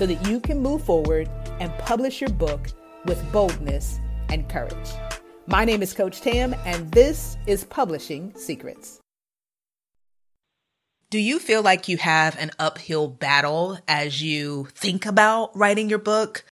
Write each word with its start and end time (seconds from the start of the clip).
so 0.00 0.06
that 0.06 0.26
you 0.26 0.40
can 0.40 0.58
move 0.58 0.82
forward 0.82 1.28
and 1.60 1.70
publish 1.76 2.22
your 2.22 2.30
book 2.30 2.68
with 3.04 3.22
boldness 3.32 4.00
and 4.30 4.48
courage. 4.48 4.88
My 5.46 5.66
name 5.66 5.82
is 5.82 5.92
Coach 5.92 6.22
Tam, 6.22 6.54
and 6.64 6.90
this 6.90 7.36
is 7.46 7.64
Publishing 7.64 8.32
Secrets. 8.34 8.98
Do 11.10 11.18
you 11.18 11.38
feel 11.38 11.60
like 11.60 11.86
you 11.86 11.98
have 11.98 12.34
an 12.38 12.50
uphill 12.58 13.08
battle 13.08 13.78
as 13.86 14.22
you 14.22 14.68
think 14.74 15.04
about 15.04 15.54
writing 15.54 15.90
your 15.90 15.98
book? 15.98 16.46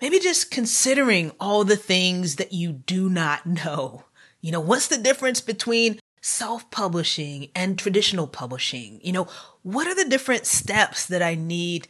Maybe 0.00 0.18
just 0.18 0.50
considering 0.50 1.30
all 1.38 1.62
the 1.62 1.76
things 1.76 2.36
that 2.36 2.52
you 2.52 2.72
do 2.72 3.08
not 3.08 3.46
know. 3.46 4.02
You 4.40 4.50
know, 4.50 4.60
what's 4.60 4.88
the 4.88 4.98
difference 4.98 5.40
between 5.40 6.00
self 6.22 6.68
publishing 6.72 7.50
and 7.54 7.78
traditional 7.78 8.26
publishing? 8.26 8.98
You 9.04 9.12
know, 9.12 9.28
what 9.62 9.86
are 9.86 9.94
the 9.94 10.10
different 10.10 10.44
steps 10.44 11.06
that 11.06 11.22
I 11.22 11.36
need 11.36 11.86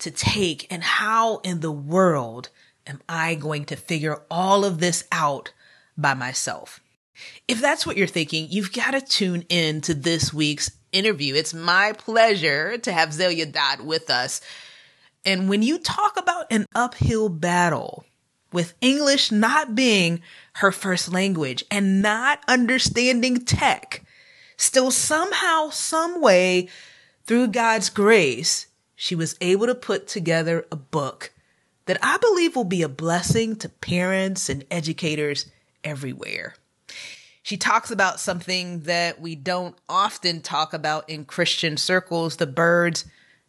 to 0.00 0.10
take 0.10 0.66
and 0.70 0.82
how 0.82 1.38
in 1.38 1.60
the 1.60 1.72
world 1.72 2.50
am 2.86 3.00
I 3.08 3.34
going 3.34 3.64
to 3.66 3.76
figure 3.76 4.22
all 4.30 4.64
of 4.64 4.80
this 4.80 5.04
out 5.12 5.52
by 5.96 6.14
myself? 6.14 6.80
If 7.46 7.60
that's 7.60 7.86
what 7.86 7.96
you're 7.96 8.06
thinking, 8.06 8.46
you've 8.50 8.72
got 8.72 8.92
to 8.92 9.00
tune 9.00 9.44
in 9.48 9.80
to 9.82 9.94
this 9.94 10.32
week's 10.32 10.70
interview. 10.92 11.34
It's 11.34 11.54
my 11.54 11.92
pleasure 11.92 12.78
to 12.78 12.92
have 12.92 13.12
Zelia 13.12 13.46
Dodd 13.46 13.80
with 13.80 14.10
us. 14.10 14.40
And 15.24 15.48
when 15.48 15.62
you 15.62 15.78
talk 15.78 16.16
about 16.16 16.46
an 16.50 16.66
uphill 16.74 17.28
battle 17.28 18.04
with 18.52 18.74
English 18.80 19.30
not 19.30 19.74
being 19.74 20.22
her 20.54 20.72
first 20.72 21.12
language 21.12 21.64
and 21.70 22.02
not 22.02 22.40
understanding 22.48 23.44
tech, 23.44 24.02
still 24.56 24.90
somehow, 24.90 25.70
some 25.70 26.20
way, 26.20 26.68
through 27.24 27.48
God's 27.48 27.90
grace, 27.90 28.66
she 29.02 29.14
was 29.14 29.34
able 29.40 29.64
to 29.64 29.74
put 29.74 30.06
together 30.06 30.66
a 30.70 30.76
book 30.76 31.32
that 31.86 31.96
I 32.02 32.18
believe 32.18 32.54
will 32.54 32.64
be 32.64 32.82
a 32.82 32.88
blessing 32.88 33.56
to 33.56 33.70
parents 33.70 34.50
and 34.50 34.62
educators 34.70 35.50
everywhere. 35.82 36.54
She 37.42 37.56
talks 37.56 37.90
about 37.90 38.20
something 38.20 38.80
that 38.80 39.18
we 39.18 39.36
don't 39.36 39.74
often 39.88 40.42
talk 40.42 40.74
about 40.74 41.08
in 41.08 41.24
Christian 41.24 41.78
circles 41.78 42.36
the 42.36 42.46
birds 42.46 43.06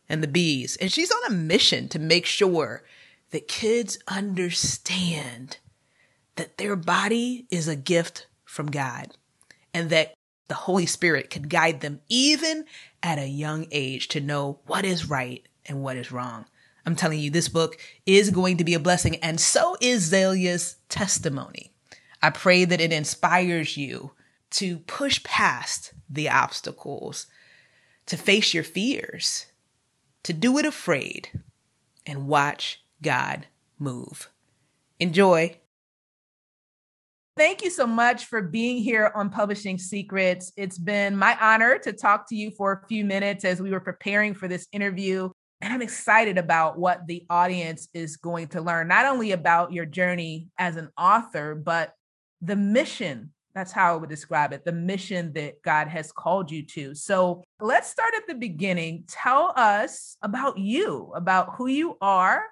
and 0.07 0.23
the 0.23 0.29
bees. 0.29 0.77
And 0.77 0.89
she's 0.89 1.11
on 1.11 1.33
a 1.33 1.35
mission 1.35 1.89
to 1.89 1.99
make 1.99 2.25
sure 2.25 2.83
that 3.31 3.49
kids 3.49 3.99
understand 4.07 5.57
that 6.38 6.57
their 6.59 6.77
body 6.77 7.45
is 7.52 7.67
a 7.67 7.75
gift 7.75 8.25
from 8.45 8.72
God 8.72 9.17
and 9.73 9.89
that 9.89 10.13
the 10.52 10.55
Holy 10.55 10.85
Spirit 10.85 11.30
can 11.30 11.44
guide 11.44 11.80
them 11.80 12.02
even 12.09 12.66
at 13.02 13.17
a 13.17 13.25
young 13.25 13.67
age 13.71 14.09
to 14.09 14.19
know 14.19 14.59
what 14.66 14.83
is 14.83 15.09
right 15.09 15.47
and 15.66 15.81
what 15.81 15.95
is 15.95 16.11
wrong. 16.11 16.44
I'm 16.85 16.97
telling 16.97 17.19
you, 17.19 17.31
this 17.31 17.47
book 17.47 17.77
is 18.05 18.31
going 18.31 18.57
to 18.57 18.66
be 18.66 18.73
a 18.73 18.79
blessing, 18.79 19.16
and 19.23 19.39
so 19.39 19.77
is 19.79 20.09
Zelia's 20.11 20.75
testimony. 20.89 21.72
I 22.22 22.31
pray 22.31 22.66
that 22.66 22.81
it 22.81 22.91
inspires 22.91 23.78
you 23.78 24.11
to 24.50 24.79
push 24.79 25.23
past 25.23 25.94
the 26.09 26.28
obstacles, 26.28 27.28
to 28.07 28.17
face 28.17 28.53
your 28.53 28.66
fears, 28.66 29.45
to 30.23 30.34
do 30.34 30.57
it 30.57 30.66
afraid, 30.66 31.29
and 32.06 32.28
watch 32.28 32.84
God 33.01 33.47
move. 33.79 34.29
Enjoy. 35.00 35.56
Thank 37.41 37.63
you 37.63 37.72
so 37.72 37.88
much 37.88 38.25
for 38.25 38.44
being 38.44 38.78
here 38.78 39.12
on 39.16 39.31
Publishing 39.31 39.79
Secrets. 39.79 40.53
It's 40.57 40.78
been 40.78 41.18
my 41.18 41.35
honor 41.41 41.79
to 41.79 41.91
talk 41.91 42.29
to 42.29 42.35
you 42.35 42.52
for 42.52 42.72
a 42.74 42.88
few 42.88 43.03
minutes 43.03 43.44
as 43.46 43.59
we 43.59 43.72
were 43.72 43.79
preparing 43.79 44.35
for 44.35 44.47
this 44.47 44.68
interview. 44.72 45.28
And 45.59 45.74
I'm 45.74 45.81
excited 45.81 46.38
about 46.38 46.78
what 46.78 47.07
the 47.07 47.25
audience 47.31 47.88
is 47.96 48.16
going 48.18 48.50
to 48.50 48.62
learn, 48.62 48.88
not 48.88 49.07
only 49.07 49.31
about 49.31 49.74
your 49.74 49.88
journey 49.88 50.50
as 50.59 50.75
an 50.75 50.90
author, 51.00 51.56
but 51.56 51.96
the 52.44 52.56
mission. 52.56 53.34
That's 53.56 53.72
how 53.72 53.96
I 53.96 53.97
would 53.97 54.12
describe 54.12 54.53
it 54.53 54.63
the 54.63 54.72
mission 54.72 55.34
that 55.34 55.63
God 55.63 55.88
has 55.88 56.12
called 56.12 56.52
you 56.52 56.63
to. 56.68 56.94
So 56.94 57.44
let's 57.59 57.90
start 57.90 58.13
at 58.16 58.28
the 58.28 58.35
beginning. 58.35 59.06
Tell 59.08 59.52
us 59.56 60.16
about 60.22 60.59
you, 60.59 61.12
about 61.16 61.56
who 61.56 61.66
you 61.66 61.97
are, 62.02 62.44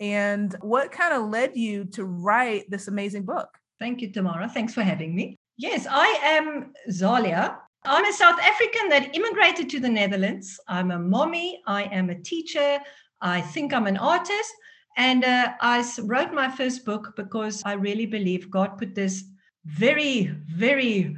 and 0.00 0.54
what 0.60 0.92
kind 0.92 1.14
of 1.14 1.30
led 1.30 1.56
you 1.56 1.86
to 1.92 2.04
write 2.04 2.70
this 2.70 2.88
amazing 2.88 3.22
book. 3.22 3.48
Thank 3.80 4.00
you, 4.00 4.12
Tamara. 4.12 4.48
Thanks 4.48 4.74
for 4.74 4.82
having 4.82 5.14
me. 5.14 5.36
Yes, 5.56 5.86
I 5.88 6.06
am 6.22 6.72
Zalia. 6.90 7.56
I'm 7.84 8.04
a 8.04 8.12
South 8.12 8.40
African 8.40 8.88
that 8.88 9.14
immigrated 9.14 9.68
to 9.70 9.80
the 9.80 9.88
Netherlands. 9.88 10.58
I'm 10.68 10.90
a 10.90 10.98
mommy. 10.98 11.62
I 11.66 11.84
am 11.84 12.10
a 12.10 12.20
teacher. 12.20 12.78
I 13.20 13.40
think 13.40 13.72
I'm 13.72 13.86
an 13.86 13.98
artist. 13.98 14.52
And 14.96 15.24
uh, 15.24 15.52
I 15.60 15.84
wrote 16.02 16.32
my 16.32 16.48
first 16.48 16.84
book 16.84 17.14
because 17.16 17.62
I 17.64 17.74
really 17.74 18.06
believe 18.06 18.50
God 18.50 18.78
put 18.78 18.94
this 18.94 19.24
very, 19.64 20.34
very 20.48 21.16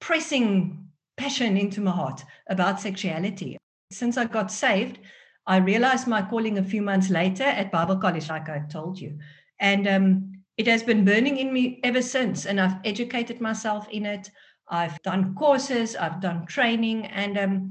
pressing 0.00 0.86
passion 1.16 1.56
into 1.56 1.80
my 1.80 1.90
heart 1.90 2.22
about 2.48 2.80
sexuality. 2.80 3.56
Since 3.90 4.16
I 4.16 4.26
got 4.26 4.52
saved, 4.52 4.98
I 5.46 5.58
realized 5.58 6.06
my 6.06 6.22
calling 6.22 6.58
a 6.58 6.64
few 6.64 6.82
months 6.82 7.10
later 7.10 7.44
at 7.44 7.72
Bible 7.72 7.96
college, 7.96 8.28
like 8.28 8.48
I 8.48 8.60
told 8.70 8.98
you. 8.98 9.18
And 9.60 9.86
um, 9.86 10.32
it 10.56 10.66
has 10.66 10.82
been 10.82 11.04
burning 11.04 11.38
in 11.38 11.52
me 11.52 11.80
ever 11.82 12.02
since. 12.02 12.46
And 12.46 12.60
I've 12.60 12.76
educated 12.84 13.40
myself 13.40 13.88
in 13.88 14.06
it. 14.06 14.30
I've 14.68 15.00
done 15.02 15.34
courses, 15.34 15.94
I've 15.96 16.20
done 16.20 16.46
training. 16.46 17.06
And 17.06 17.38
um, 17.38 17.70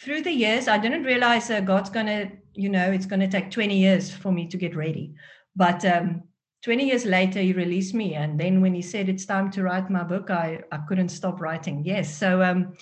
through 0.00 0.22
the 0.22 0.32
years, 0.32 0.68
I 0.68 0.78
didn't 0.78 1.04
realize 1.04 1.50
uh, 1.50 1.60
God's 1.60 1.90
going 1.90 2.06
to, 2.06 2.30
you 2.54 2.68
know, 2.68 2.90
it's 2.90 3.06
going 3.06 3.20
to 3.20 3.28
take 3.28 3.50
20 3.50 3.78
years 3.78 4.10
for 4.10 4.32
me 4.32 4.46
to 4.48 4.56
get 4.56 4.76
ready. 4.76 5.14
But 5.56 5.84
um, 5.84 6.24
20 6.64 6.86
years 6.86 7.04
later, 7.04 7.40
he 7.40 7.52
released 7.52 7.94
me. 7.94 8.14
And 8.14 8.38
then 8.38 8.60
when 8.60 8.74
he 8.74 8.82
said 8.82 9.08
it's 9.08 9.26
time 9.26 9.50
to 9.52 9.62
write 9.62 9.90
my 9.90 10.02
book, 10.02 10.30
I, 10.30 10.60
I 10.70 10.78
couldn't 10.88 11.08
stop 11.10 11.40
writing. 11.40 11.82
Yes. 11.84 12.14
So 12.14 12.42
um, 12.42 12.74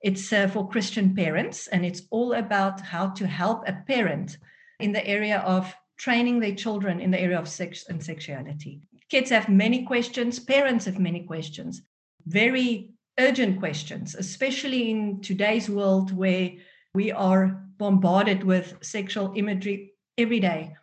it's 0.00 0.32
uh, 0.32 0.48
for 0.48 0.68
Christian 0.68 1.14
parents, 1.14 1.66
and 1.68 1.84
it's 1.84 2.02
all 2.10 2.34
about 2.34 2.80
how 2.80 3.08
to 3.10 3.26
help 3.26 3.66
a 3.66 3.72
parent 3.86 4.38
in 4.80 4.92
the 4.92 5.06
area 5.06 5.38
of 5.40 5.74
training 5.98 6.40
their 6.40 6.54
children 6.54 7.00
in 7.00 7.10
the 7.10 7.20
area 7.20 7.38
of 7.38 7.48
sex 7.48 7.84
and 7.88 8.02
sexuality. 8.02 8.80
Kids 9.10 9.30
have 9.30 9.48
many 9.48 9.84
questions, 9.84 10.38
parents 10.38 10.84
have 10.84 10.98
many 10.98 11.24
questions, 11.24 11.82
very 12.26 12.90
urgent 13.18 13.58
questions, 13.58 14.14
especially 14.14 14.90
in 14.90 15.20
today's 15.20 15.68
world 15.68 16.16
where 16.16 16.52
we 16.94 17.10
are 17.10 17.64
bombarded 17.78 18.44
with 18.44 18.76
sexual 18.80 19.32
imagery 19.36 19.92
every 20.16 20.40
day. 20.40 20.74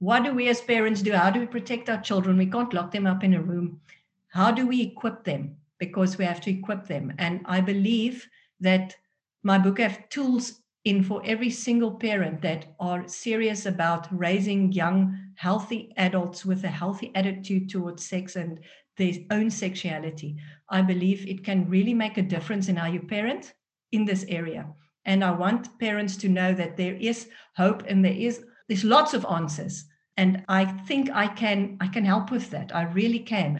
What 0.00 0.24
do 0.24 0.34
we 0.34 0.48
as 0.48 0.60
parents 0.60 1.02
do? 1.02 1.12
How 1.12 1.30
do 1.30 1.40
we 1.40 1.46
protect 1.46 1.88
our 1.88 2.00
children? 2.00 2.36
We 2.36 2.46
can't 2.46 2.74
lock 2.74 2.90
them 2.90 3.06
up 3.06 3.22
in 3.24 3.34
a 3.34 3.42
room. 3.42 3.80
How 4.28 4.50
do 4.50 4.66
we 4.66 4.82
equip 4.82 5.24
them? 5.24 5.56
Because 5.78 6.18
we 6.18 6.24
have 6.24 6.40
to 6.42 6.50
equip 6.50 6.86
them. 6.86 7.12
And 7.18 7.42
I 7.44 7.60
believe 7.60 8.26
that 8.60 8.96
my 9.42 9.58
book 9.58 9.78
have 9.78 10.08
tools 10.08 10.60
in 10.84 11.02
for 11.02 11.22
every 11.24 11.50
single 11.50 11.92
parent 11.92 12.42
that 12.42 12.66
are 12.78 13.08
serious 13.08 13.66
about 13.66 14.06
raising 14.16 14.70
young, 14.72 15.18
healthy 15.34 15.92
adults 15.96 16.44
with 16.44 16.62
a 16.64 16.68
healthy 16.68 17.10
attitude 17.14 17.70
towards 17.70 18.04
sex 18.04 18.36
and 18.36 18.60
their 18.96 19.14
own 19.30 19.50
sexuality. 19.50 20.36
I 20.68 20.82
believe 20.82 21.26
it 21.26 21.44
can 21.44 21.68
really 21.68 21.94
make 21.94 22.18
a 22.18 22.22
difference 22.22 22.68
in 22.68 22.76
how 22.76 22.86
you 22.86 23.00
parent 23.00 23.54
in 23.92 24.04
this 24.04 24.24
area. 24.28 24.66
And 25.06 25.24
I 25.24 25.30
want 25.30 25.78
parents 25.78 26.16
to 26.18 26.28
know 26.28 26.54
that 26.54 26.76
there 26.76 26.94
is 26.94 27.28
hope 27.56 27.82
and 27.86 28.04
there 28.04 28.12
is 28.12 28.44
there's 28.68 28.84
lots 28.84 29.14
of 29.14 29.26
answers. 29.26 29.84
And 30.16 30.44
I 30.48 30.64
think 30.64 31.10
I 31.12 31.26
can 31.26 31.76
I 31.80 31.88
can 31.88 32.04
help 32.04 32.30
with 32.30 32.50
that. 32.50 32.74
I 32.74 32.84
really 32.84 33.18
can. 33.18 33.58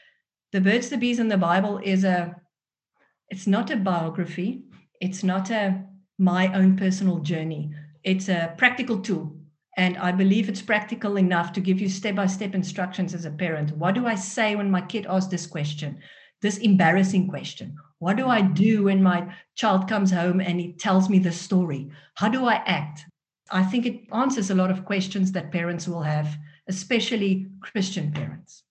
The 0.53 0.61
birds, 0.61 0.89
the 0.89 0.97
bees, 0.97 1.19
and 1.19 1.31
the 1.31 1.37
Bible 1.37 1.81
is 1.83 2.05
a 2.05 2.37
it's 3.29 3.47
not 3.47 3.71
a 3.71 3.77
biography. 3.77 4.63
It's 5.01 5.25
not 5.25 5.51
a 5.51 5.85
my 6.19 6.53
own 6.55 6.77
personal 6.77 7.19
journey. 7.19 7.73
It's 8.03 8.29
a 8.29 8.55
practical 8.57 9.01
tool. 9.01 9.37
And 9.77 9.97
I 9.99 10.13
believe 10.13 10.49
it's 10.49 10.63
practical 10.63 11.17
enough 11.17 11.53
to 11.55 11.61
give 11.61 11.81
you 11.81 11.89
step 11.89 12.15
by 12.15 12.27
step 12.27 12.55
instructions 12.55 13.13
as 13.13 13.25
a 13.25 13.31
parent. 13.31 13.77
What 13.77 13.95
do 13.95 14.07
I 14.07 14.15
say 14.15 14.55
when 14.55 14.71
my 14.71 14.81
kid 14.81 15.07
asks 15.09 15.31
this 15.31 15.47
question, 15.47 15.99
this 16.43 16.59
embarrassing 16.59 17.29
question? 17.29 17.77
What 17.99 18.17
do 18.17 18.29
I 18.29 18.43
do 18.43 18.85
when 18.85 19.03
my 19.03 19.35
child 19.57 19.89
comes 19.89 20.13
home 20.13 20.41
and 20.41 20.61
he 20.61 20.75
tells 20.75 21.09
me 21.09 21.19
the 21.19 21.33
story? 21.33 21.91
How 22.15 22.29
do 22.29 22.47
I 22.47 22.55
act? 22.67 23.05
I 23.51 23.65
think 23.65 23.87
it 23.87 24.03
answers 24.13 24.51
a 24.51 24.55
lot 24.55 24.71
of 24.71 24.85
questions 24.85 25.33
that 25.33 25.51
parents 25.51 25.89
will 25.89 26.03
have, 26.03 26.37
especially 26.69 27.49
Christian 27.61 28.13
parents. 28.13 28.63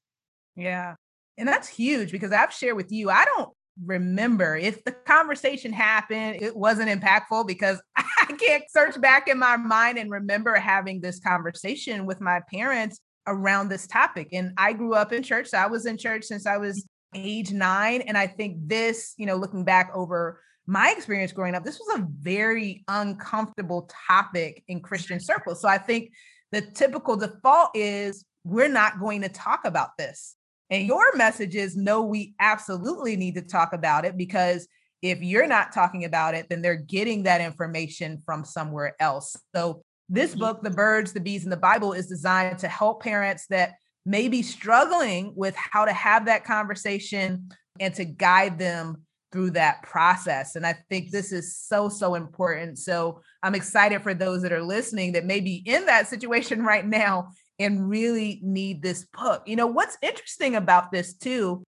Yeah. 0.55 0.95
And 1.37 1.47
that's 1.47 1.67
huge 1.67 2.11
because 2.11 2.31
I've 2.31 2.53
shared 2.53 2.77
with 2.77 2.91
you, 2.91 3.09
I 3.09 3.25
don't 3.25 3.49
remember 3.81 4.55
if 4.55 4.83
the 4.83 4.91
conversation 4.91 5.73
happened, 5.73 6.41
it 6.41 6.55
wasn't 6.55 6.89
impactful 6.89 7.47
because 7.47 7.81
I 7.95 8.35
can't 8.37 8.63
search 8.69 8.99
back 8.99 9.27
in 9.27 9.39
my 9.39 9.57
mind 9.57 9.97
and 9.97 10.11
remember 10.11 10.55
having 10.55 11.01
this 11.01 11.19
conversation 11.19 12.05
with 12.05 12.21
my 12.21 12.41
parents 12.51 12.99
around 13.27 13.69
this 13.69 13.87
topic. 13.87 14.29
And 14.33 14.51
I 14.57 14.73
grew 14.73 14.93
up 14.93 15.13
in 15.13 15.23
church. 15.23 15.47
So 15.47 15.57
I 15.57 15.67
was 15.67 15.85
in 15.85 15.97
church 15.97 16.25
since 16.25 16.45
I 16.45 16.57
was 16.57 16.85
age 17.15 17.51
nine. 17.51 18.01
And 18.01 18.17
I 18.17 18.27
think 18.27 18.57
this, 18.67 19.13
you 19.17 19.25
know, 19.25 19.35
looking 19.35 19.63
back 19.63 19.91
over 19.93 20.41
my 20.65 20.93
experience 20.95 21.31
growing 21.31 21.55
up, 21.55 21.63
this 21.63 21.79
was 21.79 21.99
a 21.99 22.07
very 22.21 22.83
uncomfortable 22.87 23.89
topic 24.07 24.63
in 24.67 24.81
Christian 24.81 25.19
circles. 25.19 25.61
So 25.61 25.67
I 25.67 25.77
think 25.77 26.11
the 26.51 26.61
typical 26.61 27.15
default 27.15 27.71
is 27.73 28.25
we're 28.43 28.69
not 28.69 28.99
going 28.99 29.21
to 29.21 29.29
talk 29.29 29.65
about 29.65 29.97
this. 29.97 30.35
And 30.73 30.87
your 30.87 31.15
message 31.15 31.53
is 31.53 31.77
no, 31.77 32.01
we 32.01 32.33
absolutely 32.39 33.15
need 33.15 33.35
to 33.35 33.43
talk 33.43 33.73
about 33.73 34.05
it 34.05 34.17
because 34.17 34.67
if 35.03 35.21
you're 35.21 35.45
not 35.45 35.71
talking 35.71 36.03
about 36.03 36.33
it, 36.33 36.47
then 36.49 36.63
they're 36.63 36.75
getting 36.75 37.23
that 37.23 37.41
information 37.41 38.17
from 38.25 38.43
somewhere 38.43 38.95
else. 38.99 39.37
So 39.55 39.83
this 40.09 40.31
mm-hmm. 40.31 40.39
book, 40.39 40.63
The 40.63 40.71
Birds, 40.71 41.13
the 41.13 41.19
Bees, 41.19 41.43
and 41.43 41.51
the 41.51 41.57
Bible, 41.57 41.93
is 41.93 42.07
designed 42.07 42.57
to 42.59 42.67
help 42.67 43.03
parents 43.03 43.45
that 43.51 43.73
may 44.03 44.27
be 44.27 44.41
struggling 44.41 45.33
with 45.35 45.55
how 45.55 45.85
to 45.85 45.93
have 45.93 46.25
that 46.25 46.43
conversation 46.43 47.49
and 47.79 47.93
to 47.93 48.03
guide 48.03 48.57
them 48.57 49.03
through 49.31 49.51
that 49.51 49.83
process. 49.83 50.55
And 50.55 50.65
I 50.65 50.73
think 50.89 51.11
this 51.11 51.31
is 51.31 51.55
so, 51.55 51.87
so 51.87 52.15
important. 52.15 52.79
So 52.79 53.21
I'm 53.43 53.53
excited 53.53 54.01
for 54.01 54.15
those 54.15 54.41
that 54.41 54.51
are 54.51 54.63
listening 54.63 55.11
that 55.11 55.25
may 55.25 55.39
be 55.39 55.61
in 55.67 55.85
that 55.85 56.07
situation 56.07 56.63
right 56.65 56.85
now 56.85 57.29
and 57.63 57.89
really 57.89 58.39
need 58.43 58.81
this 58.81 59.05
book. 59.05 59.43
You 59.45 59.55
know, 59.55 59.67
what's 59.67 59.97
interesting 60.01 60.55
about 60.55 60.91
this 60.91 61.13
too 61.13 61.63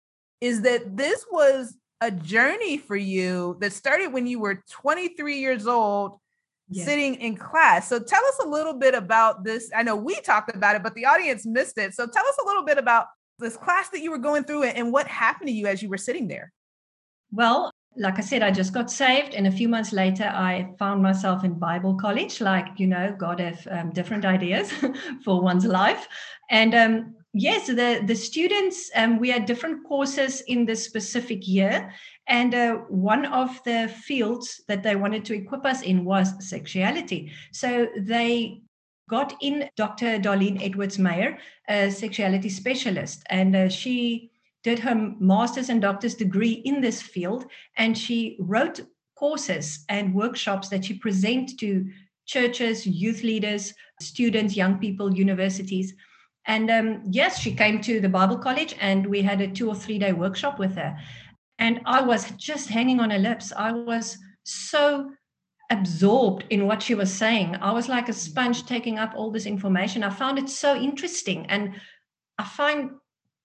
is 0.41 0.63
that 0.63 0.97
this 0.97 1.25
was 1.31 1.77
a 2.01 2.11
journey 2.11 2.79
for 2.79 2.97
you 2.97 3.57
that 3.61 3.73
started 3.73 4.13
when 4.13 4.27
you 4.27 4.41
were 4.41 4.63
23 4.71 5.39
years 5.39 5.67
old. 5.67 6.19
Yes. 6.73 6.87
Sitting 6.87 7.17
in 7.17 7.37
class. 7.37 7.89
So 7.89 7.99
tell 7.99 8.25
us 8.25 8.39
a 8.45 8.47
little 8.47 8.75
bit 8.75 8.95
about 8.95 9.43
this. 9.43 9.73
I 9.75 9.83
know 9.83 9.97
we 9.97 10.21
talked 10.21 10.55
about 10.55 10.77
it, 10.77 10.85
but 10.85 10.95
the 10.95 11.05
audience 11.05 11.45
missed 11.45 11.77
it. 11.79 11.95
So 11.95 12.07
tell 12.07 12.25
us 12.25 12.39
a 12.41 12.47
little 12.47 12.65
bit 12.65 12.79
about 12.79 13.07
this 13.41 13.57
class 13.57 13.89
that 13.89 14.03
you 14.03 14.13
were 14.13 14.19
going 14.19 14.45
through 14.45 14.63
and 14.63 14.93
what 14.93 15.09
happened 15.09 15.49
to 15.49 15.53
you 15.53 15.67
as 15.67 15.83
you 15.83 15.89
were 15.89 15.99
sitting 15.99 16.29
there. 16.29 16.53
Well, 17.33 17.73
like 17.97 18.19
I 18.19 18.23
said, 18.23 18.43
I 18.43 18.51
just 18.51 18.73
got 18.73 18.91
saved, 18.91 19.35
and 19.35 19.47
a 19.47 19.53
few 19.53 19.69
months 19.69 19.93
later, 19.93 20.25
I 20.25 20.75
found 20.79 21.03
myself 21.03 21.45
in 21.45 21.59
Bible 21.59 21.95
college. 21.95 22.41
Like 22.41 22.79
you 22.79 22.87
know, 22.87 23.15
God 23.19 23.41
have 23.41 23.67
um, 23.71 23.91
different 23.91 24.25
ideas 24.25 24.73
for 25.25 25.43
one's 25.43 25.65
life, 25.65 26.07
and 26.51 26.75
um, 26.75 27.15
yes, 27.33 27.67
the 27.67 28.03
the 28.05 28.15
students 28.15 28.91
um, 28.95 29.19
we 29.19 29.29
had 29.29 29.45
different 29.45 29.85
courses 29.87 30.41
in 30.43 30.65
this 30.67 30.85
specific 30.85 31.49
year, 31.49 31.93
and 32.29 32.55
uh, 32.55 32.75
one 32.89 33.27
of 33.27 33.61
the 33.65 33.89
fields 33.89 34.63
that 34.69 34.85
they 34.85 34.95
wanted 34.95 35.25
to 35.25 35.35
equip 35.35 35.67
us 35.67 35.83
in 35.83 36.05
was 36.05 36.49
sexuality. 36.49 37.33
So 37.53 37.89
they 37.99 38.63
got 39.09 39.35
in 39.43 39.69
Dr. 39.77 40.21
Darlene 40.21 40.65
Edwards 40.65 40.97
Meyer, 40.97 41.39
a 41.69 41.91
sexuality 41.91 42.49
specialist, 42.49 43.25
and 43.29 43.57
uh, 43.57 43.69
she 43.69 44.30
did 44.63 44.79
her 44.81 45.15
master's 45.19 45.69
and 45.69 45.81
doctor's 45.81 46.15
degree 46.15 46.63
in 46.65 46.81
this 46.81 47.01
field, 47.01 47.47
and 47.77 47.97
she 47.97 48.37
wrote 48.41 48.81
courses 49.17 49.85
and 49.89 50.15
workshops 50.15 50.69
that 50.69 50.85
she 50.85 50.95
present 50.95 51.59
to 51.61 51.91
churches, 52.27 52.87
youth 52.87 53.23
leaders, 53.23 53.75
students, 54.01 54.57
young 54.57 54.79
people, 54.79 55.15
universities. 55.15 55.95
And 56.47 56.71
um, 56.71 57.03
yes, 57.11 57.39
she 57.39 57.55
came 57.55 57.81
to 57.83 58.01
the 58.01 58.09
Bible 58.09 58.39
College, 58.39 58.75
and 58.81 59.07
we 59.07 59.23
had 59.23 59.41
a 59.41 59.49
two 59.49 59.69
or 59.69 59.75
three 59.75 59.99
day 59.99 60.13
workshop 60.13 60.59
with 60.59 60.75
her. 60.77 60.97
And 61.59 61.81
I 61.85 62.01
was 62.01 62.31
just 62.33 62.71
hanging 62.71 63.01
on 63.01 63.11
her 63.11 63.19
lips. 63.19 63.53
I 63.55 63.73
was 63.73 64.17
so 64.45 65.11
absorbed 65.71 66.45
in 66.51 66.67
what 66.67 66.83
she 66.83 66.95
was 66.95 67.13
saying. 67.13 67.57
I 67.61 67.73
was 67.73 67.89
like 67.89 68.09
a 68.09 68.13
sponge 68.13 68.65
taking 68.67 68.99
up 68.99 69.13
all 69.15 69.31
this 69.31 69.47
information. 69.47 70.03
I 70.03 70.11
found 70.11 70.39
it 70.39 70.49
so 70.49 70.75
interesting. 70.75 71.47
And 71.47 71.75
I 72.39 72.45
find 72.45 72.93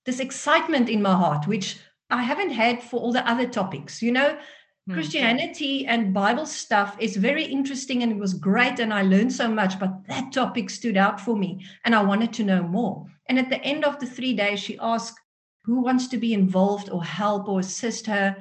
this 0.05 0.19
excitement 0.19 0.89
in 0.89 1.01
my 1.01 1.15
heart, 1.15 1.47
which 1.47 1.77
I 2.09 2.21
haven't 2.21 2.51
had 2.51 2.83
for 2.83 2.99
all 2.99 3.11
the 3.11 3.27
other 3.27 3.47
topics. 3.47 4.01
You 4.01 4.11
know, 4.11 4.29
mm-hmm. 4.29 4.93
Christianity 4.93 5.85
and 5.85 6.13
Bible 6.13 6.45
stuff 6.45 6.95
is 6.99 7.17
very 7.17 7.43
interesting 7.43 8.03
and 8.03 8.11
it 8.11 8.17
was 8.17 8.33
great 8.33 8.79
and 8.79 8.93
I 8.93 9.01
learned 9.01 9.33
so 9.33 9.47
much, 9.47 9.79
but 9.79 10.05
that 10.07 10.31
topic 10.31 10.69
stood 10.69 10.97
out 10.97 11.19
for 11.19 11.35
me 11.35 11.65
and 11.83 11.95
I 11.95 12.03
wanted 12.03 12.33
to 12.33 12.43
know 12.43 12.63
more. 12.63 13.05
And 13.27 13.39
at 13.39 13.49
the 13.49 13.61
end 13.63 13.83
of 13.83 13.99
the 13.99 14.05
three 14.05 14.33
days, 14.33 14.59
she 14.59 14.77
asked, 14.79 15.19
Who 15.65 15.81
wants 15.81 16.07
to 16.09 16.17
be 16.17 16.33
involved 16.33 16.89
or 16.89 17.03
help 17.03 17.49
or 17.49 17.59
assist 17.59 18.05
her? 18.05 18.37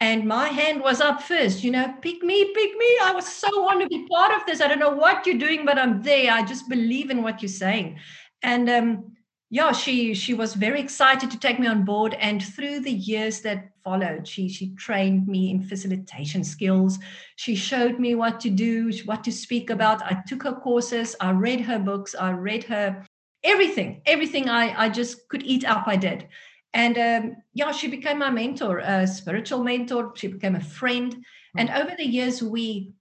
And 0.00 0.26
my 0.26 0.48
hand 0.48 0.82
was 0.82 1.00
up 1.00 1.22
first, 1.22 1.62
you 1.62 1.70
know, 1.70 1.94
pick 2.02 2.22
me, 2.22 2.52
pick 2.52 2.76
me. 2.76 2.98
I 3.02 3.12
was 3.14 3.26
so 3.26 3.48
want 3.62 3.80
to 3.80 3.88
be 3.88 4.06
part 4.08 4.34
of 4.34 4.44
this. 4.44 4.60
I 4.60 4.66
don't 4.66 4.80
know 4.80 4.90
what 4.90 5.24
you're 5.24 5.38
doing, 5.38 5.64
but 5.64 5.78
I'm 5.78 6.02
there. 6.02 6.32
I 6.32 6.44
just 6.44 6.68
believe 6.68 7.10
in 7.10 7.22
what 7.22 7.40
you're 7.40 7.48
saying. 7.48 8.00
And 8.42 8.68
um, 8.68 9.13
yeah, 9.54 9.70
she 9.70 10.14
she 10.14 10.34
was 10.34 10.54
very 10.54 10.80
excited 10.80 11.30
to 11.30 11.38
take 11.38 11.60
me 11.60 11.68
on 11.68 11.84
board. 11.84 12.14
And 12.18 12.42
through 12.42 12.80
the 12.80 12.90
years 12.90 13.40
that 13.42 13.70
followed, 13.84 14.26
she 14.26 14.48
she 14.48 14.74
trained 14.74 15.28
me 15.28 15.52
in 15.52 15.62
facilitation 15.62 16.42
skills. 16.42 16.98
She 17.36 17.54
showed 17.54 18.00
me 18.00 18.16
what 18.16 18.40
to 18.40 18.50
do, 18.50 18.90
what 19.04 19.22
to 19.22 19.30
speak 19.30 19.70
about. 19.70 20.02
I 20.02 20.20
took 20.26 20.42
her 20.42 20.54
courses, 20.54 21.14
I 21.20 21.30
read 21.30 21.60
her 21.60 21.78
books, 21.78 22.16
I 22.16 22.32
read 22.32 22.64
her 22.64 23.06
everything, 23.44 24.02
everything 24.06 24.48
I, 24.48 24.86
I 24.86 24.88
just 24.88 25.28
could 25.28 25.44
eat 25.44 25.64
up, 25.64 25.84
I 25.86 25.94
did. 25.94 26.26
And 26.72 26.98
um, 26.98 27.36
yeah, 27.52 27.70
she 27.70 27.86
became 27.86 28.18
my 28.18 28.30
mentor, 28.30 28.78
a 28.78 29.06
spiritual 29.06 29.62
mentor. 29.62 30.14
She 30.16 30.26
became 30.26 30.56
a 30.56 30.68
friend. 30.78 31.24
And 31.56 31.70
over 31.70 31.94
the 31.96 32.08
years, 32.18 32.42
we 32.42 32.92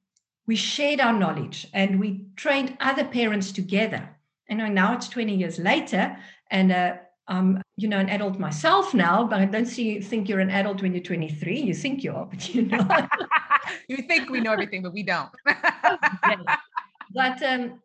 we 0.45 0.55
shared 0.55 0.99
our 0.99 1.17
knowledge 1.17 1.67
and 1.73 1.99
we 1.99 2.25
trained 2.35 2.77
other 2.79 3.05
parents 3.05 3.51
together. 3.51 4.13
And 4.49 4.75
now 4.75 4.93
it's 4.93 5.07
20 5.07 5.35
years 5.35 5.57
later, 5.57 6.17
and 6.53 6.71
uh, 6.71 6.93
I'm, 7.27 7.61
you 7.75 7.89
know, 7.89 7.99
an 7.99 8.09
adult 8.09 8.39
myself 8.39 8.93
now, 8.93 9.25
but 9.25 9.41
I 9.41 9.45
don't 9.45 9.65
see 9.65 9.95
you 9.95 10.01
think 10.01 10.29
you're 10.29 10.39
an 10.39 10.51
adult 10.51 10.81
when 10.81 10.93
you're 10.93 11.03
23. 11.03 11.59
You 11.59 11.73
think 11.73 12.03
you 12.03 12.13
are, 12.13 12.25
but 12.31 12.53
you 12.53 12.61
know. 12.61 12.87
you 13.89 13.97
think 13.97 14.29
we 14.29 14.39
know 14.39 14.53
everything, 14.53 14.83
but 14.83 14.93
we 14.93 15.03
don't. 15.03 15.29
But 17.15 17.43
um, 17.43 17.79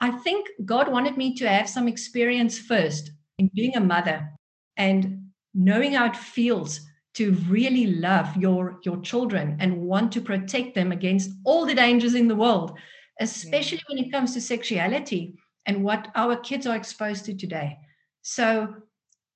I 0.00 0.10
think 0.10 0.48
God 0.64 0.90
wanted 0.90 1.18
me 1.18 1.34
to 1.34 1.48
have 1.48 1.68
some 1.68 1.86
experience 1.86 2.58
first 2.58 3.10
in 3.38 3.50
being 3.54 3.76
a 3.76 3.80
mother 3.80 4.30
and 4.78 5.26
knowing 5.52 5.92
how 5.92 6.06
it 6.06 6.16
feels 6.16 6.80
to 7.12 7.32
really 7.48 7.86
love 7.86 8.34
your 8.36 8.78
your 8.84 8.98
children 9.02 9.56
and 9.60 9.82
want 9.82 10.12
to 10.12 10.20
protect 10.20 10.74
them 10.74 10.92
against 10.92 11.30
all 11.44 11.66
the 11.66 11.74
dangers 11.74 12.14
in 12.14 12.28
the 12.28 12.36
world 12.36 12.78
especially 13.20 13.78
yeah. 13.78 13.94
when 13.94 14.04
it 14.04 14.12
comes 14.12 14.32
to 14.32 14.40
sexuality 14.40 15.34
and 15.66 15.82
what 15.82 16.08
our 16.14 16.36
kids 16.36 16.68
are 16.68 16.76
exposed 16.76 17.24
to 17.24 17.34
today 17.34 17.76
so 18.22 18.74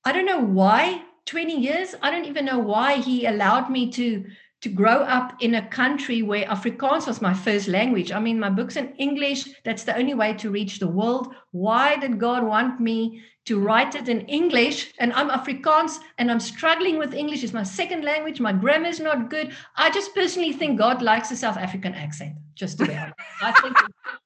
I 0.04 0.12
don't 0.12 0.26
know 0.26 0.40
why 0.40 1.02
20 1.26 1.58
years. 1.58 1.94
I 2.02 2.10
don't 2.10 2.26
even 2.26 2.44
know 2.44 2.58
why 2.58 2.96
he 2.96 3.26
allowed 3.26 3.70
me 3.70 3.90
to 3.92 4.24
to 4.60 4.70
grow 4.70 5.02
up 5.02 5.34
in 5.42 5.56
a 5.56 5.68
country 5.68 6.22
where 6.22 6.46
Afrikaans 6.46 7.06
was 7.06 7.20
my 7.20 7.34
first 7.34 7.68
language. 7.68 8.10
I 8.12 8.18
mean, 8.18 8.40
my 8.40 8.48
books 8.48 8.76
in 8.76 8.94
English, 8.96 9.46
that's 9.62 9.84
the 9.84 9.94
only 9.94 10.14
way 10.14 10.32
to 10.34 10.48
reach 10.48 10.78
the 10.78 10.88
world. 10.88 11.34
Why 11.50 11.96
did 11.96 12.18
God 12.18 12.42
want 12.42 12.80
me 12.80 13.20
to 13.44 13.60
write 13.60 13.94
it 13.94 14.08
in 14.08 14.22
English? 14.22 14.94
And 14.98 15.12
I'm 15.12 15.28
Afrikaans 15.28 15.98
and 16.16 16.30
I'm 16.30 16.40
struggling 16.40 16.96
with 16.96 17.12
English. 17.12 17.44
It's 17.44 17.52
my 17.52 17.62
second 17.62 18.04
language. 18.04 18.40
My 18.40 18.54
grammar 18.54 18.88
is 18.88 19.00
not 19.00 19.28
good. 19.28 19.52
I 19.76 19.90
just 19.90 20.14
personally 20.14 20.54
think 20.54 20.78
God 20.78 21.02
likes 21.02 21.30
a 21.30 21.36
South 21.36 21.58
African 21.58 21.94
accent, 21.94 22.32
just 22.54 22.78
to 22.78 22.86
be 22.86 22.94
honest. 22.94 23.18
I 23.42 23.52
think 23.60 23.76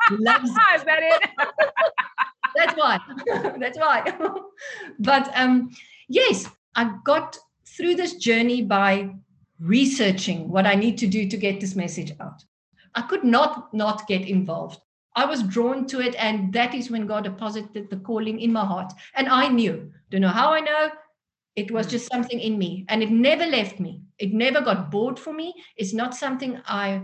he 0.08 0.16
loves 0.20 0.50
it. 0.50 0.84
That 0.86 1.02
it? 1.02 1.30
that's 2.58 2.76
why. 2.76 2.98
that's 3.58 3.78
why. 3.78 4.12
but 4.98 5.30
um, 5.34 5.70
yes, 6.08 6.48
I 6.74 6.96
got 7.04 7.38
through 7.66 7.94
this 7.94 8.16
journey 8.16 8.62
by 8.62 9.14
researching 9.60 10.48
what 10.48 10.66
I 10.66 10.74
need 10.74 10.98
to 10.98 11.06
do 11.06 11.28
to 11.28 11.36
get 11.36 11.60
this 11.60 11.74
message 11.76 12.12
out. 12.20 12.44
I 12.94 13.02
could 13.02 13.24
not 13.24 13.72
not 13.72 14.06
get 14.08 14.28
involved. 14.28 14.80
I 15.14 15.24
was 15.24 15.42
drawn 15.42 15.86
to 15.86 16.00
it, 16.00 16.14
and 16.16 16.52
that 16.52 16.74
is 16.74 16.90
when 16.90 17.06
God 17.06 17.24
deposited 17.24 17.90
the 17.90 17.96
calling 17.96 18.40
in 18.40 18.52
my 18.52 18.64
heart. 18.64 18.92
And 19.14 19.28
I 19.28 19.48
knew. 19.48 19.92
Don't 20.10 20.20
know 20.20 20.28
how 20.28 20.52
I 20.52 20.60
know. 20.60 20.90
It 21.56 21.70
was 21.70 21.86
just 21.86 22.10
something 22.10 22.38
in 22.38 22.58
me, 22.58 22.84
and 22.88 23.02
it 23.02 23.10
never 23.10 23.46
left 23.46 23.80
me. 23.80 24.02
It 24.18 24.32
never 24.32 24.60
got 24.60 24.90
bored 24.90 25.18
for 25.18 25.32
me. 25.32 25.54
It's 25.76 25.92
not 25.92 26.14
something 26.14 26.60
I 26.66 27.02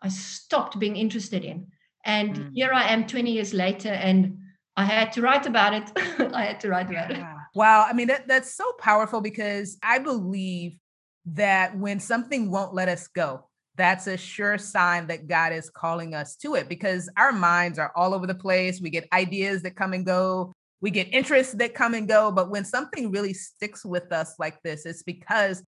I 0.00 0.08
stopped 0.08 0.78
being 0.78 0.96
interested 0.96 1.44
in. 1.44 1.68
And 2.04 2.34
mm. 2.34 2.50
here 2.52 2.72
I 2.72 2.88
am 2.92 3.06
20 3.06 3.30
years 3.30 3.54
later, 3.54 3.90
and 3.90 4.38
I 4.76 4.84
had 4.84 5.12
to 5.12 5.22
write 5.22 5.46
about 5.46 5.74
it. 5.74 5.90
I 6.34 6.44
had 6.44 6.60
to 6.60 6.68
write 6.68 6.90
about 6.90 7.10
it. 7.10 7.22
Wow. 7.54 7.86
I 7.88 7.92
mean, 7.92 8.08
that, 8.08 8.26
that's 8.26 8.54
so 8.54 8.64
powerful 8.78 9.20
because 9.20 9.76
I 9.82 9.98
believe 9.98 10.78
that 11.26 11.76
when 11.76 12.00
something 12.00 12.50
won't 12.50 12.74
let 12.74 12.88
us 12.88 13.06
go, 13.08 13.48
that's 13.76 14.06
a 14.06 14.16
sure 14.16 14.58
sign 14.58 15.06
that 15.06 15.26
God 15.26 15.52
is 15.52 15.70
calling 15.70 16.14
us 16.14 16.36
to 16.36 16.54
it 16.54 16.68
because 16.68 17.10
our 17.16 17.32
minds 17.32 17.78
are 17.78 17.92
all 17.96 18.14
over 18.14 18.26
the 18.26 18.34
place. 18.34 18.80
We 18.80 18.90
get 18.90 19.08
ideas 19.12 19.62
that 19.62 19.76
come 19.76 19.92
and 19.92 20.04
go, 20.04 20.52
we 20.80 20.90
get 20.90 21.12
interests 21.12 21.54
that 21.54 21.74
come 21.74 21.94
and 21.94 22.08
go. 22.08 22.30
But 22.30 22.50
when 22.50 22.64
something 22.64 23.10
really 23.10 23.32
sticks 23.32 23.84
with 23.84 24.12
us 24.12 24.34
like 24.38 24.60
this, 24.62 24.84
it's 24.84 25.02
because 25.02 25.62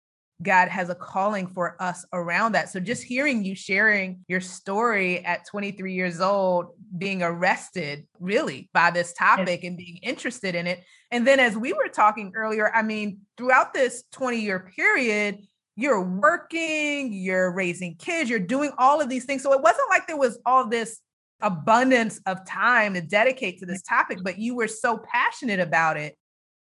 God 0.42 0.68
has 0.68 0.88
a 0.88 0.94
calling 0.94 1.46
for 1.46 1.76
us 1.80 2.04
around 2.12 2.52
that. 2.52 2.70
So 2.70 2.80
just 2.80 3.02
hearing 3.02 3.44
you 3.44 3.54
sharing 3.54 4.24
your 4.26 4.40
story 4.40 5.24
at 5.24 5.46
23 5.46 5.92
years 5.92 6.20
old, 6.20 6.68
being 6.96 7.22
arrested 7.22 8.06
really 8.18 8.70
by 8.72 8.90
this 8.90 9.12
topic 9.12 9.62
yes. 9.62 9.68
and 9.68 9.76
being 9.76 9.98
interested 9.98 10.54
in 10.54 10.66
it. 10.66 10.82
And 11.10 11.26
then 11.26 11.40
as 11.40 11.56
we 11.56 11.72
were 11.72 11.88
talking 11.88 12.32
earlier, 12.34 12.74
I 12.74 12.82
mean, 12.82 13.18
throughout 13.36 13.74
this 13.74 14.04
20 14.12 14.40
year 14.40 14.70
period, 14.74 15.46
you're 15.76 16.02
working, 16.02 17.12
you're 17.12 17.52
raising 17.52 17.96
kids, 17.96 18.30
you're 18.30 18.38
doing 18.38 18.70
all 18.78 19.00
of 19.00 19.08
these 19.08 19.24
things. 19.24 19.42
So 19.42 19.52
it 19.52 19.60
wasn't 19.60 19.88
like 19.90 20.06
there 20.06 20.16
was 20.16 20.38
all 20.46 20.66
this 20.68 21.00
abundance 21.42 22.20
of 22.26 22.46
time 22.46 22.94
to 22.94 23.00
dedicate 23.00 23.58
to 23.60 23.66
this 23.66 23.82
topic, 23.82 24.18
but 24.22 24.38
you 24.38 24.54
were 24.54 24.68
so 24.68 24.98
passionate 24.98 25.60
about 25.60 25.96
it 25.96 26.16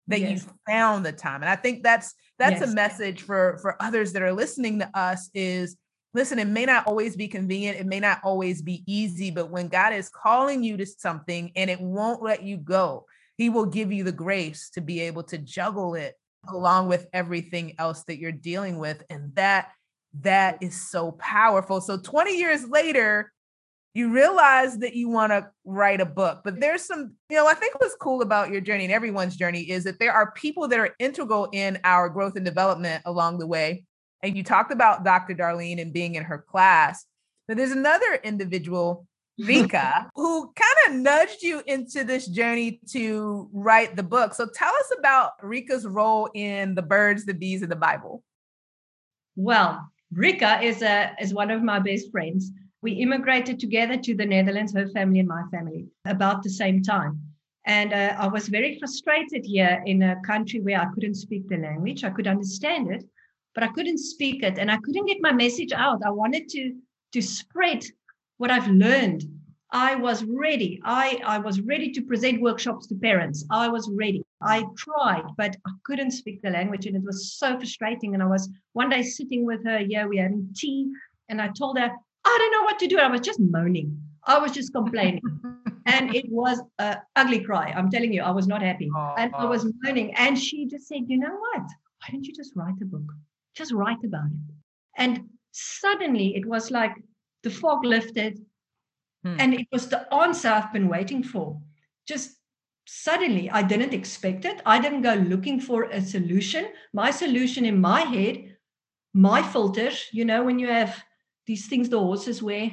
that 0.08 0.22
yes. 0.22 0.44
you 0.44 0.52
found 0.68 1.06
the 1.06 1.12
time. 1.12 1.42
And 1.42 1.50
I 1.50 1.56
think 1.56 1.84
that's 1.84 2.14
that's 2.40 2.62
yes. 2.62 2.72
a 2.72 2.76
message 2.76 3.22
for 3.22 3.58
for 3.62 3.82
others 3.82 4.14
that 4.14 4.22
are 4.22 4.34
listening 4.34 4.80
to 4.80 4.90
us 4.98 5.30
is 5.34 5.78
listen, 6.14 6.40
it 6.40 6.48
may 6.48 6.66
not 6.66 6.88
always 6.88 7.16
be 7.16 7.28
convenient, 7.28 7.80
it 7.80 7.86
may 7.86 8.00
not 8.00 8.20
always 8.24 8.62
be 8.62 8.84
easy, 8.88 9.30
but 9.30 9.52
when 9.52 9.68
God 9.68 9.94
is 9.94 10.10
calling 10.10 10.64
you 10.64 10.78
to 10.78 10.86
something 10.86 11.52
and 11.56 11.70
it 11.70 11.80
won't 11.80 12.24
let 12.24 12.44
you 12.44 12.58
go, 12.58 13.06
he 13.38 13.50
will 13.50 13.66
give 13.66 13.92
you 13.92 14.04
the 14.04 14.12
grace 14.12 14.70
to 14.72 14.82
be 14.82 15.02
able 15.02 15.24
to 15.24 15.38
juggle 15.38 15.96
it 15.96 16.16
along 16.50 16.88
with 16.88 17.08
everything 17.14 17.76
else 17.78 18.04
that 18.06 18.18
you're 18.18 18.32
dealing 18.32 18.80
with 18.80 19.04
and 19.10 19.34
that 19.36 19.70
that 20.22 20.58
is 20.62 20.90
so 20.90 21.12
powerful 21.12 21.82
so 21.82 21.98
20 21.98 22.38
years 22.38 22.68
later 22.68 23.32
you 23.98 24.14
realize 24.14 24.78
that 24.78 24.96
you 24.96 25.10
want 25.10 25.32
to 25.32 25.50
write 25.66 26.00
a 26.00 26.06
book 26.06 26.42
but 26.44 26.60
there's 26.60 26.84
some 26.84 27.14
you 27.30 27.36
know 27.36 27.48
i 27.48 27.54
think 27.54 27.80
what's 27.80 27.96
cool 27.96 28.22
about 28.22 28.52
your 28.52 28.62
journey 28.62 28.84
and 28.84 28.94
everyone's 28.94 29.36
journey 29.36 29.62
is 29.70 29.84
that 29.84 29.98
there 30.00 30.14
are 30.14 30.32
people 30.32 30.68
that 30.68 30.80
are 30.80 30.96
integral 31.00 31.50
in 31.52 31.80
our 31.84 32.08
growth 32.08 32.36
and 32.36 32.46
development 32.46 33.02
along 33.06 33.40
the 33.40 33.48
way 33.48 33.84
and 34.22 34.38
you 34.38 34.44
talked 34.44 34.72
about 34.72 35.04
dr 35.04 35.34
darlene 35.34 35.82
and 35.82 35.94
being 35.94 36.16
in 36.16 36.24
her 36.24 36.38
class 36.38 37.06
but 37.48 37.58
there's 37.58 37.72
another 37.72 38.20
individual 38.24 39.08
Rika, 39.40 40.10
who 40.16 40.52
kind 40.56 40.96
of 40.96 41.02
nudged 41.02 41.44
you 41.44 41.62
into 41.68 42.04
this 42.04 42.26
journey 42.28 42.82
to 42.90 43.50
write 43.54 43.96
the 43.96 44.02
book. 44.02 44.34
So 44.34 44.48
tell 44.48 44.74
us 44.74 44.92
about 44.98 45.34
Rika's 45.44 45.86
role 45.86 46.28
in 46.34 46.74
the 46.74 46.82
birds, 46.82 47.24
the 47.26 47.36
bees, 47.36 47.62
and 47.62 47.72
the 47.72 47.76
Bible. 47.76 48.24
Well, 49.36 49.88
Rika 50.12 50.60
is 50.64 50.82
a 50.82 51.14
is 51.22 51.36
one 51.36 51.52
of 51.52 51.62
my 51.62 51.78
best 51.78 52.12
friends. 52.12 52.52
We 52.82 52.94
immigrated 52.94 53.60
together 53.60 53.98
to 53.98 54.16
the 54.16 54.26
Netherlands, 54.26 54.74
her 54.74 54.88
family 54.90 55.20
and 55.20 55.28
my 55.28 55.44
family, 55.52 55.88
about 56.06 56.44
the 56.44 56.50
same 56.50 56.84
time. 56.84 57.22
And 57.66 57.92
uh, 57.92 58.16
I 58.18 58.28
was 58.28 58.48
very 58.48 58.80
frustrated 58.80 59.46
here 59.46 59.84
in 59.86 60.02
a 60.02 60.22
country 60.26 60.62
where 60.62 60.80
I 60.80 60.86
couldn't 60.94 61.16
speak 61.16 61.50
the 61.50 61.58
language. 61.58 62.04
I 62.04 62.12
could 62.12 62.28
understand 62.28 62.92
it, 62.92 63.04
but 63.54 63.64
I 63.64 63.68
couldn't 63.70 63.98
speak 63.98 64.44
it, 64.44 64.58
and 64.58 64.72
I 64.72 64.78
couldn't 64.78 65.08
get 65.08 65.18
my 65.22 65.34
message 65.34 65.74
out. 65.74 66.02
I 66.06 66.12
wanted 66.12 66.48
to 66.50 66.76
to 67.14 67.22
spread 67.22 67.84
what 68.38 68.52
I've 68.52 68.68
learned. 68.68 69.24
I 69.72 69.96
was 69.96 70.24
ready. 70.24 70.80
I, 70.84 71.22
I 71.26 71.40
was 71.40 71.60
ready 71.62 71.92
to 71.92 72.02
present 72.02 72.42
workshops 72.42 72.88
to 72.88 72.96
parents. 72.96 73.46
I 73.50 73.68
was 73.68 73.90
ready. 73.90 74.24
I 74.42 74.66
tried, 74.78 75.24
but 75.38 75.56
I 75.66 75.72
couldn't 75.84 76.12
speak 76.12 76.42
the 76.42 76.52
language. 76.52 76.86
And 76.86 76.96
it 76.96 77.04
was 77.04 77.34
so 77.34 77.58
frustrating. 77.58 78.14
And 78.14 78.24
I 78.24 78.28
was 78.28 78.50
one 78.74 78.90
day 78.90 79.04
sitting 79.04 79.46
with 79.46 79.64
her, 79.66 79.80
yeah, 79.80 80.06
we 80.06 80.18
having 80.18 80.50
tea. 80.56 80.90
And 81.28 81.42
I 81.42 81.50
told 81.50 81.78
her, 81.80 81.92
I 82.28 82.38
don't 82.40 82.52
know 82.52 82.64
what 82.64 82.80
to 82.80 82.88
do. 82.88 83.00
I 83.00 83.08
was 83.08 83.22
just 83.22 83.40
moaning. 83.40 84.00
I 84.26 84.38
was 84.38 84.52
just 84.52 84.74
complaining. 84.74 85.22
and 85.86 86.14
it 86.14 86.26
was 86.30 86.62
an 86.80 86.98
ugly 87.16 87.40
cry. 87.40 87.72
I'm 87.76 87.90
telling 87.90 88.12
you, 88.12 88.22
I 88.22 88.32
was 88.32 88.48
not 88.48 88.62
happy. 88.62 88.90
Oh, 88.96 89.16
and 89.18 89.34
I 89.36 89.46
was 89.46 89.66
moaning. 89.82 90.14
And 90.16 90.38
she 90.38 90.68
just 90.68 90.88
said, 90.88 91.04
you 91.08 91.18
know 91.18 91.36
what? 91.46 91.62
Why 91.62 92.08
don't 92.12 92.26
you 92.26 92.34
just 92.34 92.54
write 92.56 92.82
a 92.82 92.86
book? 92.86 93.10
Just 93.56 93.72
write 93.72 94.04
about 94.04 94.26
it. 94.26 94.54
And 94.98 95.30
suddenly 95.52 96.36
it 96.36 96.46
was 96.46 96.70
like 96.70 96.94
the 97.44 97.50
fog 97.50 97.86
lifted, 97.86 98.40
hmm. 99.24 99.38
and 99.40 99.54
it 99.54 99.68
was 99.72 99.88
the 99.88 100.14
answer 100.14 100.50
I've 100.50 100.74
been 100.74 100.90
waiting 100.90 101.24
for. 101.24 101.62
Just 102.08 102.38
suddenly, 102.86 103.50
I 103.50 103.62
didn't 103.62 103.94
expect 103.94 104.46
it. 104.46 104.62
I 104.66 104.80
didn't 104.80 105.02
go 105.02 105.14
looking 105.14 105.60
for 105.60 105.84
a 105.84 106.02
solution. 106.02 106.68
My 106.94 107.12
solution 107.12 107.66
in 107.66 107.80
my 107.80 108.02
head, 108.02 108.58
my 109.14 109.42
filters, 109.42 110.06
you 110.12 110.26
know, 110.26 110.44
when 110.44 110.60
you 110.60 110.68
have 110.68 111.04
these 111.48 111.68
things 111.68 111.90
the 111.90 112.00
horses 112.00 112.44
wear 112.44 112.72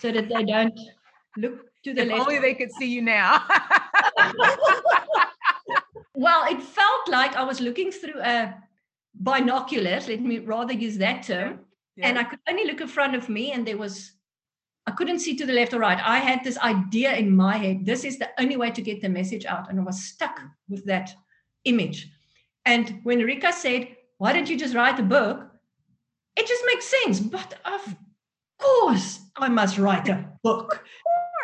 so 0.00 0.12
that 0.12 0.28
they 0.28 0.44
don't 0.44 0.78
look 1.36 1.66
to 1.84 1.94
the 1.94 2.02
if 2.02 2.08
left. 2.08 2.20
Only 2.20 2.38
they 2.38 2.54
could 2.54 2.70
see 2.72 2.86
you 2.86 3.02
now. 3.02 3.42
well, 6.14 6.44
it 6.52 6.62
felt 6.62 7.08
like 7.08 7.34
I 7.34 7.42
was 7.42 7.60
looking 7.60 7.90
through 7.90 8.20
a 8.20 8.54
binoculars, 9.14 10.08
let 10.08 10.20
me 10.20 10.38
rather 10.38 10.72
use 10.72 10.98
that 10.98 11.24
term, 11.24 11.60
yeah. 11.96 12.08
And 12.08 12.18
I 12.18 12.24
could 12.24 12.38
only 12.48 12.64
look 12.64 12.80
in 12.80 12.88
front 12.88 13.14
of 13.14 13.28
me, 13.28 13.52
and 13.52 13.66
there 13.66 13.76
was, 13.76 14.12
I 14.86 14.92
couldn't 14.92 15.18
see 15.18 15.36
to 15.36 15.46
the 15.46 15.52
left 15.52 15.74
or 15.74 15.78
right. 15.78 15.98
I 16.02 16.18
had 16.18 16.42
this 16.42 16.58
idea 16.58 17.14
in 17.14 17.34
my 17.34 17.56
head. 17.56 17.84
This 17.84 18.04
is 18.04 18.18
the 18.18 18.30
only 18.38 18.56
way 18.56 18.70
to 18.70 18.82
get 18.82 19.02
the 19.02 19.08
message 19.08 19.44
out. 19.44 19.68
And 19.68 19.78
I 19.78 19.82
was 19.82 20.02
stuck 20.02 20.40
with 20.68 20.84
that 20.86 21.14
image. 21.64 22.08
And 22.64 23.00
when 23.02 23.20
Rika 23.20 23.52
said, 23.52 23.88
Why 24.18 24.32
don't 24.32 24.48
you 24.48 24.58
just 24.58 24.74
write 24.74 24.98
a 24.98 25.02
book? 25.02 25.48
It 26.36 26.46
just 26.46 26.64
makes 26.66 26.86
sense. 26.86 27.20
But 27.20 27.54
of 27.64 27.96
course, 28.58 29.20
I 29.36 29.48
must 29.48 29.78
write 29.78 30.08
a 30.08 30.28
book. 30.42 30.84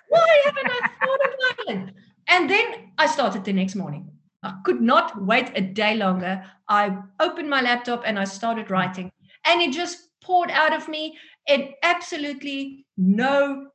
Why 0.09 0.43
haven't 0.45 0.71
I 0.71 0.81
thought 0.81 1.21
about 1.27 1.77
it? 1.77 1.95
And 2.29 2.51
then 2.51 2.93
I 2.99 3.07
started 3.07 3.45
the 3.45 3.53
next 3.53 3.75
morning. 3.75 4.11
I 4.43 4.55
could 4.65 4.81
not 4.81 5.25
wait 5.25 5.51
a 5.55 5.61
day 5.61 5.97
longer. 5.97 6.45
I 6.69 6.97
opened 7.21 7.51
my 7.51 7.61
laptop 7.61 8.03
and 8.07 8.19
I 8.19 8.25
started 8.25 8.71
writing. 8.71 9.11
And 9.45 9.61
it 9.61 9.73
just 9.73 9.99
poured 10.23 10.51
out 10.51 10.75
of 10.75 10.89
me 10.89 11.19
in 11.47 11.73
absolutely 11.83 12.87
no 12.97 13.69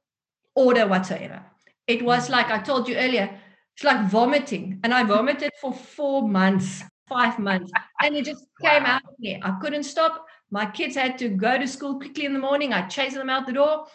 order 0.56 0.88
whatsoever. 0.88 1.44
It 1.88 2.04
was 2.04 2.28
hmm. 2.28 2.34
like 2.34 2.48
I 2.48 2.60
told 2.60 2.88
you 2.88 2.96
earlier, 2.96 3.40
it's 3.76 3.84
like 3.84 4.08
vomiting. 4.08 4.80
And 4.84 4.94
I 4.94 5.04
vomited 5.04 5.52
for 5.60 5.74
four 5.74 6.28
months, 6.28 6.84
five 7.10 7.40
months, 7.40 7.72
and 8.02 8.16
it 8.16 8.26
just 8.26 8.46
came 8.62 8.86
out 8.86 9.02
of 9.04 9.20
me. 9.20 9.42
I 9.42 9.58
couldn't 9.62 9.84
stop. 9.84 10.26
My 10.54 10.68
kids 10.68 10.96
had 10.96 11.18
to 11.18 11.30
go 11.30 11.58
to 11.58 11.68
school 11.68 11.98
quickly 11.98 12.26
in 12.26 12.34
the 12.34 12.40
morning. 12.40 12.74
I 12.74 12.84
chased 12.88 13.16
them 13.16 13.28
out 13.28 13.48
the 13.48 13.54
door 13.54 13.88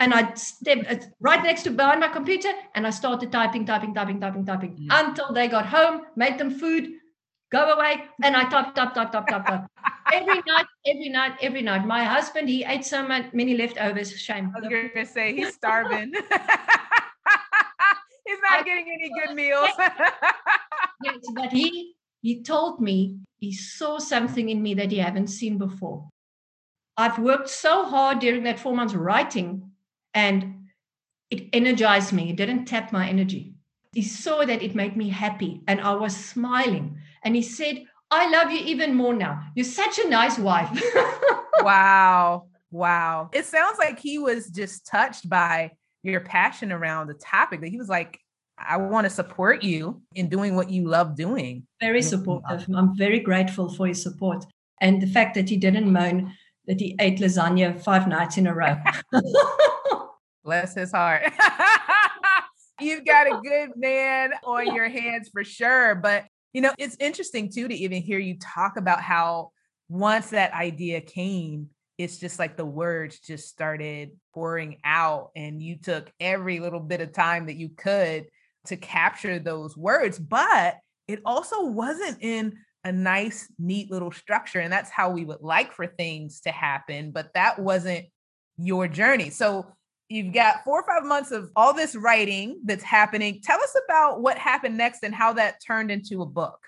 and 0.00 0.14
I 0.14 0.32
stepped 0.32 0.90
uh, 0.90 0.96
right 1.20 1.42
next 1.42 1.64
to 1.64 1.70
behind 1.70 2.00
my 2.00 2.08
computer 2.08 2.48
and 2.74 2.86
I 2.86 2.90
started 2.90 3.30
typing, 3.30 3.66
typing, 3.66 3.92
typing, 3.92 4.18
typing, 4.18 4.46
typing 4.46 4.76
mm. 4.78 4.86
until 4.90 5.30
they 5.34 5.46
got 5.46 5.66
home, 5.66 6.06
made 6.16 6.38
them 6.38 6.58
food, 6.58 6.88
go 7.52 7.74
away. 7.74 8.04
And 8.22 8.34
I 8.34 8.48
typed, 8.48 8.74
typed, 8.76 8.94
typed, 8.94 9.12
typed, 9.12 9.28
type, 9.28 9.44
type. 9.46 9.66
every 10.10 10.40
night, 10.46 10.66
every 10.86 11.10
night, 11.10 11.32
every 11.42 11.60
night. 11.60 11.84
My 11.84 12.02
husband, 12.02 12.48
he 12.48 12.64
ate 12.64 12.86
so 12.86 13.06
many 13.06 13.54
leftovers. 13.54 14.18
Shame. 14.18 14.54
I 14.56 14.60
was 14.60 14.70
going 14.70 14.90
to 14.94 15.04
say 15.04 15.36
he's 15.36 15.52
starving. 15.60 16.12
he's 18.24 18.38
not 18.40 18.60
I, 18.60 18.62
getting 18.64 18.86
any 18.90 19.10
good 19.20 19.34
meals. 19.42 19.68
yes, 21.04 21.18
but 21.34 21.52
he 21.52 21.94
he 22.24 22.42
told 22.42 22.80
me 22.80 23.18
he 23.36 23.52
saw 23.52 23.98
something 23.98 24.48
in 24.48 24.62
me 24.62 24.72
that 24.72 24.90
he 24.90 24.96
hadn't 24.96 25.26
seen 25.26 25.58
before. 25.58 26.08
I've 26.96 27.18
worked 27.18 27.50
so 27.50 27.84
hard 27.84 28.20
during 28.20 28.44
that 28.44 28.58
four 28.58 28.74
months 28.74 28.94
writing, 28.94 29.72
and 30.14 30.68
it 31.28 31.50
energized 31.52 32.14
me. 32.14 32.30
It 32.30 32.36
didn't 32.36 32.64
tap 32.64 32.92
my 32.92 33.06
energy. 33.10 33.56
He 33.92 34.00
saw 34.00 34.42
that 34.42 34.62
it 34.62 34.74
made 34.74 34.96
me 34.96 35.10
happy, 35.10 35.60
and 35.68 35.82
I 35.82 35.92
was 35.96 36.16
smiling. 36.16 36.96
And 37.22 37.36
he 37.36 37.42
said, 37.42 37.84
I 38.10 38.30
love 38.30 38.50
you 38.50 38.60
even 38.60 38.94
more 38.94 39.12
now. 39.12 39.42
You're 39.54 39.64
such 39.66 39.98
a 39.98 40.08
nice 40.08 40.38
wife. 40.38 40.82
wow. 41.60 42.46
Wow. 42.70 43.28
It 43.34 43.44
sounds 43.44 43.76
like 43.76 43.98
he 43.98 44.18
was 44.18 44.46
just 44.46 44.86
touched 44.86 45.28
by 45.28 45.72
your 46.02 46.20
passion 46.20 46.72
around 46.72 47.08
the 47.08 47.14
topic 47.14 47.60
that 47.60 47.68
he 47.68 47.76
was 47.76 47.90
like, 47.90 48.18
I 48.58 48.76
want 48.76 49.04
to 49.04 49.10
support 49.10 49.62
you 49.62 50.02
in 50.14 50.28
doing 50.28 50.54
what 50.54 50.70
you 50.70 50.88
love 50.88 51.16
doing. 51.16 51.66
Very 51.80 52.02
supportive. 52.02 52.66
I'm 52.74 52.96
very 52.96 53.18
grateful 53.18 53.68
for 53.68 53.86
his 53.86 54.02
support. 54.02 54.44
And 54.80 55.02
the 55.02 55.06
fact 55.06 55.34
that 55.34 55.48
he 55.48 55.56
didn't 55.56 55.92
moan 55.92 56.32
that 56.66 56.80
he 56.80 56.96
ate 57.00 57.18
lasagna 57.18 57.80
five 57.82 58.08
nights 58.08 58.38
in 58.38 58.46
a 58.46 58.54
row. 58.54 58.76
Bless 60.44 60.74
his 60.74 60.92
heart. 60.92 61.22
You've 62.80 63.04
got 63.04 63.26
a 63.26 63.40
good 63.42 63.70
man 63.76 64.32
on 64.44 64.74
your 64.74 64.88
hands 64.88 65.30
for 65.32 65.44
sure. 65.44 65.94
But 65.94 66.24
you 66.52 66.60
know, 66.60 66.72
it's 66.78 66.96
interesting 67.00 67.50
too 67.50 67.68
to 67.68 67.74
even 67.74 68.02
hear 68.02 68.18
you 68.18 68.38
talk 68.38 68.76
about 68.76 69.00
how 69.00 69.50
once 69.88 70.30
that 70.30 70.52
idea 70.52 71.00
came, 71.00 71.68
it's 71.98 72.18
just 72.18 72.38
like 72.38 72.56
the 72.56 72.64
words 72.64 73.18
just 73.20 73.48
started 73.48 74.10
pouring 74.32 74.78
out, 74.84 75.30
and 75.36 75.62
you 75.62 75.76
took 75.76 76.10
every 76.18 76.60
little 76.60 76.80
bit 76.80 77.00
of 77.00 77.12
time 77.12 77.46
that 77.46 77.56
you 77.56 77.70
could 77.70 78.26
to 78.66 78.76
capture 78.76 79.38
those 79.38 79.76
words. 79.76 80.18
But 80.18 80.78
it 81.08 81.20
also 81.24 81.64
wasn't 81.64 82.18
in 82.20 82.56
a 82.84 82.92
nice, 82.92 83.48
neat 83.58 83.90
little 83.90 84.12
structure. 84.12 84.60
And 84.60 84.72
that's 84.72 84.90
how 84.90 85.10
we 85.10 85.24
would 85.24 85.40
like 85.40 85.72
for 85.72 85.86
things 85.86 86.40
to 86.42 86.50
happen. 86.50 87.10
But 87.10 87.32
that 87.34 87.58
wasn't 87.58 88.06
your 88.56 88.88
journey. 88.88 89.30
So 89.30 89.66
you've 90.08 90.34
got 90.34 90.64
four 90.64 90.80
or 90.80 90.86
five 90.86 91.06
months 91.06 91.30
of 91.30 91.50
all 91.56 91.72
this 91.72 91.96
writing 91.96 92.60
that's 92.64 92.84
happening. 92.84 93.40
Tell 93.42 93.60
us 93.60 93.74
about 93.86 94.20
what 94.20 94.36
happened 94.38 94.76
next 94.76 95.02
and 95.02 95.14
how 95.14 95.32
that 95.34 95.62
turned 95.66 95.90
into 95.90 96.22
a 96.22 96.26
book. 96.26 96.58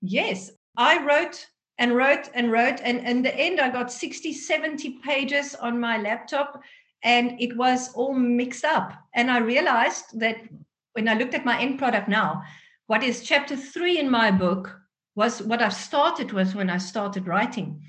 Yes, 0.00 0.50
I 0.76 1.04
wrote 1.04 1.46
and 1.78 1.94
wrote 1.94 2.30
and 2.34 2.50
wrote. 2.50 2.80
And 2.82 3.06
in 3.06 3.22
the 3.22 3.34
end, 3.36 3.60
I 3.60 3.70
got 3.70 3.92
60, 3.92 4.32
70 4.32 4.98
pages 5.04 5.54
on 5.54 5.78
my 5.78 5.98
laptop 5.98 6.60
and 7.02 7.40
it 7.40 7.56
was 7.56 7.92
all 7.94 8.14
mixed 8.14 8.64
up. 8.64 8.92
And 9.14 9.30
I 9.30 9.38
realized 9.38 10.18
that 10.18 10.38
when 10.98 11.06
I 11.06 11.14
looked 11.14 11.34
at 11.34 11.44
my 11.44 11.60
end 11.60 11.78
product 11.78 12.08
now, 12.08 12.42
what 12.88 13.04
is 13.04 13.22
chapter 13.22 13.54
three 13.54 14.00
in 14.00 14.10
my 14.10 14.32
book 14.32 14.76
was 15.14 15.40
what 15.40 15.62
I 15.62 15.68
started 15.68 16.32
with 16.32 16.56
when 16.56 16.68
I 16.68 16.78
started 16.78 17.28
writing. 17.28 17.80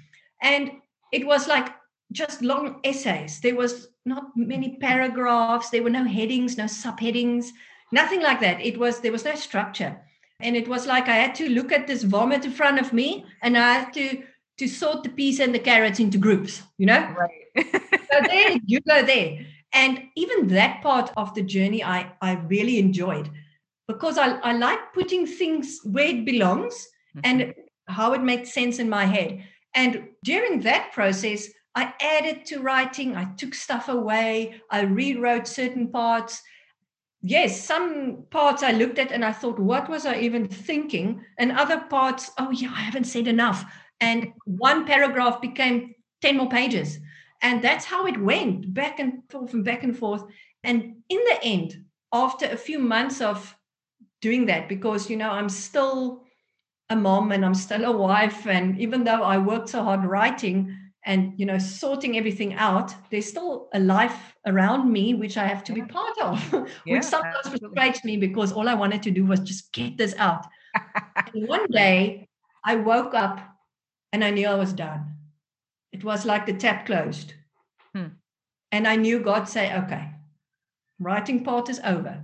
And 0.44 0.74
it 1.12 1.26
was 1.26 1.48
like 1.48 1.70
just 2.12 2.44
long 2.44 2.80
essays. 2.84 3.42
There 3.42 3.56
was 3.56 3.88
not 4.06 4.26
many 4.36 4.78
paragraphs, 4.78 5.72
there 5.72 5.82
were 5.82 5.90
no 5.90 6.04
headings, 6.04 6.56
no 6.56 6.66
subheadings, 6.66 7.48
nothing 7.92 8.22
like 8.22 8.42
that. 8.42 8.62
It 8.62 8.78
was 8.78 9.00
there 9.00 9.12
was 9.12 9.26
no 9.26 9.34
structure. 9.34 10.00
And 10.40 10.56
it 10.56 10.68
was 10.68 10.86
like 10.86 11.08
I 11.08 11.16
had 11.16 11.34
to 11.36 11.50
look 11.50 11.72
at 11.72 11.88
this 11.88 12.04
vomit 12.04 12.46
in 12.46 12.52
front 12.52 12.80
of 12.80 12.94
me 12.94 13.26
and 13.42 13.58
I 13.58 13.74
had 13.80 13.94
to 13.94 14.22
to 14.60 14.68
sort 14.68 15.02
the 15.02 15.10
peas 15.10 15.40
and 15.40 15.56
the 15.56 15.66
carrots 15.70 16.00
into 16.00 16.20
groups, 16.20 16.62
you 16.78 16.86
know? 16.86 17.16
Right. 17.18 17.66
so 18.12 18.20
there 18.28 18.58
you 18.68 18.82
go 18.82 19.02
there. 19.04 19.48
And 19.74 20.04
even 20.16 20.48
that 20.48 20.82
part 20.82 21.12
of 21.16 21.34
the 21.36 21.44
journey 21.44 21.84
I, 21.84 22.12
I 22.22 22.34
really 22.48 22.80
enjoyed 22.80 23.30
because 23.88 24.18
I, 24.18 24.38
I 24.40 24.54
like 24.54 24.94
putting 24.94 25.26
things 25.26 25.80
where 25.84 26.08
it 26.08 26.26
belongs 26.26 26.88
mm-hmm. 27.16 27.20
and 27.24 27.54
how 27.88 28.14
it 28.14 28.22
makes 28.22 28.54
sense 28.54 28.80
in 28.80 28.90
my 28.90 29.06
head. 29.06 29.44
And 29.76 30.10
during 30.24 30.62
that 30.62 30.92
process, 30.92 31.48
I 31.76 31.94
added 32.02 32.46
to 32.48 32.60
writing, 32.60 33.16
I 33.16 33.26
took 33.38 33.54
stuff 33.54 33.90
away, 33.90 34.62
I 34.70 34.82
rewrote 34.82 35.48
certain 35.48 35.90
parts. 35.90 36.42
Yes, 37.22 37.64
some 37.64 38.26
parts 38.30 38.64
I 38.64 38.72
looked 38.72 38.98
at 38.98 39.12
and 39.12 39.24
I 39.24 39.32
thought, 39.32 39.60
what 39.60 39.90
was 39.90 40.06
I 40.06 40.20
even 40.20 40.48
thinking? 40.48 41.24
And 41.38 41.52
other 41.52 41.82
parts, 41.82 42.32
oh, 42.38 42.52
yeah, 42.52 42.72
I 42.76 42.82
haven't 42.82 43.06
said 43.06 43.28
enough. 43.28 43.66
And 44.02 44.34
one 44.46 44.86
paragraph 44.86 45.42
became 45.42 45.96
10 46.22 46.38
more 46.38 46.50
pages. 46.50 47.00
And 47.42 47.64
that's 47.64 47.86
how 47.86 48.06
it 48.06 48.20
went 48.20 48.74
back 48.74 49.00
and 49.00 49.24
forth 49.30 49.54
and 49.54 49.64
back 49.64 49.84
and 49.84 49.98
forth. 49.98 50.24
And 50.64 50.98
in 51.10 51.20
the 51.20 51.40
end, 51.44 51.86
after 52.12 52.46
a 52.48 52.58
few 52.58 52.80
months 52.80 53.22
of 53.22 53.56
doing 54.22 54.46
that, 54.48 54.68
because, 54.68 55.10
you 55.10 55.18
know, 55.18 55.32
I'm 55.32 55.50
still 55.50 56.26
a 56.90 56.96
mom 56.96 57.32
and 57.32 57.46
I'm 57.46 57.54
still 57.54 57.86
a 57.86 57.96
wife. 57.96 58.46
And 58.48 58.80
even 58.80 59.04
though 59.04 59.24
I 59.24 59.38
worked 59.38 59.70
so 59.70 59.84
hard 59.84 60.04
writing 60.04 60.76
and, 61.06 61.34
you 61.38 61.46
know, 61.46 61.58
sorting 61.58 62.18
everything 62.18 62.56
out, 62.56 62.94
there's 63.10 63.28
still 63.28 63.70
a 63.74 63.80
life 63.80 64.36
around 64.46 64.92
me, 64.92 65.14
which 65.14 65.38
I 65.38 65.48
have 65.48 65.64
to 65.66 65.74
be 65.74 65.84
part 65.84 66.18
of, 66.20 66.54
yeah, 66.86 66.96
which 66.96 67.04
sometimes 67.04 67.38
absolutely. 67.46 67.70
frustrates 67.76 68.04
me 68.04 68.18
because 68.18 68.52
all 68.52 68.68
I 68.68 68.74
wanted 68.74 69.04
to 69.04 69.12
do 69.12 69.26
was 69.26 69.40
just 69.40 69.72
get 69.72 69.98
this 69.98 70.14
out. 70.18 70.46
and 71.34 71.48
one 71.48 71.68
day 71.72 72.28
I 72.66 72.76
woke 72.76 73.14
up 73.14 73.40
and 74.12 74.24
I 74.24 74.32
knew 74.32 74.48
I 74.48 74.56
was 74.56 74.74
done. 74.74 75.16
It 75.92 76.04
was 76.04 76.26
like 76.26 76.46
the 76.46 76.54
tap 76.54 76.86
closed. 76.86 77.34
Hmm. 77.94 78.08
And 78.72 78.88
I 78.88 78.96
knew 78.96 79.20
God 79.20 79.50
say, 79.50 79.76
okay, 79.76 80.12
writing 81.00 81.44
part 81.44 81.70
is 81.70 81.82
over. 81.84 82.24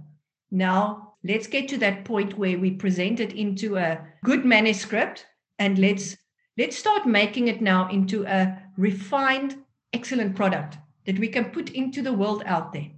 Now 0.52 1.16
let's 1.24 1.48
get 1.48 1.68
to 1.70 1.78
that 1.80 2.06
point 2.06 2.38
where 2.38 2.58
we 2.60 2.72
present 2.72 3.20
it 3.20 3.34
into 3.34 3.78
a 3.78 4.00
good 4.24 4.46
manuscript 4.46 5.26
and 5.58 5.80
let's 5.80 6.16
let's 6.58 6.78
start 6.78 7.06
making 7.06 7.48
it 7.48 7.62
now 7.62 7.90
into 7.90 8.26
a 8.26 8.58
refined, 8.78 9.58
excellent 9.94 10.36
product 10.36 10.78
that 11.06 11.20
we 11.20 11.28
can 11.28 11.46
put 11.46 11.70
into 11.72 12.02
the 12.02 12.14
world 12.14 12.44
out 12.46 12.74
there. 12.74 12.90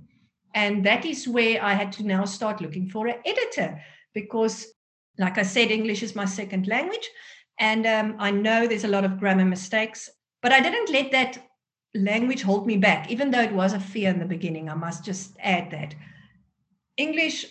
And 0.53 0.83
that 0.85 1.05
is 1.05 1.27
where 1.27 1.63
I 1.63 1.73
had 1.73 1.91
to 1.93 2.03
now 2.03 2.25
start 2.25 2.61
looking 2.61 2.89
for 2.89 3.07
an 3.07 3.17
editor 3.25 3.81
because, 4.13 4.65
like 5.17 5.37
I 5.37 5.43
said, 5.43 5.71
English 5.71 6.03
is 6.03 6.15
my 6.15 6.25
second 6.25 6.67
language. 6.67 7.09
And 7.59 7.85
um, 7.85 8.15
I 8.19 8.31
know 8.31 8.67
there's 8.67 8.83
a 8.83 8.89
lot 8.89 9.03
of 9.03 9.19
grammar 9.19 9.45
mistakes. 9.45 10.09
But 10.41 10.51
I 10.53 10.59
didn't 10.61 10.91
let 10.91 11.11
that 11.11 11.43
language 11.95 12.41
hold 12.41 12.67
me 12.67 12.77
back, 12.77 13.09
even 13.09 13.31
though 13.31 13.41
it 13.41 13.53
was 13.53 13.73
a 13.73 13.79
fear 13.79 14.09
in 14.09 14.19
the 14.19 14.25
beginning. 14.25 14.69
I 14.69 14.75
must 14.75 15.03
just 15.03 15.35
add 15.39 15.71
that. 15.71 15.95
English 16.97 17.45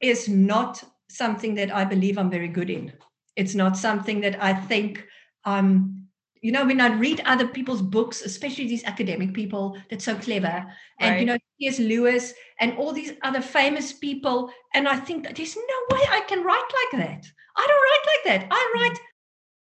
is 0.00 0.28
not 0.28 0.82
something 1.10 1.54
that 1.54 1.74
I 1.74 1.84
believe 1.84 2.18
I'm 2.18 2.30
very 2.30 2.48
good 2.48 2.70
in. 2.70 2.92
It's 3.36 3.54
not 3.54 3.76
something 3.76 4.20
that 4.20 4.42
I 4.42 4.54
think 4.54 5.06
um, 5.44 6.00
you 6.40 6.52
know, 6.52 6.64
when 6.64 6.80
I 6.80 6.88
read 6.94 7.20
other 7.26 7.46
people's 7.46 7.82
books, 7.82 8.22
especially 8.22 8.66
these 8.66 8.84
academic 8.84 9.34
people 9.34 9.76
that's 9.90 10.04
so 10.04 10.16
clever, 10.16 10.66
and 10.98 11.10
right. 11.10 11.20
you 11.20 11.26
know, 11.26 11.38
C.S. 11.60 11.78
Lewis 11.78 12.32
and 12.58 12.76
all 12.78 12.92
these 12.92 13.12
other 13.22 13.42
famous 13.42 13.92
people, 13.92 14.50
and 14.74 14.88
I 14.88 14.96
think 14.96 15.24
that 15.24 15.36
there's 15.36 15.56
no 15.56 15.96
way 15.96 16.02
I 16.08 16.20
can 16.26 16.42
write 16.42 16.56
like 16.56 17.02
that. 17.02 17.26
I 17.56 17.66
don't 17.66 17.82
write 17.82 18.06
like 18.06 18.40
that. 18.40 18.48
I 18.50 18.72
write 18.74 18.98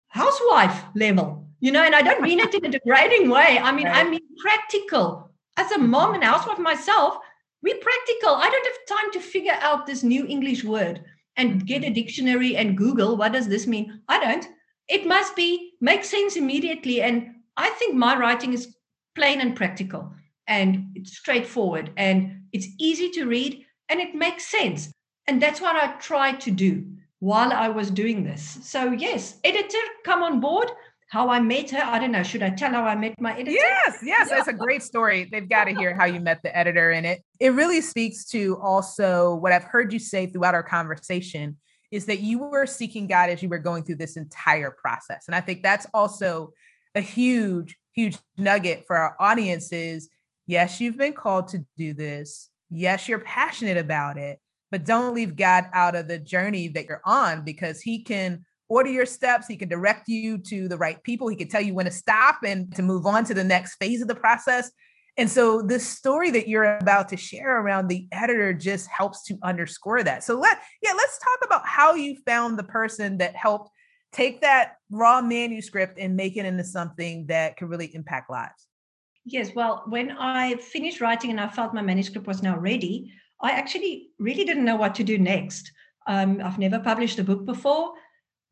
housewife 0.08 0.84
level 0.94 1.45
you 1.60 1.72
know, 1.72 1.82
and 1.82 1.94
I 1.94 2.02
don't 2.02 2.22
mean 2.22 2.40
it 2.40 2.54
in 2.54 2.64
a 2.64 2.68
degrading 2.68 3.30
way. 3.30 3.58
I 3.58 3.72
mean, 3.72 3.86
right. 3.86 4.04
I 4.06 4.08
mean 4.08 4.20
practical. 4.38 5.30
As 5.56 5.72
a 5.72 5.78
mom 5.78 6.14
and 6.14 6.22
housewife 6.22 6.58
myself, 6.58 7.16
we're 7.62 7.78
practical. 7.78 8.34
I 8.34 8.50
don't 8.50 8.66
have 8.66 8.98
time 8.98 9.12
to 9.12 9.20
figure 9.20 9.58
out 9.60 9.86
this 9.86 10.02
new 10.02 10.26
English 10.26 10.64
word 10.64 11.02
and 11.36 11.66
get 11.66 11.84
a 11.84 11.90
dictionary 11.90 12.56
and 12.56 12.76
Google 12.76 13.16
what 13.16 13.32
does 13.32 13.48
this 13.48 13.66
mean. 13.66 14.02
I 14.08 14.20
don't. 14.20 14.46
It 14.88 15.06
must 15.06 15.34
be 15.34 15.72
make 15.80 16.04
sense 16.04 16.36
immediately. 16.36 17.02
And 17.02 17.34
I 17.56 17.70
think 17.70 17.94
my 17.94 18.16
writing 18.16 18.52
is 18.52 18.76
plain 19.14 19.40
and 19.40 19.56
practical 19.56 20.12
and 20.46 20.86
it's 20.94 21.16
straightforward 21.16 21.90
and 21.96 22.42
it's 22.52 22.68
easy 22.78 23.10
to 23.10 23.26
read 23.26 23.64
and 23.88 24.00
it 24.00 24.14
makes 24.14 24.46
sense. 24.46 24.92
And 25.26 25.42
that's 25.42 25.60
what 25.60 25.76
I 25.76 25.92
tried 25.98 26.40
to 26.42 26.50
do 26.50 26.86
while 27.18 27.52
I 27.52 27.68
was 27.68 27.90
doing 27.90 28.22
this. 28.22 28.58
So, 28.62 28.92
yes, 28.92 29.38
editor, 29.42 29.78
come 30.04 30.22
on 30.22 30.40
board 30.40 30.70
how 31.08 31.28
I 31.28 31.40
met 31.40 31.70
her. 31.70 31.82
I 31.82 31.98
don't 31.98 32.12
know. 32.12 32.22
Should 32.22 32.42
I 32.42 32.50
tell 32.50 32.70
how 32.70 32.84
I 32.84 32.96
met 32.96 33.20
my 33.20 33.32
editor? 33.34 33.52
Yes, 33.52 33.98
yes. 34.02 34.28
Yeah. 34.30 34.38
It's 34.38 34.48
a 34.48 34.52
great 34.52 34.82
story. 34.82 35.28
They've 35.30 35.48
got 35.48 35.64
to 35.64 35.74
hear 35.74 35.94
how 35.94 36.04
you 36.04 36.20
met 36.20 36.42
the 36.42 36.56
editor 36.56 36.90
in 36.90 37.04
it. 37.04 37.22
It 37.38 37.50
really 37.50 37.80
speaks 37.80 38.24
to 38.30 38.58
also 38.60 39.36
what 39.36 39.52
I've 39.52 39.64
heard 39.64 39.92
you 39.92 39.98
say 39.98 40.26
throughout 40.26 40.54
our 40.54 40.64
conversation 40.64 41.56
is 41.92 42.06
that 42.06 42.20
you 42.20 42.38
were 42.38 42.66
seeking 42.66 43.06
God 43.06 43.30
as 43.30 43.42
you 43.42 43.48
were 43.48 43.58
going 43.58 43.84
through 43.84 43.96
this 43.96 44.16
entire 44.16 44.72
process. 44.72 45.24
And 45.28 45.34
I 45.34 45.40
think 45.40 45.62
that's 45.62 45.86
also 45.94 46.52
a 46.96 47.00
huge, 47.00 47.76
huge 47.92 48.18
nugget 48.36 48.84
for 48.86 48.96
our 48.96 49.16
audiences. 49.20 50.08
Yes, 50.46 50.80
you've 50.80 50.98
been 50.98 51.12
called 51.12 51.48
to 51.48 51.64
do 51.76 51.94
this. 51.94 52.50
Yes, 52.70 53.08
you're 53.08 53.20
passionate 53.20 53.76
about 53.76 54.18
it, 54.18 54.40
but 54.72 54.84
don't 54.84 55.14
leave 55.14 55.36
God 55.36 55.66
out 55.72 55.94
of 55.94 56.08
the 56.08 56.18
journey 56.18 56.66
that 56.68 56.86
you're 56.86 57.02
on 57.04 57.44
because 57.44 57.80
he 57.80 58.02
can 58.02 58.44
order 58.68 58.90
your 58.90 59.06
steps. 59.06 59.46
He 59.46 59.56
can 59.56 59.68
direct 59.68 60.08
you 60.08 60.38
to 60.38 60.68
the 60.68 60.76
right 60.76 61.02
people. 61.02 61.28
He 61.28 61.36
can 61.36 61.48
tell 61.48 61.60
you 61.60 61.74
when 61.74 61.86
to 61.86 61.92
stop 61.92 62.38
and 62.44 62.74
to 62.74 62.82
move 62.82 63.06
on 63.06 63.24
to 63.24 63.34
the 63.34 63.44
next 63.44 63.76
phase 63.76 64.02
of 64.02 64.08
the 64.08 64.14
process. 64.14 64.70
And 65.18 65.30
so 65.30 65.62
this 65.62 65.86
story 65.86 66.30
that 66.32 66.46
you're 66.46 66.76
about 66.76 67.08
to 67.08 67.16
share 67.16 67.60
around 67.60 67.88
the 67.88 68.06
editor 68.12 68.52
just 68.52 68.86
helps 68.88 69.22
to 69.24 69.38
underscore 69.42 70.02
that. 70.02 70.24
So 70.24 70.38
let 70.38 70.58
yeah, 70.82 70.92
let's 70.92 71.18
talk 71.18 71.38
about 71.46 71.66
how 71.66 71.94
you 71.94 72.16
found 72.26 72.58
the 72.58 72.64
person 72.64 73.18
that 73.18 73.34
helped 73.34 73.70
take 74.12 74.42
that 74.42 74.76
raw 74.90 75.22
manuscript 75.22 75.98
and 75.98 76.16
make 76.16 76.36
it 76.36 76.44
into 76.44 76.64
something 76.64 77.26
that 77.26 77.56
could 77.56 77.68
really 77.68 77.94
impact 77.94 78.30
lives. 78.30 78.68
Yes, 79.24 79.50
well, 79.54 79.82
when 79.88 80.12
I 80.12 80.54
finished 80.56 81.00
writing 81.00 81.30
and 81.30 81.40
I 81.40 81.48
felt 81.48 81.74
my 81.74 81.82
manuscript 81.82 82.26
was 82.26 82.42
now 82.42 82.56
ready, 82.56 83.12
I 83.40 83.50
actually 83.50 84.10
really 84.18 84.44
didn't 84.44 84.64
know 84.64 84.76
what 84.76 84.94
to 84.96 85.04
do 85.04 85.18
next. 85.18 85.72
Um, 86.06 86.40
I've 86.42 86.58
never 86.58 86.78
published 86.78 87.18
a 87.18 87.24
book 87.24 87.44
before. 87.44 87.94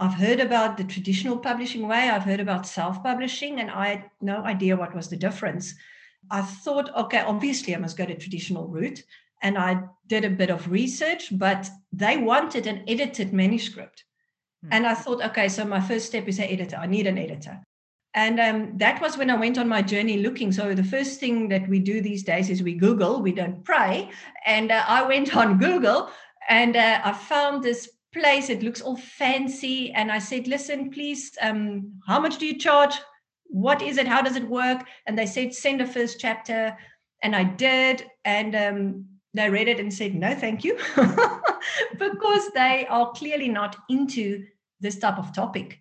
I've 0.01 0.15
heard 0.15 0.41
about 0.41 0.77
the 0.77 0.85
traditional 0.85 1.39
publishing 1.39 1.87
way, 1.87 2.11
I've 2.11 2.25
heard 2.25 2.41
about 2.41 2.67
self 2.67 3.03
publishing, 3.03 3.61
and 3.61 3.71
I 3.71 3.89
had 3.89 4.11
no 4.21 4.43
idea 4.45 4.77
what 4.77 4.95
was 4.95 5.09
the 5.09 5.17
difference. 5.17 5.75
I 6.31 6.43
thought, 6.43 6.95
okay, 6.97 7.21
obviously 7.21 7.75
I 7.75 7.79
must 7.79 7.97
go 7.97 8.07
the 8.07 8.15
traditional 8.15 8.67
route. 8.67 9.03
And 9.43 9.59
I 9.59 9.83
did 10.07 10.25
a 10.25 10.31
bit 10.31 10.51
of 10.51 10.71
research, 10.71 11.37
but 11.39 11.69
they 11.93 12.17
wanted 12.17 12.67
an 12.67 12.83
edited 12.89 13.33
manuscript. 13.33 14.05
Mm-hmm. 14.65 14.75
And 14.75 14.87
I 14.87 14.95
thought, 14.95 15.23
okay, 15.23 15.49
so 15.49 15.65
my 15.65 15.81
first 15.81 16.07
step 16.07 16.27
is 16.29 16.39
an 16.39 16.47
editor. 16.47 16.77
I 16.77 16.87
need 16.87 17.07
an 17.07 17.19
editor. 17.19 17.61
And 18.15 18.41
um, 18.41 18.79
that 18.79 19.03
was 19.03 19.19
when 19.19 19.29
I 19.29 19.37
went 19.37 19.59
on 19.59 19.69
my 19.69 19.83
journey 19.83 20.19
looking. 20.19 20.53
So 20.53 20.73
the 20.73 20.85
first 20.85 21.21
thing 21.21 21.49
that 21.49 21.69
we 21.69 21.81
do 21.81 22.01
these 22.01 22.23
days 22.23 22.49
is 22.49 22.63
we 22.63 22.75
Google, 22.75 23.21
we 23.21 23.33
don't 23.33 23.63
pray. 23.65 24.09
And 24.47 24.71
uh, 24.71 24.85
I 24.87 25.03
went 25.03 25.37
on 25.37 25.59
Google 25.59 26.11
and 26.49 26.77
uh, 26.77 27.01
I 27.05 27.13
found 27.13 27.63
this 27.63 27.91
place. 28.15 28.49
It 28.49 28.63
looks 28.63 28.81
all 28.81 28.97
fancy. 28.97 29.93
And 29.93 30.11
I 30.11 30.19
said, 30.19 30.49
listen, 30.49 30.91
please, 30.91 31.37
um, 31.43 31.93
how 32.07 32.19
much 32.21 32.39
do 32.39 32.47
you 32.47 32.59
charge? 32.59 32.95
What 33.45 33.83
is 33.83 33.99
it? 33.99 34.09
How 34.09 34.23
does 34.23 34.37
it 34.37 34.49
work? 34.49 34.87
And 35.07 35.19
they 35.19 35.27
said, 35.27 35.53
send 35.53 35.81
a 35.81 35.87
first 35.87 36.19
chapter. 36.19 36.77
And 37.23 37.37
I 37.37 37.45
did. 37.45 38.07
And 38.25 38.57
um, 38.57 39.05
they 39.35 39.51
read 39.51 39.69
it 39.69 39.81
and 39.81 39.93
said, 39.93 40.15
no, 40.15 40.35
thank 40.35 40.63
you, 40.65 40.79
because 41.99 42.51
they 42.55 42.87
are 42.89 43.13
clearly 43.13 43.49
not 43.49 43.77
into 43.91 44.47
this 44.81 44.99
type 44.99 45.19
of 45.19 45.35
topic. 45.35 45.81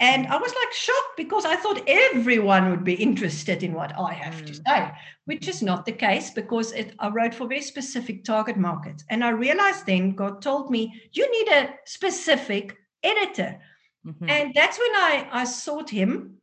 And 0.00 0.26
I 0.26 0.36
was 0.36 0.54
like 0.54 0.72
shocked 0.72 1.16
because 1.16 1.44
I 1.44 1.56
thought 1.56 1.82
everyone 1.86 2.70
would 2.70 2.84
be 2.84 2.94
interested 2.94 3.62
in 3.62 3.72
what 3.72 3.98
I 3.98 4.12
have 4.12 4.34
mm. 4.34 4.46
to 4.46 4.54
say, 4.54 4.92
which 5.24 5.48
is 5.48 5.62
not 5.62 5.86
the 5.86 5.92
case 5.92 6.30
because 6.30 6.72
it, 6.72 6.94
I 6.98 7.08
wrote 7.08 7.34
for 7.34 7.46
very 7.46 7.62
specific 7.62 8.24
target 8.24 8.56
markets. 8.56 9.04
And 9.10 9.24
I 9.24 9.30
realized 9.30 9.86
then 9.86 10.14
God 10.14 10.42
told 10.42 10.70
me, 10.70 11.00
you 11.12 11.30
need 11.30 11.52
a 11.52 11.74
specific 11.84 12.76
editor. 13.02 13.58
Mm-hmm. 14.06 14.28
And 14.28 14.54
that's 14.54 14.78
when 14.78 14.94
I, 14.96 15.28
I 15.32 15.44
sought 15.44 15.90
him 15.90 16.36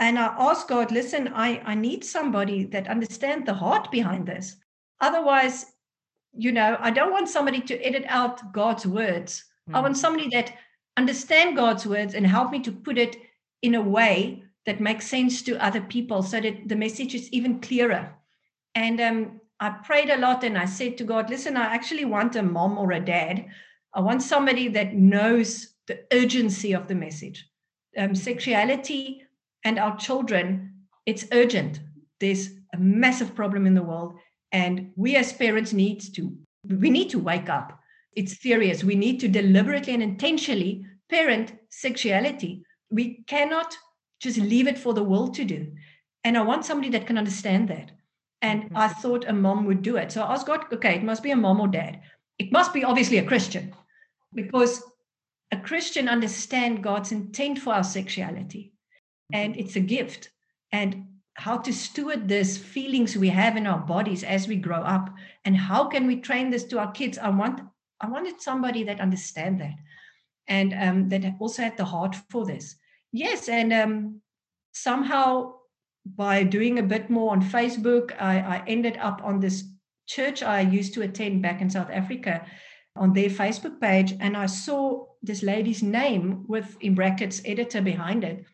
and 0.00 0.18
I 0.18 0.34
asked 0.38 0.68
God, 0.68 0.90
listen, 0.90 1.28
I, 1.34 1.62
I 1.64 1.74
need 1.74 2.04
somebody 2.04 2.64
that 2.64 2.88
understands 2.88 3.46
the 3.46 3.54
heart 3.54 3.90
behind 3.90 4.26
this. 4.26 4.56
Otherwise, 5.00 5.66
you 6.36 6.50
know, 6.50 6.76
I 6.80 6.90
don't 6.90 7.12
want 7.12 7.28
somebody 7.28 7.60
to 7.60 7.80
edit 7.80 8.04
out 8.08 8.52
God's 8.52 8.86
words. 8.86 9.44
Mm-hmm. 9.68 9.76
I 9.76 9.80
want 9.80 9.96
somebody 9.96 10.28
that 10.32 10.52
understand 10.96 11.56
God's 11.56 11.86
words 11.86 12.14
and 12.14 12.26
help 12.26 12.50
me 12.50 12.60
to 12.60 12.72
put 12.72 12.98
it 12.98 13.16
in 13.62 13.74
a 13.74 13.80
way 13.80 14.44
that 14.66 14.80
makes 14.80 15.06
sense 15.06 15.42
to 15.42 15.62
other 15.64 15.80
people 15.80 16.22
so 16.22 16.40
that 16.40 16.68
the 16.68 16.76
message 16.76 17.14
is 17.14 17.28
even 17.30 17.60
clearer. 17.60 18.14
And 18.74 19.00
um, 19.00 19.40
I 19.60 19.70
prayed 19.70 20.10
a 20.10 20.18
lot 20.18 20.44
and 20.44 20.56
I 20.56 20.64
said 20.64 20.96
to 20.98 21.04
God, 21.04 21.30
listen, 21.30 21.56
I 21.56 21.74
actually 21.74 22.04
want 22.04 22.36
a 22.36 22.42
mom 22.42 22.78
or 22.78 22.92
a 22.92 23.00
dad. 23.00 23.46
I 23.92 24.00
want 24.00 24.22
somebody 24.22 24.68
that 24.68 24.94
knows 24.94 25.74
the 25.86 26.00
urgency 26.12 26.72
of 26.72 26.88
the 26.88 26.94
message. 26.94 27.48
Um, 27.96 28.14
sexuality 28.14 29.22
and 29.64 29.78
our 29.78 29.96
children, 29.96 30.74
it's 31.06 31.26
urgent. 31.32 31.80
There's 32.20 32.50
a 32.72 32.78
massive 32.78 33.34
problem 33.34 33.66
in 33.66 33.74
the 33.74 33.82
world. 33.82 34.14
And 34.50 34.92
we 34.96 35.16
as 35.16 35.32
parents 35.32 35.72
need 35.72 36.00
to, 36.14 36.36
we 36.68 36.90
need 36.90 37.10
to 37.10 37.18
wake 37.18 37.48
up 37.48 37.78
it's 38.16 38.40
serious. 38.40 38.84
We 38.84 38.94
need 38.94 39.20
to 39.20 39.28
deliberately 39.28 39.94
and 39.94 40.02
intentionally 40.02 40.84
parent 41.08 41.52
sexuality. 41.70 42.64
We 42.90 43.24
cannot 43.26 43.76
just 44.20 44.38
leave 44.38 44.66
it 44.66 44.78
for 44.78 44.94
the 44.94 45.04
world 45.04 45.34
to 45.34 45.44
do. 45.44 45.72
And 46.22 46.38
I 46.38 46.42
want 46.42 46.64
somebody 46.64 46.90
that 46.90 47.06
can 47.06 47.18
understand 47.18 47.68
that. 47.68 47.90
And 48.40 48.64
mm-hmm. 48.64 48.76
I 48.76 48.88
thought 48.88 49.28
a 49.28 49.32
mom 49.32 49.64
would 49.66 49.82
do 49.82 49.96
it. 49.96 50.12
So 50.12 50.22
I 50.22 50.32
asked 50.32 50.46
God, 50.46 50.64
okay, 50.72 50.96
it 50.96 51.04
must 51.04 51.22
be 51.22 51.30
a 51.30 51.36
mom 51.36 51.60
or 51.60 51.68
dad. 51.68 52.00
It 52.38 52.52
must 52.52 52.72
be 52.72 52.84
obviously 52.84 53.18
a 53.18 53.24
Christian 53.24 53.74
because 54.34 54.82
a 55.50 55.56
Christian 55.58 56.08
understand 56.08 56.82
God's 56.82 57.12
intent 57.12 57.58
for 57.58 57.74
our 57.74 57.84
sexuality. 57.84 58.72
And 59.32 59.52
mm-hmm. 59.52 59.60
it's 59.60 59.76
a 59.76 59.80
gift. 59.80 60.30
And 60.72 61.06
how 61.34 61.58
to 61.58 61.72
steward 61.72 62.28
these 62.28 62.56
feelings 62.56 63.16
we 63.16 63.28
have 63.28 63.56
in 63.56 63.66
our 63.66 63.78
bodies 63.78 64.22
as 64.22 64.46
we 64.46 64.56
grow 64.56 64.78
up 64.78 65.10
and 65.44 65.56
how 65.56 65.84
can 65.84 66.06
we 66.06 66.20
train 66.20 66.50
this 66.50 66.64
to 66.64 66.78
our 66.78 66.92
kids 66.92 67.18
i 67.18 67.28
want 67.28 67.60
I 68.04 68.08
wanted 68.08 68.38
somebody 68.38 68.84
that 68.84 69.00
understand 69.00 69.62
that 69.62 69.76
and 70.46 70.74
um, 70.74 71.08
that 71.08 71.24
also 71.40 71.62
had 71.62 71.78
the 71.78 71.86
heart 71.86 72.14
for 72.28 72.44
this. 72.44 72.76
Yes, 73.12 73.48
and 73.48 73.72
um, 73.72 74.20
somehow 74.72 75.54
by 76.04 76.42
doing 76.42 76.78
a 76.78 76.82
bit 76.82 77.08
more 77.08 77.32
on 77.32 77.40
Facebook, 77.40 78.14
I, 78.20 78.40
I, 78.40 78.64
ended 78.66 78.98
up 78.98 79.22
on 79.24 79.40
this 79.40 79.64
church 80.06 80.42
I 80.42 80.60
used 80.60 80.92
to 80.94 81.02
attend 81.02 81.40
back 81.40 81.62
in 81.62 81.70
South 81.70 81.88
Africa 81.90 82.44
on 82.94 83.14
their 83.14 83.30
Facebook 83.30 83.80
page, 83.80 84.12
and 84.20 84.36
I 84.36 84.46
saw 84.46 85.06
this 85.22 85.42
lady's 85.42 85.82
name 85.82 86.44
with 86.46 86.76
in 86.82 86.94
brackets 86.94 87.40
editor 87.46 87.80
behind 87.80 88.22
it, 88.22 88.44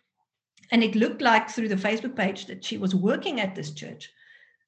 and 0.70 0.84
it 0.84 0.94
looked 0.94 1.22
like 1.22 1.50
through 1.50 1.70
the 1.70 1.74
Facebook 1.88 2.14
page 2.14 2.46
that 2.46 2.64
she 2.64 2.78
was 2.78 2.94
working 2.94 3.40
at 3.40 3.56
this 3.56 3.72
church. 3.72 4.08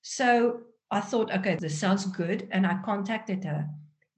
So 0.02 0.62
I 0.90 1.00
thought, 1.00 1.32
okay, 1.32 1.54
this 1.54 1.78
sounds 1.78 2.04
good, 2.06 2.48
and 2.50 2.66
I 2.66 2.80
contacted 2.84 3.44
her. 3.44 3.68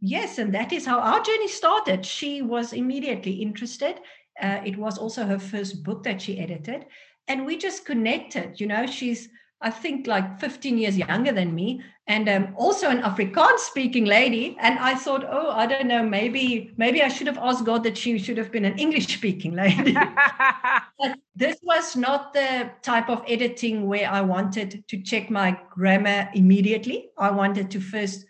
Yes, 0.06 0.36
and 0.36 0.54
that 0.54 0.70
is 0.70 0.84
how 0.84 1.00
our 1.00 1.22
journey 1.22 1.48
started. 1.48 2.04
She 2.04 2.42
was 2.42 2.74
immediately 2.74 3.32
interested. 3.32 4.00
Uh, 4.38 4.60
it 4.62 4.76
was 4.76 4.98
also 4.98 5.24
her 5.24 5.38
first 5.38 5.82
book 5.82 6.02
that 6.02 6.20
she 6.20 6.38
edited. 6.38 6.84
And 7.26 7.46
we 7.46 7.56
just 7.56 7.86
connected. 7.86 8.60
You 8.60 8.66
know, 8.66 8.84
she's, 8.84 9.30
I 9.62 9.70
think, 9.70 10.06
like 10.06 10.38
15 10.40 10.76
years 10.76 10.98
younger 10.98 11.32
than 11.32 11.54
me, 11.54 11.80
and 12.06 12.28
um, 12.28 12.54
also 12.54 12.90
an 12.90 13.00
Afrikaans 13.00 13.60
speaking 13.60 14.04
lady. 14.04 14.58
And 14.60 14.78
I 14.78 14.94
thought, 14.94 15.24
oh, 15.26 15.52
I 15.52 15.64
don't 15.64 15.86
know, 15.86 16.02
maybe, 16.02 16.74
maybe 16.76 17.00
I 17.02 17.08
should 17.08 17.26
have 17.26 17.38
asked 17.38 17.64
God 17.64 17.82
that 17.84 17.96
she 17.96 18.18
should 18.18 18.36
have 18.36 18.52
been 18.52 18.66
an 18.66 18.78
English 18.78 19.06
speaking 19.06 19.54
lady. 19.54 19.94
but 20.98 21.18
this 21.34 21.56
was 21.62 21.96
not 21.96 22.34
the 22.34 22.70
type 22.82 23.08
of 23.08 23.24
editing 23.26 23.86
where 23.86 24.10
I 24.10 24.20
wanted 24.20 24.86
to 24.86 25.00
check 25.00 25.30
my 25.30 25.58
grammar 25.70 26.28
immediately. 26.34 27.08
I 27.16 27.30
wanted 27.30 27.70
to 27.70 27.80
first 27.80 28.26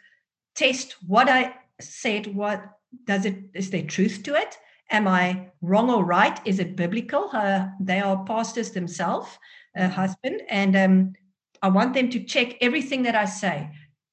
test 0.55 0.95
what 1.09 1.29
I 1.29 1.53
said, 1.85 2.35
what 2.35 2.65
does 3.05 3.25
it, 3.25 3.37
is 3.55 3.71
there 3.71 3.83
truth 3.83 4.23
to 4.25 4.35
it? 4.35 4.57
Am 4.91 5.09
I 5.09 5.49
wrong 5.63 5.91
or 5.91 6.05
right? 6.05 6.39
Is 6.45 6.59
it 6.59 6.77
biblical? 6.77 7.31
Uh, 7.33 7.69
they 7.81 8.01
are 8.01 8.25
pastors 8.25 8.71
themselves, 8.71 9.29
a 9.77 9.89
husband, 9.89 10.43
and 10.49 10.77
um, 10.77 11.13
I 11.63 11.69
want 11.69 11.95
them 11.95 12.11
to 12.11 12.25
check 12.25 12.57
everything 12.61 13.03
that 13.05 13.15
I 13.15 13.25
say. 13.25 13.71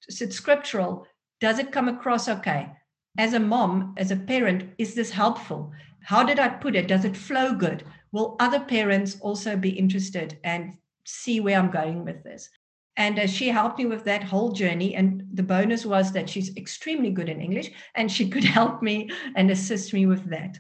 Is 0.08 0.22
it 0.22 0.34
scriptural? 0.34 1.06
Does 1.40 1.60
it 1.60 1.72
come 1.72 1.88
across 1.88 2.30
okay? 2.30 2.72
As 3.18 3.34
a 3.34 3.40
mom, 3.40 3.94
as 3.98 4.12
a 4.12 4.16
parent, 4.16 4.74
is 4.78 4.96
this 4.96 5.12
helpful? 5.12 5.72
How 6.04 6.24
did 6.24 6.40
I 6.40 6.50
put 6.50 6.76
it? 6.76 6.88
Does 6.88 7.06
it 7.06 7.18
flow 7.18 7.54
good? 7.54 7.84
Will 8.12 8.36
other 8.40 8.60
parents 8.60 9.18
also 9.22 9.58
be 9.58 9.70
interested 9.70 10.40
and 10.44 10.78
see 11.06 11.40
where 11.40 11.60
I'm 11.60 11.70
going 11.70 12.06
with 12.06 12.24
this? 12.24 12.50
And 12.98 13.20
uh, 13.20 13.28
she 13.28 13.50
helped 13.50 13.80
me 13.80 13.86
with 13.86 14.04
that 14.06 14.24
whole 14.24 14.52
journey. 14.52 14.96
And 14.96 15.26
the 15.34 15.44
bonus 15.44 15.86
was 15.86 16.12
that 16.12 16.30
she's 16.30 16.56
extremely 16.58 17.10
good 17.10 17.30
in 17.30 17.42
English 17.42 17.72
and 17.96 18.12
she 18.12 18.30
could 18.30 18.44
help 18.60 18.82
me 18.82 19.10
and 19.36 19.50
assist 19.50 19.94
me 19.94 20.06
with 20.06 20.30
that. 20.30 20.60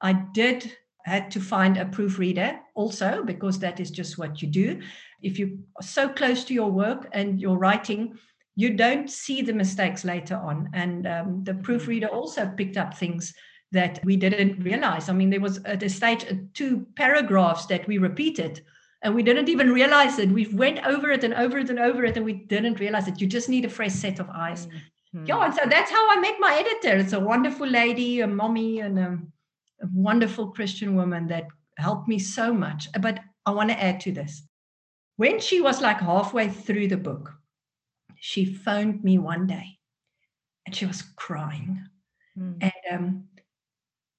I 0.00 0.12
did 0.12 0.72
had 1.04 1.30
to 1.30 1.40
find 1.40 1.76
a 1.76 1.86
proofreader 1.86 2.58
also 2.74 3.22
because 3.24 3.58
that 3.58 3.80
is 3.80 3.90
just 3.90 4.18
what 4.18 4.42
you 4.42 4.48
do. 4.48 4.80
If 5.22 5.38
you 5.38 5.60
are 5.76 5.82
so 5.82 6.08
close 6.08 6.44
to 6.44 6.54
your 6.54 6.70
work 6.70 7.08
and 7.12 7.40
your 7.40 7.56
writing, 7.56 8.18
you 8.56 8.74
don't 8.74 9.10
see 9.10 9.40
the 9.40 9.52
mistakes 9.52 10.04
later 10.04 10.36
on. 10.36 10.68
And 10.74 11.06
um, 11.06 11.44
the 11.44 11.54
proofreader 11.54 12.08
also 12.08 12.52
picked 12.56 12.76
up 12.76 12.94
things 12.94 13.32
that 13.72 14.00
we 14.04 14.16
didn't 14.16 14.62
realize. 14.62 15.08
I 15.08 15.12
mean, 15.12 15.30
there 15.30 15.40
was 15.40 15.62
at 15.64 15.82
a 15.82 15.88
stage 15.88 16.24
uh, 16.24 16.34
two 16.54 16.86
paragraphs 16.96 17.66
that 17.66 17.86
we 17.86 17.98
repeated 17.98 18.62
and 19.02 19.14
we 19.14 19.22
didn't 19.22 19.48
even 19.48 19.72
realize 19.72 20.18
it. 20.18 20.30
We 20.30 20.46
went 20.48 20.84
over 20.84 21.10
it 21.10 21.24
and 21.24 21.34
over 21.34 21.58
it 21.58 21.70
and 21.70 21.78
over 21.78 22.04
it 22.04 22.16
and 22.16 22.24
we 22.24 22.32
didn't 22.32 22.80
realize 22.80 23.06
it. 23.06 23.20
You 23.20 23.26
just 23.26 23.48
need 23.48 23.64
a 23.64 23.68
fresh 23.68 23.92
set 23.92 24.18
of 24.18 24.28
eyes. 24.30 24.66
Mm-hmm. 25.14 25.24
yeah 25.24 25.42
and 25.42 25.54
so 25.54 25.62
that's 25.64 25.90
how 25.90 26.10
i 26.10 26.20
met 26.20 26.36
my 26.38 26.54
editor. 26.54 26.98
It's 26.98 27.14
a 27.14 27.20
wonderful 27.20 27.66
lady 27.66 28.20
a 28.20 28.26
mommy 28.26 28.80
and 28.80 28.98
a, 28.98 29.18
a 29.80 29.86
wonderful 29.94 30.48
christian 30.50 30.94
woman 30.96 31.26
that 31.28 31.46
helped 31.78 32.08
me 32.08 32.18
so 32.18 32.52
much. 32.52 32.88
But 33.00 33.20
i 33.46 33.50
want 33.50 33.70
to 33.70 33.82
add 33.82 34.00
to 34.00 34.12
this. 34.12 34.42
When 35.16 35.40
she 35.40 35.60
was 35.60 35.80
like 35.80 36.00
halfway 36.00 36.48
through 36.50 36.88
the 36.88 36.98
book 36.98 37.32
she 38.20 38.44
phoned 38.44 39.02
me 39.02 39.16
one 39.18 39.46
day 39.46 39.78
and 40.66 40.76
she 40.76 40.84
was 40.84 41.02
crying. 41.16 41.88
Mm. 42.38 42.58
and 42.60 42.82
um, 42.92 43.24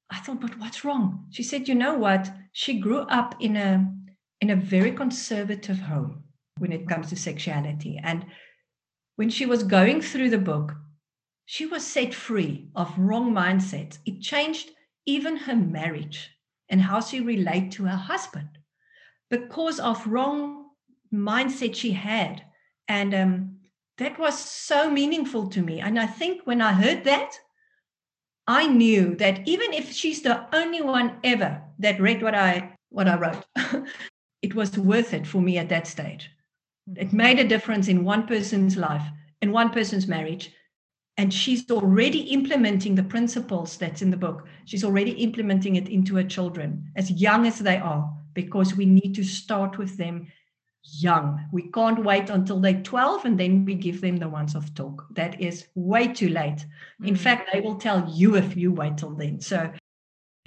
i 0.09 0.17
thought 0.17 0.41
but 0.41 0.57
what's 0.57 0.83
wrong? 0.83 1.25
She 1.29 1.43
said 1.43 1.67
you 1.67 1.75
know 1.75 1.95
what? 1.97 2.31
She 2.51 2.79
grew 2.79 3.01
up 3.01 3.35
in 3.39 3.57
a 3.57 3.93
in 4.41 4.49
a 4.49 4.55
very 4.55 4.91
conservative 4.91 5.79
home 5.79 6.23
when 6.57 6.71
it 6.71 6.87
comes 6.87 7.09
to 7.09 7.15
sexuality. 7.15 7.99
And 8.03 8.25
when 9.15 9.29
she 9.29 9.45
was 9.45 9.63
going 9.63 10.01
through 10.01 10.29
the 10.29 10.37
book, 10.37 10.75
she 11.45 11.65
was 11.65 11.85
set 11.85 12.13
free 12.13 12.69
of 12.75 12.97
wrong 12.97 13.33
mindsets. 13.33 13.97
It 14.05 14.21
changed 14.21 14.71
even 15.05 15.35
her 15.35 15.55
marriage 15.55 16.29
and 16.69 16.81
how 16.81 17.01
she 17.01 17.19
relate 17.19 17.71
to 17.71 17.85
her 17.85 17.97
husband 17.97 18.49
because 19.29 19.79
of 19.79 20.05
wrong 20.07 20.67
mindset 21.13 21.75
she 21.75 21.91
had. 21.91 22.43
And 22.87 23.13
um, 23.15 23.55
that 23.97 24.17
was 24.19 24.37
so 24.37 24.89
meaningful 24.89 25.47
to 25.49 25.61
me. 25.61 25.79
And 25.79 25.99
I 25.99 26.05
think 26.05 26.41
when 26.45 26.61
I 26.61 26.73
heard 26.73 27.03
that, 27.05 27.33
I 28.47 28.67
knew 28.67 29.15
that 29.15 29.47
even 29.47 29.73
if 29.73 29.91
she's 29.91 30.21
the 30.21 30.45
only 30.55 30.81
one 30.81 31.17
ever 31.23 31.61
that 31.79 32.01
read 32.01 32.23
what 32.23 32.33
I 32.33 32.77
what 32.89 33.07
I 33.07 33.15
wrote, 33.15 33.45
it 34.41 34.55
was 34.55 34.77
worth 34.77 35.13
it 35.13 35.27
for 35.27 35.41
me 35.41 35.57
at 35.57 35.69
that 35.69 35.87
stage. 35.87 36.29
It 36.95 37.13
made 37.13 37.39
a 37.39 37.47
difference 37.47 37.87
in 37.87 38.03
one 38.03 38.25
person's 38.25 38.77
life, 38.77 39.03
in 39.41 39.51
one 39.51 39.69
person's 39.69 40.07
marriage. 40.07 40.51
And 41.17 41.33
she's 41.33 41.69
already 41.69 42.19
implementing 42.31 42.95
the 42.95 43.03
principles 43.03 43.75
that's 43.77 44.01
in 44.01 44.09
the 44.09 44.17
book. 44.17 44.47
She's 44.63 44.85
already 44.85 45.11
implementing 45.11 45.75
it 45.75 45.89
into 45.89 46.15
her 46.15 46.23
children, 46.23 46.91
as 46.95 47.11
young 47.11 47.45
as 47.45 47.59
they 47.59 47.77
are, 47.77 48.09
because 48.33 48.75
we 48.75 48.85
need 48.85 49.15
to 49.15 49.23
start 49.23 49.77
with 49.77 49.97
them 49.97 50.27
young. 50.83 51.45
We 51.51 51.63
can't 51.71 52.03
wait 52.03 52.29
until 52.29 52.59
they're 52.59 52.81
12 52.81 53.25
and 53.25 53.39
then 53.39 53.65
we 53.65 53.75
give 53.75 53.99
them 53.99 54.17
the 54.17 54.29
ones 54.29 54.55
of 54.55 54.73
talk. 54.73 55.07
That 55.11 55.41
is 55.41 55.67
way 55.75 56.07
too 56.07 56.29
late. 56.29 56.65
In 57.03 57.15
mm. 57.15 57.17
fact, 57.17 57.49
they 57.51 57.59
will 57.59 57.75
tell 57.75 58.09
you 58.09 58.37
if 58.37 58.55
you 58.55 58.71
wait 58.71 58.97
till 58.97 59.11
then. 59.11 59.41
So 59.41 59.71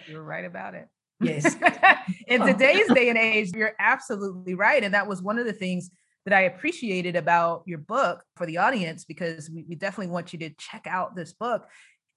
you're 0.09 0.23
right 0.23 0.45
about 0.45 0.75
it. 0.75 0.89
Yes. 1.23 1.57
in 2.27 2.45
today's 2.45 2.87
day 2.93 3.09
and 3.09 3.19
age, 3.19 3.53
you're 3.55 3.75
absolutely 3.79 4.55
right. 4.55 4.83
And 4.83 4.95
that 4.95 5.07
was 5.07 5.23
one 5.23 5.39
of 5.39 5.47
the 5.47 5.53
things 5.53 5.91
that 6.25 6.35
I 6.35 6.43
appreciated 6.43 7.17
about 7.17 7.63
your 7.67 7.79
book 7.79 8.23
for 8.37 8.47
the 8.47 8.59
audience, 8.59 9.05
because 9.05 9.51
we, 9.51 9.65
we 9.69 9.75
definitely 9.75 10.13
want 10.13 10.33
you 10.33 10.39
to 10.41 10.51
check 10.51 10.87
out 10.87 11.17
this 11.17 11.33
book, 11.33 11.67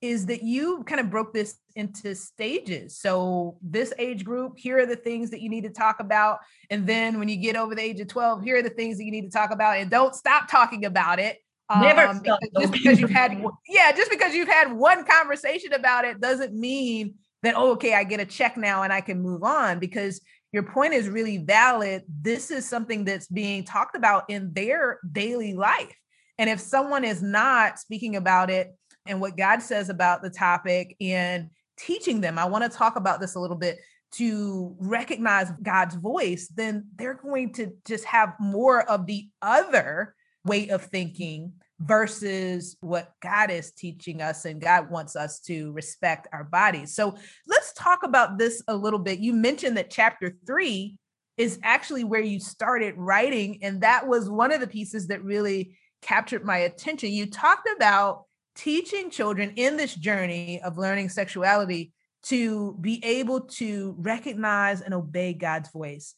is 0.01 0.27
that 0.27 0.43
you 0.43 0.83
kind 0.83 1.01
of 1.01 1.09
broke 1.09 1.33
this 1.33 1.57
into 1.75 2.13
stages. 2.13 2.97
So, 2.97 3.57
this 3.61 3.93
age 3.97 4.23
group, 4.23 4.53
here 4.57 4.77
are 4.79 4.85
the 4.85 4.95
things 4.95 5.31
that 5.31 5.41
you 5.41 5.49
need 5.49 5.63
to 5.63 5.69
talk 5.69 5.99
about. 5.99 6.39
And 6.69 6.85
then 6.85 7.17
when 7.17 7.29
you 7.29 7.37
get 7.37 7.55
over 7.55 7.73
the 7.73 7.81
age 7.81 7.99
of 7.99 8.07
12, 8.07 8.43
here 8.43 8.57
are 8.57 8.61
the 8.61 8.69
things 8.69 8.97
that 8.97 9.05
you 9.05 9.11
need 9.11 9.23
to 9.23 9.31
talk 9.31 9.51
about. 9.51 9.77
And 9.77 9.89
don't 9.89 10.13
stop 10.13 10.49
talking 10.49 10.85
about 10.85 11.19
it. 11.19 11.39
Never 11.79 12.01
um, 12.01 12.19
because, 12.19 12.39
just 12.59 12.73
because 12.73 12.99
you've 12.99 13.09
had 13.09 13.43
yeah, 13.67 13.91
just 13.91 14.11
because 14.11 14.35
you've 14.35 14.47
had 14.47 14.71
one 14.71 15.03
conversation 15.03 15.73
about 15.73 16.05
it 16.05 16.21
doesn't 16.21 16.53
mean 16.53 17.15
that 17.45 17.55
oh, 17.55 17.71
okay, 17.71 17.93
I 17.93 18.03
get 18.03 18.19
a 18.19 18.25
check 18.25 18.57
now 18.57 18.83
and 18.83 18.93
I 18.93 19.01
can 19.01 19.21
move 19.21 19.43
on 19.43 19.79
because 19.79 20.21
your 20.51 20.63
point 20.63 20.93
is 20.93 21.09
really 21.09 21.37
valid. 21.37 22.03
This 22.21 22.51
is 22.51 22.67
something 22.67 23.03
that's 23.03 23.27
being 23.27 23.63
talked 23.63 23.95
about 23.95 24.23
in 24.29 24.53
their 24.53 24.99
daily 25.11 25.53
life. 25.53 25.95
And 26.37 26.49
if 26.49 26.59
someone 26.59 27.03
is 27.03 27.21
not 27.21 27.79
speaking 27.79 28.15
about 28.15 28.49
it 28.49 28.75
and 29.05 29.21
what 29.21 29.37
God 29.37 29.61
says 29.61 29.89
about 29.89 30.21
the 30.21 30.29
topic 30.29 30.95
and 30.99 31.49
teaching 31.77 32.21
them, 32.21 32.37
I 32.37 32.45
want 32.45 32.63
to 32.63 32.77
talk 32.77 32.95
about 32.95 33.19
this 33.19 33.35
a 33.35 33.39
little 33.39 33.57
bit 33.57 33.79
to 34.13 34.75
recognize 34.79 35.51
God's 35.61 35.95
voice, 35.95 36.47
then 36.47 36.87
they're 36.95 37.15
going 37.15 37.51
to 37.53 37.73
just 37.85 38.05
have 38.05 38.33
more 38.39 38.89
of 38.89 39.05
the 39.05 39.27
other 39.41 40.15
way 40.45 40.69
of 40.69 40.83
thinking 40.83 41.53
versus 41.79 42.77
what 42.79 43.11
God 43.21 43.51
is 43.51 43.71
teaching 43.71 44.21
us 44.21 44.45
and 44.45 44.61
God 44.61 44.89
wants 44.89 45.15
us 45.15 45.39
to 45.41 45.71
respect 45.73 46.27
our 46.31 46.43
bodies. 46.43 46.95
So 46.95 47.15
let's 47.47 47.73
talk 47.73 48.03
about 48.03 48.37
this 48.37 48.63
a 48.67 48.75
little 48.75 48.99
bit. 48.99 49.19
You 49.19 49.33
mentioned 49.33 49.77
that 49.77 49.89
chapter 49.89 50.35
3 50.47 50.97
is 51.37 51.59
actually 51.63 52.05
where 52.05 52.21
you 52.21 52.39
started 52.39 52.95
writing 52.97 53.59
and 53.61 53.81
that 53.81 54.07
was 54.07 54.29
one 54.29 54.53
of 54.53 54.61
the 54.61 54.67
pieces 54.67 55.07
that 55.07 55.23
really 55.23 55.77
captured 56.01 56.45
my 56.45 56.57
attention. 56.59 57.11
You 57.11 57.25
talked 57.25 57.67
about 57.75 58.23
teaching 58.55 59.09
children 59.09 59.51
in 59.57 59.75
this 59.75 59.93
journey 59.93 60.61
of 60.61 60.77
learning 60.77 61.09
sexuality 61.09 61.91
to 62.23 62.77
be 62.79 63.03
able 63.03 63.41
to 63.41 63.95
recognize 63.99 64.81
and 64.81 64.93
obey 64.93 65.33
God's 65.33 65.69
voice. 65.71 66.15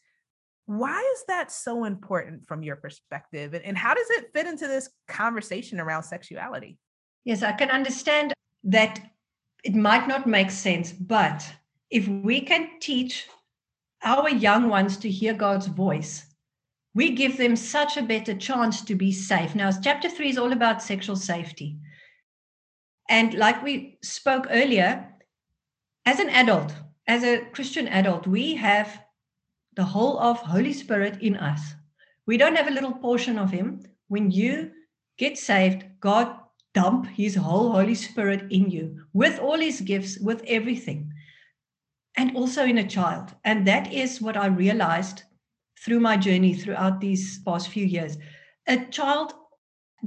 Why 0.68 1.00
is 1.16 1.24
that 1.30 1.50
so 1.50 1.86
important 1.86 2.46
from 2.46 2.62
your 2.62 2.76
perspective? 2.76 3.60
And, 3.64 3.78
how 3.78 3.94
does 3.94 4.10
it 4.12 4.32
fit 4.34 4.48
into 4.48 4.68
this 4.68 4.90
conversation 5.08 5.80
around 5.80 6.04
sexuality? 6.04 6.78
Yes, 7.24 7.42
I 7.42 7.54
can 7.54 7.72
understand 7.72 8.34
that 8.66 9.00
it 9.64 9.76
might 9.76 10.08
not 10.10 10.28
make 10.28 10.52
sense, 10.52 10.92
but 10.92 11.50
if 11.90 12.08
we 12.08 12.42
can 12.42 12.80
teach 12.82 13.28
our 14.04 14.30
young 14.30 14.70
ones 14.70 14.98
to 14.98 15.10
hear 15.10 15.34
God's 15.34 15.68
voice, 15.68 16.26
we 16.94 17.12
give 17.12 17.38
them 17.38 17.56
such 17.56 17.96
a 17.96 18.04
better 18.04 18.36
chance 18.36 18.82
to 18.82 18.96
be 18.96 19.14
safe. 19.14 19.56
Now, 19.56 19.72
chapter 19.72 20.10
three 20.10 20.30
is 20.30 20.38
all 20.38 20.52
about 20.52 20.84
sexual 20.84 21.16
safety. 21.16 21.78
And 23.10 23.34
like 23.36 23.64
we 23.64 24.00
spoke 24.04 24.48
earlier, 24.50 25.14
as 26.06 26.20
an 26.20 26.30
adult, 26.30 26.74
as 27.08 27.24
a 27.24 27.46
Christian 27.54 27.88
adult, 27.88 28.28
we 28.28 28.56
have 28.56 29.02
the 29.78 29.86
whole 29.86 30.20
of 30.20 30.40
Holy 30.40 30.74
Spirit 30.74 31.22
in 31.22 31.38
us. 31.38 31.76
We 32.26 32.36
don't 32.36 32.58
have 32.58 32.68
a 32.68 32.72
little 32.72 32.94
portion 32.94 33.38
of 33.38 33.52
Him. 33.52 33.84
When 34.08 34.32
you 34.32 34.72
get 35.18 35.38
saved, 35.38 35.86
God 36.00 36.36
dump 36.74 37.06
His 37.06 37.36
whole 37.36 37.72
Holy 37.72 37.94
Spirit 37.94 38.52
in 38.52 38.72
you 38.72 39.04
with 39.14 39.40
all 39.40 39.60
His 39.60 39.80
gifts, 39.82 40.18
with 40.18 40.44
everything, 40.48 41.14
and 42.18 42.36
also 42.36 42.66
in 42.66 42.80
a 42.80 42.88
child. 42.88 43.36
And 43.46 43.68
that 43.68 43.94
is 43.94 44.20
what 44.20 44.36
I 44.36 44.48
realized 44.48 45.22
through 45.86 46.00
my 46.00 46.18
journey 46.18 46.56
throughout 46.56 47.00
these 47.00 47.40
past 47.44 47.70
few 47.70 47.86
years. 47.86 48.18
A 48.68 48.84
child 48.86 49.36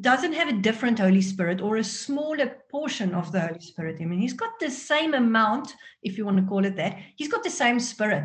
doesn't 0.00 0.32
have 0.32 0.48
a 0.48 0.60
different 0.60 0.98
Holy 0.98 1.22
Spirit 1.22 1.60
or 1.60 1.76
a 1.76 1.84
smaller 1.84 2.56
portion 2.72 3.14
of 3.14 3.30
the 3.30 3.40
Holy 3.40 3.60
Spirit. 3.60 3.98
I 4.00 4.04
mean, 4.04 4.18
he's 4.18 4.32
got 4.32 4.58
the 4.58 4.70
same 4.70 5.14
amount, 5.14 5.76
if 6.02 6.18
you 6.18 6.24
want 6.24 6.38
to 6.38 6.42
call 6.48 6.64
it 6.64 6.74
that. 6.74 6.98
He's 7.14 7.28
got 7.28 7.44
the 7.44 7.50
same 7.50 7.78
spirit 7.78 8.24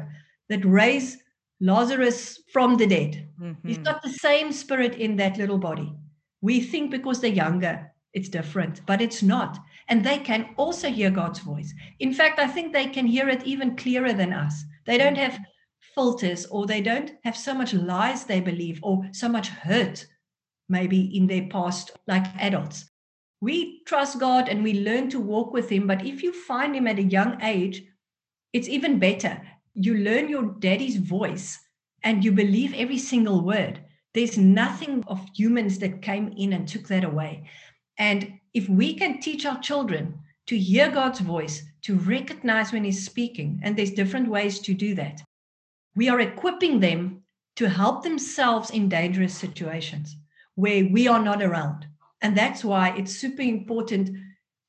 that 0.49 0.65
raised 0.65 1.19
Lazarus 1.61 2.41
from 2.51 2.77
the 2.77 2.87
dead. 2.87 3.27
Mm-hmm. 3.39 3.67
He's 3.67 3.77
got 3.77 4.01
the 4.01 4.09
same 4.09 4.51
spirit 4.51 4.95
in 4.95 5.15
that 5.17 5.37
little 5.37 5.57
body. 5.57 5.93
We 6.41 6.61
think 6.61 6.91
because 6.91 7.21
they're 7.21 7.29
younger, 7.31 7.91
it's 8.13 8.29
different, 8.29 8.81
but 8.85 9.01
it's 9.01 9.23
not. 9.23 9.57
And 9.87 10.03
they 10.03 10.19
can 10.19 10.53
also 10.57 10.89
hear 10.89 11.09
God's 11.09 11.39
voice. 11.39 11.73
In 11.99 12.13
fact, 12.13 12.39
I 12.39 12.47
think 12.47 12.71
they 12.71 12.87
can 12.87 13.05
hear 13.05 13.29
it 13.29 13.43
even 13.43 13.75
clearer 13.75 14.13
than 14.13 14.33
us. 14.33 14.63
They 14.85 14.97
don't 14.97 15.17
have 15.17 15.39
filters 15.93 16.45
or 16.47 16.65
they 16.65 16.81
don't 16.81 17.11
have 17.23 17.37
so 17.37 17.53
much 17.53 17.73
lies 17.73 18.25
they 18.25 18.41
believe 18.41 18.79
or 18.83 19.07
so 19.13 19.29
much 19.29 19.47
hurt 19.47 20.05
maybe 20.67 21.15
in 21.15 21.27
their 21.27 21.47
past 21.47 21.91
like 22.07 22.25
adults. 22.37 22.89
We 23.41 23.83
trust 23.85 24.19
God 24.19 24.49
and 24.49 24.63
we 24.63 24.81
learn 24.81 25.09
to 25.11 25.19
walk 25.19 25.53
with 25.53 25.69
Him. 25.69 25.87
But 25.87 26.05
if 26.05 26.23
you 26.23 26.33
find 26.33 26.75
Him 26.75 26.87
at 26.87 26.99
a 26.99 27.03
young 27.03 27.41
age, 27.41 27.83
it's 28.53 28.69
even 28.69 28.99
better 28.99 29.41
you 29.75 29.95
learn 29.97 30.29
your 30.29 30.55
daddy's 30.59 30.97
voice 30.97 31.59
and 32.03 32.23
you 32.23 32.31
believe 32.31 32.73
every 32.73 32.97
single 32.97 33.41
word. 33.41 33.81
There's 34.13 34.37
nothing 34.37 35.03
of 35.07 35.27
humans 35.35 35.79
that 35.79 36.01
came 36.01 36.33
in 36.37 36.53
and 36.53 36.67
took 36.67 36.87
that 36.87 37.03
away. 37.03 37.49
And 37.97 38.39
if 38.53 38.69
we 38.69 38.93
can 38.93 39.19
teach 39.19 39.45
our 39.45 39.59
children 39.59 40.17
to 40.47 40.57
hear 40.57 40.89
God's 40.89 41.19
voice, 41.19 41.63
to 41.81 41.95
recognize 41.95 42.71
when 42.71 42.85
He's 42.85 43.05
speaking, 43.05 43.59
and 43.63 43.75
there's 43.75 43.91
different 43.91 44.29
ways 44.29 44.59
to 44.59 44.73
do 44.73 44.95
that, 44.95 45.21
we 45.95 46.07
are 46.07 46.21
equipping 46.21 46.79
them 46.79 47.23
to 47.57 47.69
help 47.69 48.03
themselves 48.03 48.69
in 48.69 48.89
dangerous 48.89 49.35
situations 49.35 50.15
where 50.55 50.85
we 50.85 51.07
are 51.07 51.23
not 51.23 51.41
around. 51.41 51.85
And 52.21 52.37
that's 52.37 52.63
why 52.63 52.95
it's 52.97 53.15
super 53.15 53.41
important 53.41 54.09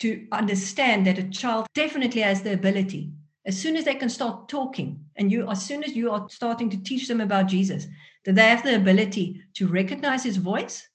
to 0.00 0.26
understand 0.32 1.06
that 1.06 1.18
a 1.18 1.28
child 1.28 1.66
definitely 1.74 2.20
has 2.22 2.42
the 2.42 2.52
ability 2.52 3.12
as 3.46 3.58
soon 3.58 3.76
as 3.76 3.84
they 3.84 3.94
can 3.94 4.08
start 4.08 4.48
talking 4.48 4.98
and 5.16 5.32
you 5.32 5.48
as 5.48 5.64
soon 5.64 5.82
as 5.84 5.94
you 5.94 6.10
are 6.10 6.26
starting 6.28 6.68
to 6.70 6.82
teach 6.82 7.08
them 7.08 7.20
about 7.20 7.46
jesus 7.46 7.86
that 8.24 8.34
they 8.34 8.48
have 8.48 8.62
the 8.62 8.76
ability 8.76 9.40
to 9.54 9.66
recognize 9.68 10.24
his 10.24 10.36
voice 10.36 10.88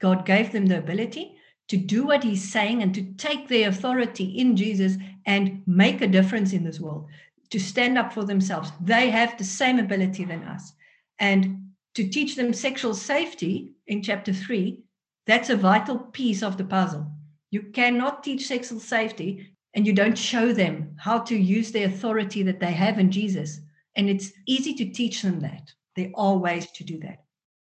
god 0.00 0.26
gave 0.26 0.50
them 0.52 0.66
the 0.66 0.78
ability 0.78 1.36
to 1.68 1.76
do 1.76 2.04
what 2.04 2.24
he's 2.24 2.52
saying 2.52 2.82
and 2.82 2.94
to 2.94 3.02
take 3.14 3.48
their 3.48 3.68
authority 3.68 4.24
in 4.24 4.56
jesus 4.56 4.96
and 5.26 5.62
make 5.66 6.00
a 6.00 6.06
difference 6.06 6.52
in 6.52 6.64
this 6.64 6.80
world 6.80 7.06
to 7.50 7.58
stand 7.58 7.98
up 7.98 8.12
for 8.12 8.24
themselves. 8.24 8.70
They 8.80 9.10
have 9.10 9.36
the 9.36 9.44
same 9.44 9.78
ability 9.78 10.24
than 10.24 10.44
us. 10.44 10.72
And 11.18 11.72
to 11.94 12.08
teach 12.08 12.36
them 12.36 12.54
sexual 12.54 12.94
safety 12.94 13.72
in 13.86 14.02
chapter 14.02 14.32
3 14.32 14.78
that's 15.26 15.50
a 15.50 15.56
vital 15.56 15.98
piece 15.98 16.42
of 16.42 16.56
the 16.56 16.64
puzzle. 16.64 17.06
You 17.50 17.62
cannot 17.62 18.24
teach 18.24 18.46
sexual 18.46 18.80
safety 18.80 19.54
and 19.74 19.86
you 19.86 19.92
don't 19.92 20.18
show 20.18 20.52
them 20.52 20.94
how 20.98 21.18
to 21.20 21.36
use 21.36 21.70
the 21.70 21.84
authority 21.84 22.42
that 22.42 22.60
they 22.60 22.72
have 22.72 22.98
in 22.98 23.10
Jesus. 23.10 23.60
And 23.96 24.08
it's 24.08 24.32
easy 24.46 24.74
to 24.74 24.90
teach 24.90 25.22
them 25.22 25.40
that. 25.40 25.72
There 25.96 26.10
are 26.14 26.36
ways 26.36 26.70
to 26.72 26.84
do 26.84 26.98
that. 27.00 27.24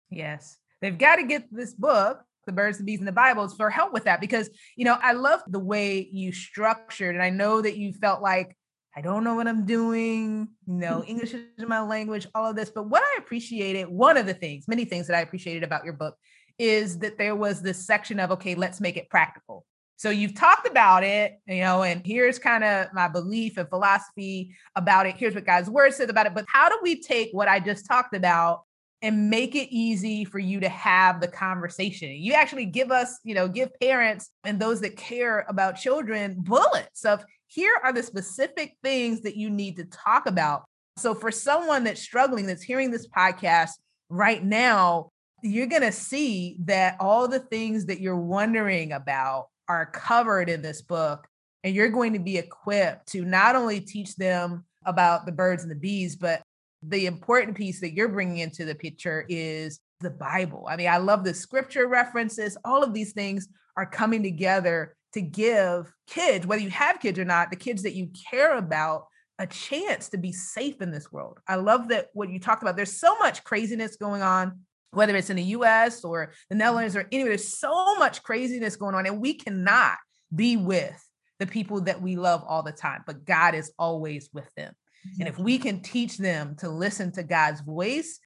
Yes. 0.10 0.58
They've 0.82 0.98
got 0.98 1.18
to 1.18 1.24
get 1.24 1.46
this 1.52 1.74
book, 1.74 2.22
The 2.46 2.52
Birds, 2.52 2.78
the 2.78 2.84
Bees, 2.84 3.00
and 3.00 3.08
the 3.08 3.14
Bibles, 3.14 3.56
for 3.56 3.70
help 3.70 3.94
with 3.94 4.06
that 4.06 4.22
because, 4.22 4.50
you 4.76 4.86
know, 4.86 4.98
I 5.02 5.14
love 5.14 5.42
the 5.48 5.60
way 5.60 6.10
you 6.12 6.32
structured. 6.32 7.16
And 7.16 7.24
I 7.24 7.30
know 7.30 7.62
that 7.62 7.78
you 7.78 7.94
felt 7.94 8.22
like, 8.22 8.58
I 8.96 9.02
don't 9.02 9.24
know 9.24 9.36
what 9.36 9.48
I'm 9.48 9.66
doing. 9.66 10.50
You 10.68 10.74
know, 10.74 11.02
mm. 11.02 11.10
English 11.10 11.34
is 11.34 11.66
my 11.66 11.82
language, 11.82 12.28
all 12.36 12.50
of 12.50 12.56
this. 12.56 12.70
But 12.70 12.90
what 12.90 13.04
I 13.04 13.20
appreciated, 13.20 13.88
one 13.88 14.18
of 14.18 14.26
the 14.26 14.34
things, 14.34 14.68
many 14.68 14.86
things 14.86 15.08
that 15.08 15.16
I 15.16 15.22
appreciated 15.22 15.64
about 15.64 15.86
your 15.86 15.94
book 15.94 16.16
is 16.60 17.00
that 17.00 17.18
there 17.18 17.36
was 17.36 17.62
this 17.62 17.86
section 17.86 18.20
of, 18.20 18.32
okay, 18.32 18.56
let's 18.56 18.82
make 18.82 18.98
it 18.98 19.10
practical. 19.10 19.66
So 20.02 20.10
you've 20.10 20.34
talked 20.34 20.68
about 20.68 21.04
it, 21.04 21.40
you 21.46 21.60
know, 21.60 21.84
and 21.84 22.02
here's 22.04 22.40
kind 22.40 22.64
of 22.64 22.88
my 22.92 23.08
belief 23.08 23.58
and 23.58 23.70
philosophy 23.70 24.56
about 24.76 25.06
it. 25.06 25.16
Here's 25.16 25.36
what 25.36 25.46
God's 25.46 25.70
word 25.70 25.94
says 25.94 26.10
about 26.10 26.26
it. 26.26 26.34
But 26.34 26.46
how 26.48 26.70
do 26.70 26.80
we 26.82 27.00
take 27.00 27.30
what 27.34 27.48
I 27.48 27.60
just 27.60 27.86
talked 27.86 28.16
about 28.16 28.64
and 29.04 29.30
make 29.30 29.54
it 29.54 29.70
easy 29.70 30.26
for 30.26 30.40
you 30.40 30.60
to 30.62 30.70
have 30.70 31.22
the 31.22 31.28
conversation? 31.28 32.10
You 32.10 32.34
actually 32.34 32.66
give 32.66 32.92
us, 32.92 33.20
you 33.24 33.36
know, 33.36 33.48
give 33.48 33.80
parents 33.80 34.32
and 34.44 34.60
those 34.60 34.82
that 34.82 34.98
care 34.98 35.46
about 35.48 35.78
children 35.78 36.38
bullets 36.40 37.06
of 37.06 37.24
here 37.46 37.76
are 37.84 37.94
the 37.94 38.02
specific 38.02 38.78
things 38.84 39.22
that 39.22 39.38
you 39.38 39.52
need 39.52 39.78
to 39.78 39.86
talk 39.86 40.26
about. 40.26 40.64
So 40.98 41.14
for 41.14 41.30
someone 41.30 41.84
that's 41.84 42.02
struggling, 42.02 42.48
that's 42.48 42.64
hearing 42.64 42.90
this 42.90 43.08
podcast 43.08 43.74
right 44.10 44.44
now, 44.44 45.12
you're 45.44 45.68
going 45.68 45.84
to 45.84 45.92
see 45.92 46.58
that 46.62 46.96
all 47.00 47.28
the 47.28 47.40
things 47.40 47.86
that 47.86 48.02
you're 48.02 48.18
wondering 48.18 48.94
about 48.94 49.50
are 49.72 49.86
covered 49.86 50.50
in 50.50 50.62
this 50.62 50.82
book. 50.82 51.28
And 51.64 51.74
you're 51.76 51.90
going 51.90 52.14
to 52.14 52.20
be 52.20 52.38
equipped 52.38 53.08
to 53.10 53.24
not 53.24 53.56
only 53.56 53.80
teach 53.80 54.16
them 54.16 54.66
about 54.86 55.26
the 55.26 55.32
birds 55.32 55.64
and 55.64 55.72
the 55.72 55.76
bees, 55.76 56.16
but 56.16 56.42
the 56.84 57.06
important 57.06 57.56
piece 57.56 57.80
that 57.82 57.94
you're 57.94 58.10
bringing 58.10 58.40
into 58.40 58.66
the 58.66 58.76
picture 58.76 59.26
is 59.30 59.80
the 60.00 60.10
Bible. 60.10 60.68
I 60.70 60.76
mean, 60.76 60.88
I 60.88 60.98
love 60.98 61.24
the 61.24 61.34
scripture 61.34 61.88
references. 61.88 62.58
All 62.66 62.84
of 62.84 62.94
these 62.94 63.14
things 63.14 63.48
are 63.78 63.86
coming 63.86 64.24
together 64.24 64.96
to 65.14 65.22
give 65.22 65.94
kids, 66.08 66.48
whether 66.48 66.64
you 66.64 66.72
have 66.72 67.00
kids 67.00 67.20
or 67.20 67.26
not, 67.26 67.50
the 67.52 67.56
kids 67.56 67.84
that 67.84 67.94
you 67.94 68.10
care 68.30 68.58
about, 68.58 69.06
a 69.40 69.46
chance 69.46 70.10
to 70.10 70.18
be 70.18 70.32
safe 70.32 70.82
in 70.82 70.92
this 70.92 71.12
world. 71.12 71.40
I 71.48 71.56
love 71.56 71.90
that 71.90 72.08
what 72.14 72.30
you 72.30 72.40
talked 72.40 72.64
about. 72.64 72.76
There's 72.76 73.00
so 73.00 73.18
much 73.20 73.44
craziness 73.44 73.98
going 73.98 74.22
on 74.22 74.62
whether 74.92 75.16
it's 75.16 75.30
in 75.30 75.38
the 75.38 75.44
US 75.44 76.04
or 76.04 76.34
the 76.50 76.56
Netherlands 76.56 76.96
or 76.96 77.08
anywhere, 77.12 77.32
there's 77.32 77.58
so 77.58 77.96
much 77.96 78.24
craziness 78.24 78.76
going 78.76 78.96
on, 78.96 79.06
and 79.06 79.22
we 79.22 79.34
cannot 79.34 79.98
be 80.34 80.58
with 80.58 81.02
the 81.40 81.48
people 81.48 81.82
that 81.82 82.02
we 82.02 82.16
love 82.16 82.44
all 82.48 82.64
the 82.64 82.72
time, 82.72 83.04
but 83.08 83.26
God 83.26 83.56
is 83.56 83.72
always 83.80 84.30
with 84.32 84.54
them. 84.56 84.74
And 85.20 85.28
if 85.28 85.40
we 85.40 85.58
can 85.58 85.82
teach 85.82 86.18
them 86.18 86.56
to 86.60 86.70
listen 86.70 87.12
to 87.14 87.24
God's 87.24 87.62
voice, 87.62 88.20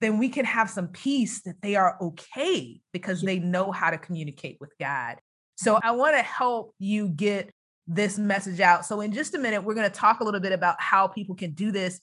then 0.00 0.18
we 0.18 0.28
can 0.28 0.44
have 0.44 0.68
some 0.68 0.88
peace 0.88 1.42
that 1.42 1.60
they 1.62 1.76
are 1.76 1.96
okay 2.00 2.80
because 2.92 3.22
they 3.22 3.38
know 3.38 3.70
how 3.70 3.90
to 3.90 3.98
communicate 3.98 4.56
with 4.60 4.72
God. 4.80 5.18
So 5.56 5.78
I 5.82 5.92
want 5.92 6.16
to 6.16 6.22
help 6.22 6.74
you 6.78 7.08
get 7.08 7.52
this 7.86 8.18
message 8.18 8.60
out. 8.60 8.86
So 8.86 9.00
in 9.02 9.12
just 9.12 9.34
a 9.34 9.38
minute, 9.38 9.62
we're 9.62 9.74
going 9.74 9.88
to 9.88 9.94
talk 9.94 10.20
a 10.20 10.24
little 10.24 10.40
bit 10.40 10.52
about 10.52 10.80
how 10.80 11.06
people 11.06 11.34
can 11.34 11.52
do 11.52 11.70
this. 11.70 12.00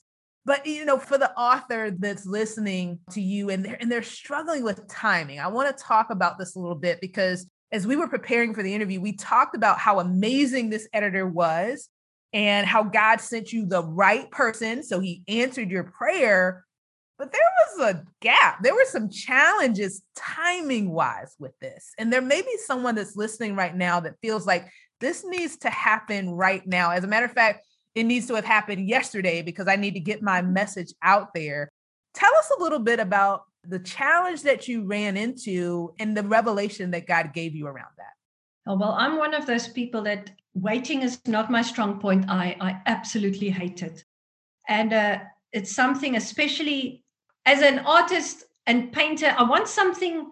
But 0.48 0.66
you 0.66 0.86
know, 0.86 0.96
for 0.96 1.18
the 1.18 1.30
author 1.38 1.90
that's 1.90 2.24
listening 2.24 3.00
to 3.10 3.20
you 3.20 3.50
and 3.50 3.62
they're, 3.62 3.76
and 3.78 3.92
they're 3.92 4.02
struggling 4.02 4.64
with 4.64 4.88
timing, 4.88 5.40
I 5.40 5.48
want 5.48 5.76
to 5.76 5.84
talk 5.84 6.08
about 6.08 6.38
this 6.38 6.56
a 6.56 6.58
little 6.58 6.74
bit 6.74 7.02
because 7.02 7.46
as 7.70 7.86
we 7.86 7.96
were 7.96 8.08
preparing 8.08 8.54
for 8.54 8.62
the 8.62 8.74
interview, 8.74 8.98
we 8.98 9.12
talked 9.12 9.54
about 9.54 9.78
how 9.78 10.00
amazing 10.00 10.70
this 10.70 10.88
editor 10.94 11.26
was 11.26 11.90
and 12.32 12.66
how 12.66 12.82
God 12.82 13.20
sent 13.20 13.52
you 13.52 13.66
the 13.66 13.84
right 13.84 14.30
person. 14.30 14.82
So 14.82 15.00
he 15.00 15.22
answered 15.28 15.70
your 15.70 15.84
prayer. 15.84 16.64
But 17.18 17.30
there 17.30 17.40
was 17.66 17.94
a 17.94 18.04
gap. 18.22 18.62
There 18.62 18.74
were 18.74 18.86
some 18.86 19.10
challenges 19.10 20.02
timing 20.16 20.88
wise 20.88 21.34
with 21.38 21.52
this. 21.60 21.92
And 21.98 22.10
there 22.10 22.22
may 22.22 22.40
be 22.40 22.56
someone 22.64 22.94
that's 22.94 23.16
listening 23.16 23.54
right 23.54 23.76
now 23.76 24.00
that 24.00 24.14
feels 24.22 24.46
like 24.46 24.66
this 24.98 25.26
needs 25.26 25.58
to 25.58 25.68
happen 25.68 26.30
right 26.30 26.66
now. 26.66 26.92
As 26.92 27.04
a 27.04 27.08
matter 27.08 27.26
of 27.26 27.32
fact, 27.32 27.66
it 27.98 28.04
needs 28.04 28.28
to 28.28 28.34
have 28.36 28.44
happened 28.44 28.88
yesterday 28.88 29.42
because 29.42 29.66
I 29.66 29.74
need 29.74 29.94
to 29.94 30.00
get 30.00 30.22
my 30.22 30.40
message 30.40 30.94
out 31.02 31.34
there. 31.34 31.68
Tell 32.14 32.32
us 32.36 32.52
a 32.56 32.62
little 32.62 32.78
bit 32.78 33.00
about 33.00 33.42
the 33.66 33.80
challenge 33.80 34.42
that 34.42 34.68
you 34.68 34.84
ran 34.84 35.16
into 35.16 35.92
and 35.98 36.16
the 36.16 36.22
revelation 36.22 36.92
that 36.92 37.08
God 37.08 37.32
gave 37.34 37.56
you 37.56 37.66
around 37.66 37.90
that. 37.96 38.12
Oh, 38.68 38.76
well, 38.76 38.92
I'm 38.92 39.16
one 39.18 39.34
of 39.34 39.46
those 39.46 39.66
people 39.66 40.02
that 40.02 40.30
waiting 40.54 41.02
is 41.02 41.20
not 41.26 41.50
my 41.50 41.60
strong 41.60 41.98
point. 41.98 42.26
I, 42.28 42.56
I 42.60 42.80
absolutely 42.86 43.50
hate 43.50 43.82
it. 43.82 44.04
And 44.68 44.92
uh, 44.92 45.18
it's 45.52 45.74
something, 45.74 46.14
especially 46.14 47.02
as 47.46 47.62
an 47.62 47.80
artist 47.80 48.44
and 48.66 48.92
painter, 48.92 49.34
I 49.36 49.42
want 49.42 49.66
something, 49.66 50.30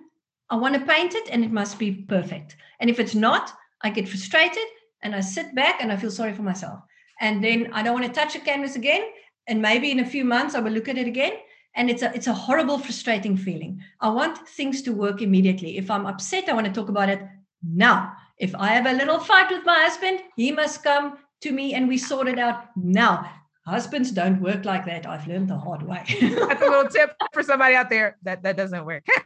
I 0.50 0.56
want 0.56 0.74
to 0.74 0.92
paint 0.92 1.14
it 1.14 1.28
and 1.32 1.44
it 1.44 1.50
must 1.50 1.80
be 1.80 1.90
perfect. 1.92 2.56
And 2.78 2.88
if 2.88 3.00
it's 3.00 3.16
not, 3.16 3.52
I 3.82 3.90
get 3.90 4.08
frustrated 4.08 4.68
and 5.02 5.16
I 5.16 5.20
sit 5.20 5.52
back 5.56 5.82
and 5.82 5.90
I 5.90 5.96
feel 5.96 6.12
sorry 6.12 6.32
for 6.32 6.42
myself. 6.42 6.78
And 7.20 7.42
then 7.42 7.70
I 7.72 7.82
don't 7.82 7.94
want 7.94 8.06
to 8.06 8.12
touch 8.12 8.34
a 8.34 8.40
canvas 8.40 8.76
again. 8.76 9.02
And 9.46 9.62
maybe 9.62 9.90
in 9.90 10.00
a 10.00 10.06
few 10.06 10.24
months 10.24 10.54
I 10.54 10.60
will 10.60 10.72
look 10.72 10.88
at 10.88 10.98
it 10.98 11.06
again. 11.06 11.32
And 11.74 11.90
it's 11.90 12.02
a 12.02 12.14
it's 12.14 12.26
a 12.26 12.32
horrible, 12.32 12.78
frustrating 12.78 13.36
feeling. 13.36 13.80
I 14.00 14.08
want 14.08 14.48
things 14.48 14.82
to 14.82 14.92
work 14.92 15.20
immediately. 15.20 15.76
If 15.76 15.90
I'm 15.90 16.06
upset, 16.06 16.48
I 16.48 16.54
want 16.54 16.66
to 16.66 16.72
talk 16.72 16.88
about 16.88 17.10
it 17.10 17.20
now. 17.62 18.12
If 18.38 18.54
I 18.54 18.68
have 18.68 18.86
a 18.86 18.92
little 18.92 19.18
fight 19.18 19.50
with 19.50 19.64
my 19.64 19.78
husband, 19.80 20.20
he 20.36 20.52
must 20.52 20.82
come 20.82 21.18
to 21.42 21.52
me 21.52 21.74
and 21.74 21.86
we 21.88 21.98
sort 21.98 22.28
it 22.28 22.38
out 22.38 22.64
now. 22.76 23.30
Husbands 23.66 24.12
don't 24.12 24.40
work 24.40 24.64
like 24.64 24.84
that. 24.86 25.06
I've 25.06 25.26
learned 25.26 25.48
the 25.48 25.58
hard 25.58 25.82
way. 25.82 26.02
That's 26.20 26.62
a 26.62 26.70
little 26.70 26.88
tip 26.88 27.14
for 27.32 27.42
somebody 27.42 27.74
out 27.74 27.90
there 27.90 28.16
that 28.22 28.42
that 28.42 28.56
doesn't 28.56 28.84
work. 28.84 29.04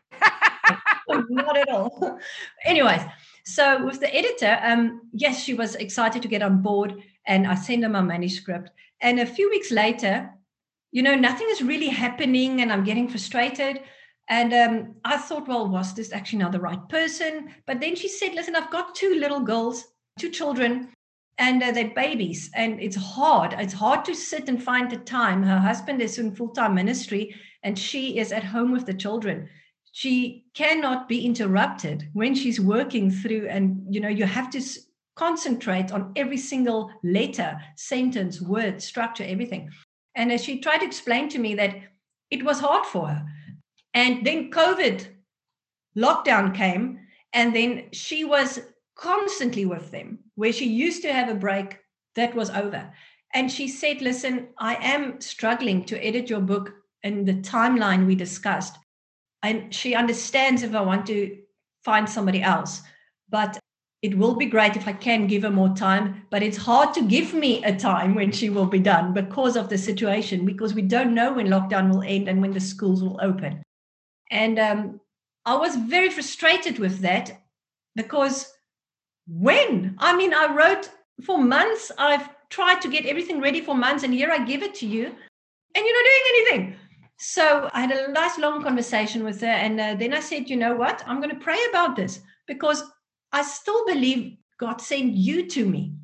Not 1.09 1.57
at 1.57 1.69
all. 1.69 2.19
Anyways, 2.65 3.03
so 3.45 3.85
with 3.85 4.01
the 4.01 4.15
editor, 4.15 4.59
um, 4.63 5.03
yes, 5.13 5.43
she 5.43 5.55
was 5.55 5.75
excited 5.75 6.23
to 6.23 6.29
get 6.29 6.43
on 6.43 6.63
board, 6.63 7.03
and 7.27 7.47
I 7.47 7.55
send 7.55 7.83
her 7.83 7.89
my 7.89 8.01
manuscript. 8.01 8.71
And 9.01 9.21
a 9.21 9.27
few 9.27 9.51
weeks 9.51 9.71
later, 9.71 10.31
you 10.93 11.03
know, 11.03 11.15
nothing 11.15 11.47
is 11.51 11.63
really 11.63 11.89
happening, 11.89 12.61
and 12.61 12.73
I'm 12.73 12.85
getting 12.85 13.09
frustrated. 13.09 13.81
And 14.29 14.53
um, 14.53 14.95
I 15.05 15.17
thought, 15.17 15.49
well, 15.49 15.69
was 15.69 15.95
this 15.95 16.13
actually 16.13 16.41
not 16.41 16.53
the 16.53 16.61
right 16.61 16.89
person? 16.89 17.55
But 17.67 17.81
then 17.81 17.97
she 17.97 18.09
said, 18.09 18.35
listen, 18.35 18.57
I've 18.57 18.71
got 18.71 18.95
two 18.95 19.17
little 19.17 19.41
girls, 19.41 19.85
two 20.19 20.31
children, 20.31 20.89
and 21.39 21.63
uh, 21.63 21.73
they're 21.73 21.95
babies. 21.95 22.51
And 22.55 22.81
it's 22.81 22.97
hard. 22.97 23.55
It's 23.59 23.73
hard 23.73 24.05
to 24.05 24.15
sit 24.15 24.49
and 24.49 24.63
find 24.63 24.91
the 24.91 24.99
time. 24.99 25.43
Her 25.43 25.59
husband 25.59 26.01
is 26.01 26.19
in 26.19 26.35
full 26.35 26.51
time 26.51 26.75
ministry, 26.75 27.35
and 27.63 27.79
she 27.79 28.19
is 28.19 28.33
at 28.33 28.45
home 28.45 28.73
with 28.73 28.87
the 28.87 28.95
children 28.95 29.49
she 29.93 30.45
cannot 30.55 31.09
be 31.09 31.25
interrupted 31.25 32.09
when 32.13 32.35
she's 32.35 32.61
working 32.61 33.11
through 33.11 33.49
and 33.49 33.83
you 33.93 34.01
know 34.01 34.09
you 34.09 34.25
have 34.25 34.51
to 34.51 34.61
concentrate 35.21 35.93
on 35.93 36.13
every 36.17 36.37
single 36.37 36.91
letter 37.03 37.51
sentence 37.77 38.41
word 38.41 38.81
structure 38.83 39.25
everything 39.25 39.71
and 40.15 40.33
as 40.33 40.43
she 40.43 40.59
tried 40.59 40.79
to 40.79 40.87
explain 40.87 41.29
to 41.29 41.39
me 41.39 41.55
that 41.55 41.77
it 42.31 42.45
was 42.45 42.61
hard 42.61 42.87
for 42.87 43.09
her 43.09 43.23
and 43.95 44.25
then 44.27 44.51
covid 44.51 45.07
lockdown 45.97 46.55
came 46.55 46.99
and 47.33 47.55
then 47.55 47.85
she 47.93 48.25
was 48.25 48.61
constantly 48.97 49.65
with 49.65 49.91
them 49.91 50.19
where 50.35 50.53
she 50.53 50.67
used 50.67 51.03
to 51.03 51.13
have 51.13 51.29
a 51.29 51.43
break 51.47 51.79
that 52.17 52.35
was 52.35 52.51
over 52.51 52.83
and 53.35 53.53
she 53.53 53.69
said 53.69 54.01
listen 54.03 54.49
i 54.59 54.75
am 54.77 55.21
struggling 55.21 55.85
to 55.85 56.05
edit 56.05 56.31
your 56.31 56.41
book 56.41 56.73
in 57.03 57.25
the 57.25 57.35
timeline 57.35 58.07
we 58.07 58.15
discussed 58.15 58.77
and 59.43 59.75
she 59.75 59.95
understands 59.95 60.63
if 60.63 60.75
I 60.75 60.81
want 60.83 61.07
to 61.07 61.39
find 61.85 62.09
somebody 62.09 62.43
else. 62.43 62.83
But 63.29 63.59
it 64.03 64.17
will 64.17 64.35
be 64.35 64.47
great 64.47 64.77
if 64.77 64.89
I 64.89 64.93
can 64.93 65.27
give 65.27 65.43
her 65.43 65.51
more 65.51 65.75
time. 65.75 66.27
But 66.31 66.43
it's 66.43 66.57
hard 66.57 66.95
to 66.95 67.03
give 67.03 67.35
me 67.35 67.63
a 67.65 67.77
time 67.77 68.15
when 68.15 68.33
she 68.33 68.49
will 68.49 68.67
be 68.67 68.79
done 68.79 69.13
because 69.13 69.57
of 69.57 69.69
the 69.69 69.79
situation, 69.79 70.47
because 70.47 70.75
we 70.75 70.83
don't 70.83 71.15
know 71.15 71.35
when 71.35 71.49
lockdown 71.49 71.91
will 71.91 72.03
end 72.03 72.29
and 72.29 72.41
when 72.41 72.53
the 72.53 72.61
schools 72.61 73.03
will 73.03 73.19
open. 73.23 73.63
And 74.31 74.59
um, 74.59 75.01
I 75.45 75.57
was 75.57 75.77
very 75.77 76.11
frustrated 76.11 76.79
with 76.79 77.01
that 77.01 77.43
because 77.95 78.53
when? 79.27 79.97
I 79.99 80.17
mean, 80.17 80.33
I 80.33 80.55
wrote 80.55 80.91
for 81.25 81.39
months, 81.39 81.93
I've 81.99 82.29
tried 82.49 82.81
to 82.83 82.89
get 82.89 83.07
everything 83.07 83.41
ready 83.41 83.61
for 83.61 83.75
months, 83.75 84.03
and 84.03 84.15
here 84.15 84.31
I 84.31 84.45
give 84.45 84.63
it 84.63 84.75
to 84.77 84.87
you, 84.87 85.05
and 85.07 85.85
you're 85.87 86.03
not 86.03 86.11
doing 86.11 86.25
anything. 86.29 86.77
So 87.19 87.69
I 87.75 87.83
had 87.83 87.91
a 87.91 88.11
nice 88.11 88.39
long 88.39 88.63
conversation 88.63 89.25
with 89.25 89.43
her. 89.43 89.47
And 89.47 89.79
uh, 89.79 89.95
then 89.95 90.15
I 90.15 90.21
said, 90.21 90.49
you 90.49 90.57
know 90.57 90.75
what? 90.75 91.03
I'm 91.07 91.21
going 91.21 91.35
to 91.35 91.45
pray 91.45 91.59
about 91.69 91.95
this 91.95 92.21
because 92.47 92.83
I 93.33 93.43
still 93.43 93.87
believe 93.87 94.37
God 94.59 94.81
sent 94.81 95.15
you 95.15 95.49
to 95.49 95.65
me. 95.65 95.95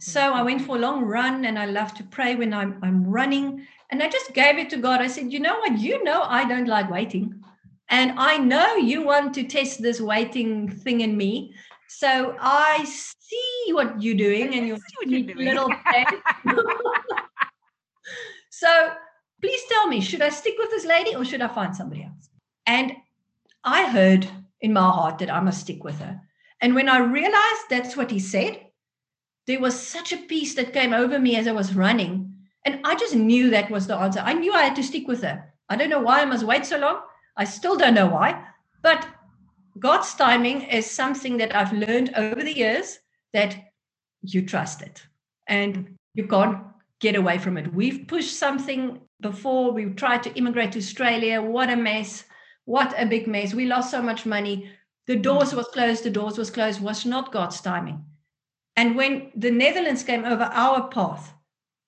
So 0.00 0.32
I 0.32 0.42
went 0.42 0.62
for 0.62 0.76
a 0.76 0.78
long 0.78 1.04
run 1.04 1.44
and 1.44 1.58
I 1.58 1.66
love 1.66 1.92
to 1.94 2.04
pray 2.04 2.34
when 2.34 2.54
I'm, 2.54 2.78
I'm 2.82 3.04
running. 3.04 3.66
And 3.90 4.02
I 4.02 4.08
just 4.08 4.32
gave 4.32 4.58
it 4.58 4.70
to 4.70 4.78
God. 4.78 5.02
I 5.02 5.08
said, 5.08 5.32
you 5.32 5.40
know 5.40 5.58
what? 5.58 5.78
You 5.78 6.02
know, 6.02 6.22
I 6.22 6.48
don't 6.48 6.68
like 6.68 6.90
waiting. 6.90 7.42
And 7.90 8.12
I 8.16 8.38
know 8.38 8.76
you 8.76 9.02
want 9.02 9.34
to 9.34 9.44
test 9.44 9.82
this 9.82 10.00
waiting 10.00 10.70
thing 10.70 11.02
in 11.02 11.16
me. 11.16 11.54
So 11.88 12.36
I 12.40 12.84
see 12.84 13.72
what 13.72 14.00
you're 14.00 14.14
doing 14.14 14.54
and 14.54 14.66
your 14.66 14.78
little 15.36 15.68
so 18.50 18.92
please 19.42 19.60
tell 19.68 19.88
me, 19.88 20.00
should 20.00 20.22
I 20.22 20.28
stick 20.28 20.54
with 20.58 20.70
this 20.70 20.86
lady 20.86 21.14
or 21.14 21.24
should 21.24 21.42
I 21.42 21.48
find 21.48 21.74
somebody 21.74 22.04
else? 22.04 22.30
And 22.66 22.92
I 23.64 23.90
heard 23.90 24.26
in 24.60 24.72
my 24.72 24.88
heart 24.88 25.18
that 25.18 25.30
I 25.30 25.40
must 25.40 25.60
stick 25.60 25.84
with 25.84 25.98
her. 25.98 26.20
And 26.60 26.74
when 26.74 26.88
I 26.88 26.98
realized 26.98 27.68
that's 27.68 27.96
what 27.96 28.10
he 28.10 28.18
said, 28.18 28.66
there 29.46 29.60
was 29.60 29.78
such 29.78 30.12
a 30.12 30.18
peace 30.18 30.54
that 30.54 30.72
came 30.72 30.92
over 30.92 31.18
me 31.18 31.36
as 31.36 31.46
I 31.46 31.52
was 31.52 31.74
running. 31.74 32.34
And 32.64 32.80
I 32.84 32.94
just 32.94 33.14
knew 33.14 33.50
that 33.50 33.70
was 33.70 33.86
the 33.86 33.96
answer. 33.96 34.20
I 34.20 34.34
knew 34.34 34.52
I 34.52 34.62
had 34.62 34.76
to 34.76 34.82
stick 34.82 35.08
with 35.08 35.22
her. 35.22 35.52
I 35.68 35.76
don't 35.76 35.90
know 35.90 36.00
why 36.00 36.20
I 36.20 36.26
must 36.26 36.44
wait 36.44 36.66
so 36.66 36.78
long. 36.78 37.00
I 37.36 37.44
still 37.44 37.76
don't 37.76 37.94
know 37.94 38.08
why. 38.08 38.44
But 38.82 39.06
God's 39.78 40.14
timing 40.14 40.62
is 40.62 40.90
something 40.90 41.38
that 41.38 41.54
I've 41.54 41.72
learned 41.72 42.12
over 42.16 42.42
the 42.42 42.56
years 42.56 42.98
that 43.32 43.56
you 44.22 44.44
trust 44.44 44.82
it 44.82 45.06
and 45.46 45.96
you 46.14 46.26
can't 46.26 46.58
get 47.00 47.16
away 47.16 47.38
from 47.38 47.56
it. 47.56 47.72
We've 47.72 48.06
pushed 48.06 48.38
something 48.38 49.00
before 49.20 49.72
we 49.72 49.86
tried 49.86 50.22
to 50.24 50.34
immigrate 50.34 50.72
to 50.72 50.78
Australia. 50.78 51.40
What 51.40 51.70
a 51.70 51.76
mess. 51.76 52.24
What 52.66 52.94
a 52.98 53.06
big 53.06 53.26
mess. 53.26 53.54
We 53.54 53.66
lost 53.66 53.90
so 53.90 54.02
much 54.02 54.26
money. 54.26 54.70
The 55.10 55.16
doors 55.16 55.52
was 55.52 55.66
closed, 55.66 56.04
the 56.04 56.10
doors 56.10 56.38
was 56.38 56.52
closed, 56.52 56.80
was 56.80 57.04
not 57.04 57.32
God's 57.32 57.60
timing. 57.60 58.04
And 58.76 58.94
when 58.94 59.32
the 59.34 59.50
Netherlands 59.50 60.04
came 60.04 60.24
over 60.24 60.44
our 60.44 60.86
path, 60.86 61.34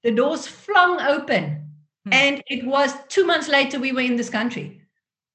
the 0.02 0.10
doors 0.10 0.48
flung 0.48 1.00
open. 1.00 1.68
Hmm. 2.04 2.12
And 2.12 2.42
it 2.48 2.66
was 2.66 2.92
two 3.06 3.24
months 3.24 3.46
later, 3.46 3.78
we 3.78 3.92
were 3.92 4.00
in 4.00 4.16
this 4.16 4.28
country. 4.28 4.80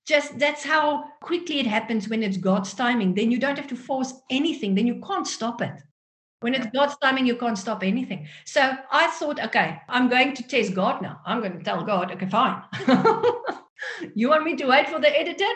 Just 0.06 0.38
that's 0.38 0.66
how 0.66 1.06
quickly 1.22 1.62
it 1.62 1.66
happens 1.66 2.10
when 2.10 2.24
it's 2.24 2.36
God's 2.36 2.74
timing. 2.74 3.14
Then 3.14 3.32
you 3.32 3.40
don't 3.40 3.58
have 3.58 3.70
to 3.70 3.78
force 3.78 4.14
anything, 4.30 4.76
then 4.76 4.86
you 4.86 5.02
can't 5.08 5.26
stop 5.26 5.62
it. 5.62 5.82
When 6.42 6.56
it's 6.56 6.68
God's 6.76 6.98
timing, 6.98 7.26
you 7.26 7.38
can't 7.38 7.58
stop 7.58 7.84
anything. 7.84 8.28
So 8.44 8.76
I 8.92 9.08
thought, 9.12 9.42
okay, 9.46 9.80
I'm 9.88 10.10
going 10.10 10.34
to 10.34 10.44
test 10.44 10.74
God 10.74 11.02
now. 11.02 11.22
I'm 11.26 11.40
going 11.40 11.58
to 11.58 11.64
tell 11.64 11.86
God, 11.86 12.12
okay, 12.12 12.28
fine. 12.28 12.62
you 14.14 14.28
want 14.28 14.44
me 14.44 14.58
to 14.58 14.66
wait 14.66 14.90
for 14.90 15.00
the 15.00 15.18
editor? 15.18 15.54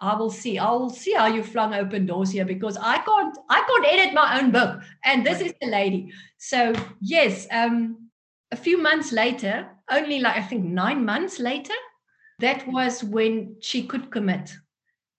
I 0.00 0.16
will 0.16 0.30
see. 0.30 0.58
I 0.58 0.70
will 0.70 0.90
see 0.90 1.12
how 1.12 1.26
you 1.26 1.42
flung 1.42 1.74
open 1.74 2.06
doors 2.06 2.30
here 2.30 2.44
because 2.44 2.76
I 2.78 2.98
can't. 2.98 3.36
I 3.48 3.62
can't 3.66 3.86
edit 3.86 4.14
my 4.14 4.40
own 4.40 4.50
book, 4.50 4.80
and 5.04 5.24
this 5.26 5.40
is 5.40 5.54
the 5.60 5.66
lady. 5.66 6.12
So 6.38 6.72
yes, 7.00 7.46
um, 7.50 8.08
a 8.50 8.56
few 8.56 8.78
months 8.80 9.12
later, 9.12 9.68
only 9.90 10.20
like 10.20 10.36
I 10.36 10.42
think 10.42 10.64
nine 10.64 11.04
months 11.04 11.38
later, 11.38 11.74
that 12.38 12.66
was 12.66 13.04
when 13.04 13.56
she 13.60 13.86
could 13.86 14.10
commit, 14.10 14.54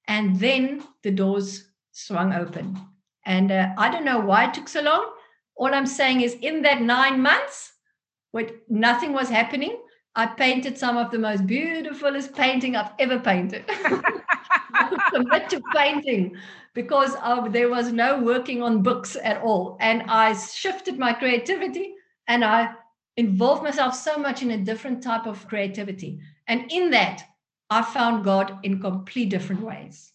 and 0.07 0.39
then 0.39 0.83
the 1.03 1.11
doors 1.11 1.67
swung 1.91 2.33
open 2.33 2.79
And 3.25 3.51
uh, 3.51 3.69
I 3.77 3.91
don't 3.91 4.05
know 4.05 4.19
why 4.19 4.45
it 4.45 4.53
took 4.53 4.67
so 4.67 4.81
long. 4.81 5.05
All 5.55 5.73
I'm 5.73 5.85
saying 5.85 6.21
is, 6.21 6.33
in 6.41 6.63
that 6.63 6.81
nine 6.81 7.21
months, 7.21 7.73
when 8.31 8.49
nothing 8.67 9.13
was 9.13 9.29
happening, 9.29 9.77
I 10.15 10.25
painted 10.25 10.77
some 10.77 10.97
of 10.97 11.11
the 11.11 11.19
most 11.19 11.45
beautifulest 11.45 12.33
painting 12.33 12.75
I've 12.75 12.91
ever 12.99 13.19
painted. 13.19 13.65
Commit 15.13 15.49
to 15.49 15.61
painting 15.75 16.35
because 16.73 17.15
there 17.51 17.69
was 17.69 17.91
no 17.91 18.19
working 18.19 18.61
on 18.61 18.81
books 18.81 19.17
at 19.21 19.41
all. 19.41 19.77
And 19.79 20.03
I 20.03 20.33
shifted 20.33 20.97
my 20.97 21.13
creativity 21.13 21.93
and 22.27 22.45
I 22.45 22.73
involved 23.17 23.63
myself 23.63 23.95
so 23.95 24.17
much 24.17 24.41
in 24.41 24.51
a 24.51 24.57
different 24.57 25.03
type 25.03 25.25
of 25.25 25.47
creativity. 25.47 26.21
And 26.47 26.71
in 26.71 26.91
that, 26.91 27.23
I 27.69 27.81
found 27.81 28.23
God 28.23 28.59
in 28.63 28.79
complete 28.79 29.29
different 29.29 29.61
ways. 29.61 30.11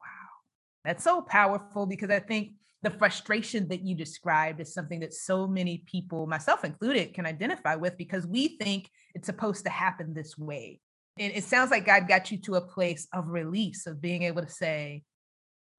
Wow. 0.00 0.30
That's 0.84 1.04
so 1.04 1.20
powerful 1.22 1.86
because 1.86 2.10
I 2.10 2.20
think 2.20 2.52
the 2.82 2.90
frustration 2.90 3.66
that 3.68 3.82
you 3.82 3.94
described 3.94 4.60
is 4.60 4.74
something 4.74 5.00
that 5.00 5.14
so 5.14 5.46
many 5.46 5.78
people, 5.86 6.26
myself 6.26 6.64
included, 6.64 7.14
can 7.14 7.24
identify 7.26 7.74
with 7.76 7.96
because 7.96 8.26
we 8.26 8.56
think 8.58 8.90
it's 9.14 9.26
supposed 9.26 9.64
to 9.64 9.70
happen 9.70 10.12
this 10.12 10.36
way. 10.36 10.80
And 11.18 11.32
it 11.32 11.44
sounds 11.44 11.70
like 11.70 11.86
God 11.86 12.08
got 12.08 12.30
you 12.32 12.38
to 12.38 12.56
a 12.56 12.60
place 12.60 13.06
of 13.12 13.28
release, 13.28 13.86
of 13.86 14.00
being 14.00 14.24
able 14.24 14.42
to 14.42 14.50
say, 14.50 15.04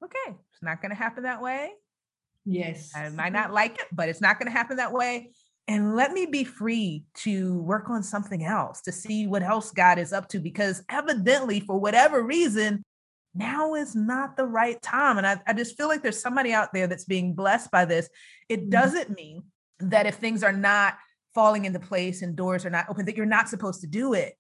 okay, 0.04 0.38
it's 0.52 0.64
not 0.64 0.82
going 0.82 0.92
to 0.92 0.96
happen 0.96 1.24
that 1.24 1.42
way. 1.42 1.72
Yes. 2.46 2.94
I 2.96 3.10
might 3.10 3.34
not 3.34 3.52
like 3.52 3.76
it, 3.76 3.88
but 3.92 4.08
it's 4.08 4.22
not 4.22 4.40
going 4.40 4.48
to 4.48 4.58
happen 4.58 4.78
that 4.78 4.94
way. 4.94 5.32
And 5.68 5.96
let 5.96 6.12
me 6.12 6.28
be 6.28 6.44
free 6.44 7.06
to 7.16 7.60
work 7.62 7.90
on 7.90 8.04
something 8.04 8.46
else, 8.46 8.82
to 8.82 8.92
see 8.92 9.26
what 9.26 9.42
else 9.42 9.72
God 9.72 9.98
is 9.98 10.14
up 10.14 10.30
to, 10.30 10.40
because 10.40 10.84
evidently, 10.90 11.60
for 11.60 11.80
whatever 11.80 12.22
reason, 12.22 12.84
now 13.34 13.74
is 13.74 13.96
not 13.96 14.38
the 14.38 14.46
right 14.46 14.80
time. 14.82 15.18
And 15.18 15.26
I, 15.26 15.42
I 15.48 15.54
just 15.54 15.76
feel 15.76 15.88
like 15.88 16.04
there's 16.04 16.22
somebody 16.22 16.54
out 16.54 16.72
there 16.72 16.88
that's 16.88 17.06
being 17.06 17.34
blessed 17.34 17.72
by 17.72 17.84
this. 17.86 18.08
It 18.48 18.62
mm-hmm. 18.62 18.70
doesn't 18.70 19.10
mean 19.10 19.44
that 19.80 20.06
if 20.06 20.16
things 20.16 20.44
are 20.44 20.54
not 20.54 20.98
falling 21.34 21.66
into 21.66 21.80
place 21.80 22.22
and 22.22 22.36
doors 22.36 22.66
are 22.66 22.70
not 22.70 22.86
open, 22.88 23.06
that 23.06 23.18
you're 23.18 23.26
not 23.26 23.50
supposed 23.50 23.82
to 23.82 23.88
do 23.88 24.14
it. 24.14 24.36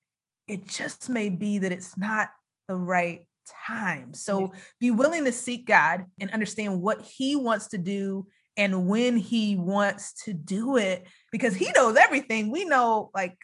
It 0.47 0.67
just 0.67 1.09
may 1.09 1.29
be 1.29 1.59
that 1.59 1.71
it's 1.71 1.97
not 1.97 2.29
the 2.67 2.75
right 2.75 3.25
time. 3.67 4.13
So 4.13 4.53
be 4.79 4.91
willing 4.91 5.25
to 5.25 5.31
seek 5.31 5.67
God 5.67 6.05
and 6.19 6.31
understand 6.31 6.81
what 6.81 7.01
He 7.01 7.35
wants 7.35 7.67
to 7.69 7.77
do 7.77 8.27
and 8.57 8.87
when 8.87 9.17
He 9.17 9.55
wants 9.55 10.23
to 10.23 10.33
do 10.33 10.77
it 10.77 11.07
because 11.31 11.55
He 11.55 11.71
knows 11.75 11.95
everything. 11.95 12.51
We 12.51 12.65
know 12.65 13.11
like 13.13 13.37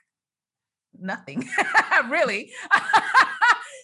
nothing, 1.00 1.48
really. 2.10 2.52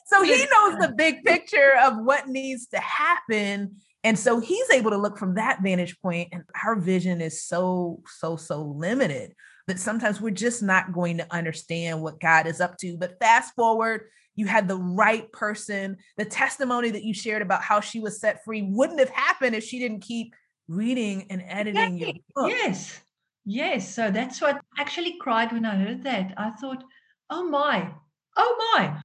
so 0.07 0.24
he 0.24 0.45
knows 0.51 0.78
the 0.80 0.93
big 0.97 1.24
picture 1.24 1.74
of 1.84 1.97
what 1.97 2.28
needs 2.28 2.68
to 2.68 2.80
happen. 2.80 3.76
And 4.03 4.18
so 4.18 4.39
he's 4.39 4.70
able 4.70 4.91
to 4.91 4.97
look 4.97 5.18
from 5.18 5.36
that 5.36 5.61
vantage 5.61 5.99
point, 6.01 6.30
and 6.32 6.43
our 6.63 6.76
vision 6.76 7.20
is 7.20 7.43
so, 7.43 8.01
so, 8.20 8.36
so 8.36 8.61
limited 8.61 9.34
that 9.68 9.80
sometimes 9.80 10.22
we're 10.22 10.32
just 10.32 10.63
not 10.63 10.93
going 10.93 11.18
to 11.18 11.34
understand 11.34 12.01
what 12.01 12.20
God 12.20 12.47
is 12.47 12.61
up 12.61 12.78
to. 12.80 12.97
But 12.97 13.20
fast 13.20 13.53
forward, 13.55 14.09
you 14.36 14.45
had 14.45 14.68
the 14.68 14.78
right 14.78 15.32
person. 15.32 15.97
The 16.18 16.26
testimony 16.26 16.89
that 16.91 17.03
you 17.03 17.13
shared 17.13 17.41
about 17.41 17.61
how 17.61 17.82
she 17.82 17.99
was 17.99 18.20
set 18.20 18.43
free 18.43 18.61
wouldn't 18.61 18.99
have 18.99 19.09
happened 19.09 19.55
if 19.55 19.63
she 19.63 19.80
didn't 19.80 20.01
keep 20.01 20.34
reading 20.68 21.28
and 21.30 21.43
editing 21.47 21.97
exactly. 21.97 22.24
your 22.36 22.43
book. 22.43 22.51
Yes. 22.51 23.01
Yes. 23.45 23.93
So 23.93 24.11
that's 24.11 24.41
what 24.41 24.55
I 24.78 24.82
actually 24.82 25.18
cried 25.20 25.51
when 25.51 25.65
I 25.65 25.76
heard 25.76 26.03
that. 26.03 26.34
I 26.38 26.51
thought, 26.51 26.84
oh 27.30 27.47
my, 27.49 27.89
oh 28.36 28.74
my, 28.74 29.01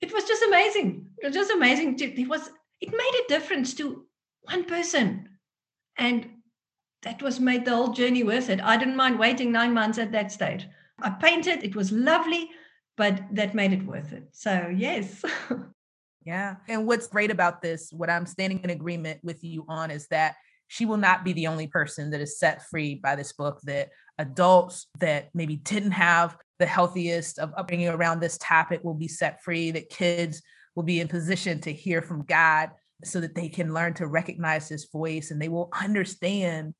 it 0.00 0.12
was 0.12 0.24
just 0.24 0.42
amazing. 0.42 1.06
It 1.18 1.26
was 1.26 1.34
just 1.34 1.50
amazing. 1.50 1.96
To, 1.96 2.20
it 2.20 2.28
was 2.28 2.50
it 2.80 2.90
made 2.90 3.20
a 3.24 3.28
difference 3.28 3.74
to 3.74 4.04
one 4.42 4.64
person, 4.64 5.28
and 5.96 6.28
that 7.04 7.22
was 7.22 7.38
made 7.38 7.64
the 7.64 7.74
whole 7.74 7.92
journey 7.92 8.22
worth 8.22 8.50
it. 8.50 8.60
I 8.60 8.76
didn't 8.76 8.96
mind 8.96 9.18
waiting 9.18 9.52
nine 9.52 9.72
months 9.72 9.98
at 9.98 10.12
that 10.12 10.32
stage. 10.32 10.66
I 11.00 11.10
painted. 11.10 11.62
It 11.62 11.76
was 11.76 11.92
lovely, 11.92 12.50
but 12.96 13.22
that 13.32 13.54
made 13.54 13.72
it 13.72 13.84
worth 13.84 14.12
it. 14.12 14.28
So 14.32 14.72
yes. 14.74 15.22
yeah. 16.24 16.56
And 16.66 16.86
what's 16.86 17.06
great 17.06 17.30
about 17.30 17.62
this, 17.62 17.90
what 17.92 18.10
I'm 18.10 18.26
standing 18.26 18.60
in 18.60 18.70
agreement 18.70 19.20
with 19.22 19.44
you 19.44 19.64
on, 19.68 19.90
is 19.90 20.08
that 20.08 20.34
she 20.68 20.86
will 20.86 20.96
not 20.96 21.24
be 21.24 21.34
the 21.34 21.46
only 21.46 21.66
person 21.66 22.10
that 22.10 22.22
is 22.22 22.38
set 22.38 22.66
free 22.68 22.94
by 22.94 23.14
this 23.16 23.32
book 23.32 23.60
that 23.64 23.90
adults 24.18 24.86
that 24.98 25.28
maybe 25.34 25.56
didn't 25.56 25.92
have 25.92 26.36
the 26.58 26.66
healthiest 26.66 27.38
of 27.38 27.52
upbringing 27.56 27.88
around 27.88 28.20
this 28.20 28.38
topic 28.40 28.82
will 28.82 28.94
be 28.94 29.08
set 29.08 29.42
free, 29.42 29.70
that 29.72 29.90
kids 29.90 30.40
will 30.74 30.84
be 30.84 31.00
in 31.00 31.08
position 31.08 31.60
to 31.60 31.72
hear 31.72 32.00
from 32.00 32.24
God 32.24 32.70
so 33.04 33.20
that 33.20 33.34
they 33.34 33.48
can 33.48 33.74
learn 33.74 33.92
to 33.94 34.06
recognize 34.06 34.68
his 34.68 34.88
voice 34.90 35.30
and 35.30 35.42
they 35.42 35.48
will 35.48 35.68
understand 35.78 36.74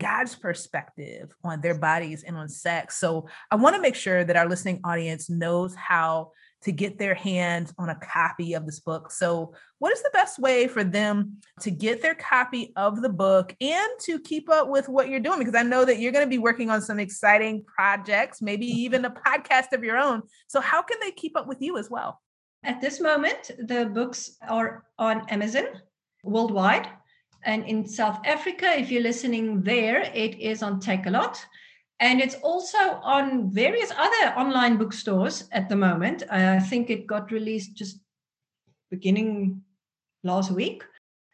God's 0.00 0.34
perspective 0.34 1.32
on 1.44 1.60
their 1.60 1.78
bodies 1.78 2.24
and 2.24 2.36
on 2.36 2.48
sex. 2.48 2.98
So 2.98 3.28
I 3.50 3.56
want 3.56 3.76
to 3.76 3.82
make 3.82 3.94
sure 3.94 4.24
that 4.24 4.36
our 4.36 4.48
listening 4.48 4.80
audience 4.82 5.30
knows 5.30 5.74
how 5.74 6.32
to 6.62 6.72
get 6.72 6.98
their 6.98 7.14
hands 7.14 7.72
on 7.78 7.88
a 7.88 7.94
copy 7.94 8.54
of 8.54 8.66
this 8.66 8.80
book. 8.80 9.10
So, 9.10 9.54
what 9.78 9.92
is 9.92 10.02
the 10.02 10.10
best 10.12 10.38
way 10.38 10.68
for 10.68 10.84
them 10.84 11.38
to 11.60 11.70
get 11.70 12.02
their 12.02 12.14
copy 12.14 12.72
of 12.76 13.00
the 13.00 13.08
book 13.08 13.54
and 13.60 13.88
to 14.00 14.20
keep 14.20 14.50
up 14.50 14.68
with 14.68 14.88
what 14.88 15.08
you're 15.08 15.20
doing? 15.20 15.38
Because 15.38 15.54
I 15.54 15.62
know 15.62 15.84
that 15.84 15.98
you're 15.98 16.12
going 16.12 16.26
to 16.26 16.30
be 16.30 16.38
working 16.38 16.68
on 16.68 16.82
some 16.82 16.98
exciting 16.98 17.64
projects, 17.64 18.42
maybe 18.42 18.66
even 18.66 19.04
a 19.04 19.10
podcast 19.10 19.72
of 19.72 19.84
your 19.84 19.96
own. 19.96 20.22
So, 20.48 20.60
how 20.60 20.82
can 20.82 20.98
they 21.00 21.12
keep 21.12 21.36
up 21.36 21.46
with 21.46 21.62
you 21.62 21.78
as 21.78 21.88
well? 21.88 22.20
At 22.62 22.80
this 22.80 23.00
moment, 23.00 23.52
the 23.58 23.86
books 23.86 24.36
are 24.46 24.84
on 24.98 25.26
Amazon 25.30 25.64
worldwide. 26.22 26.88
And 27.44 27.64
in 27.64 27.86
South 27.86 28.20
Africa, 28.24 28.66
if 28.78 28.90
you're 28.90 29.02
listening 29.02 29.62
there, 29.62 30.02
it 30.14 30.38
is 30.38 30.62
on 30.62 30.80
Takealot. 30.80 31.38
And 32.00 32.20
it's 32.20 32.36
also 32.36 32.78
on 32.78 33.50
various 33.50 33.90
other 33.90 34.34
online 34.36 34.78
bookstores 34.78 35.48
at 35.52 35.68
the 35.68 35.76
moment. 35.76 36.22
I 36.30 36.58
think 36.58 36.88
it 36.88 37.06
got 37.06 37.30
released 37.30 37.74
just 37.74 38.00
beginning 38.90 39.62
last 40.24 40.50
week. 40.50 40.82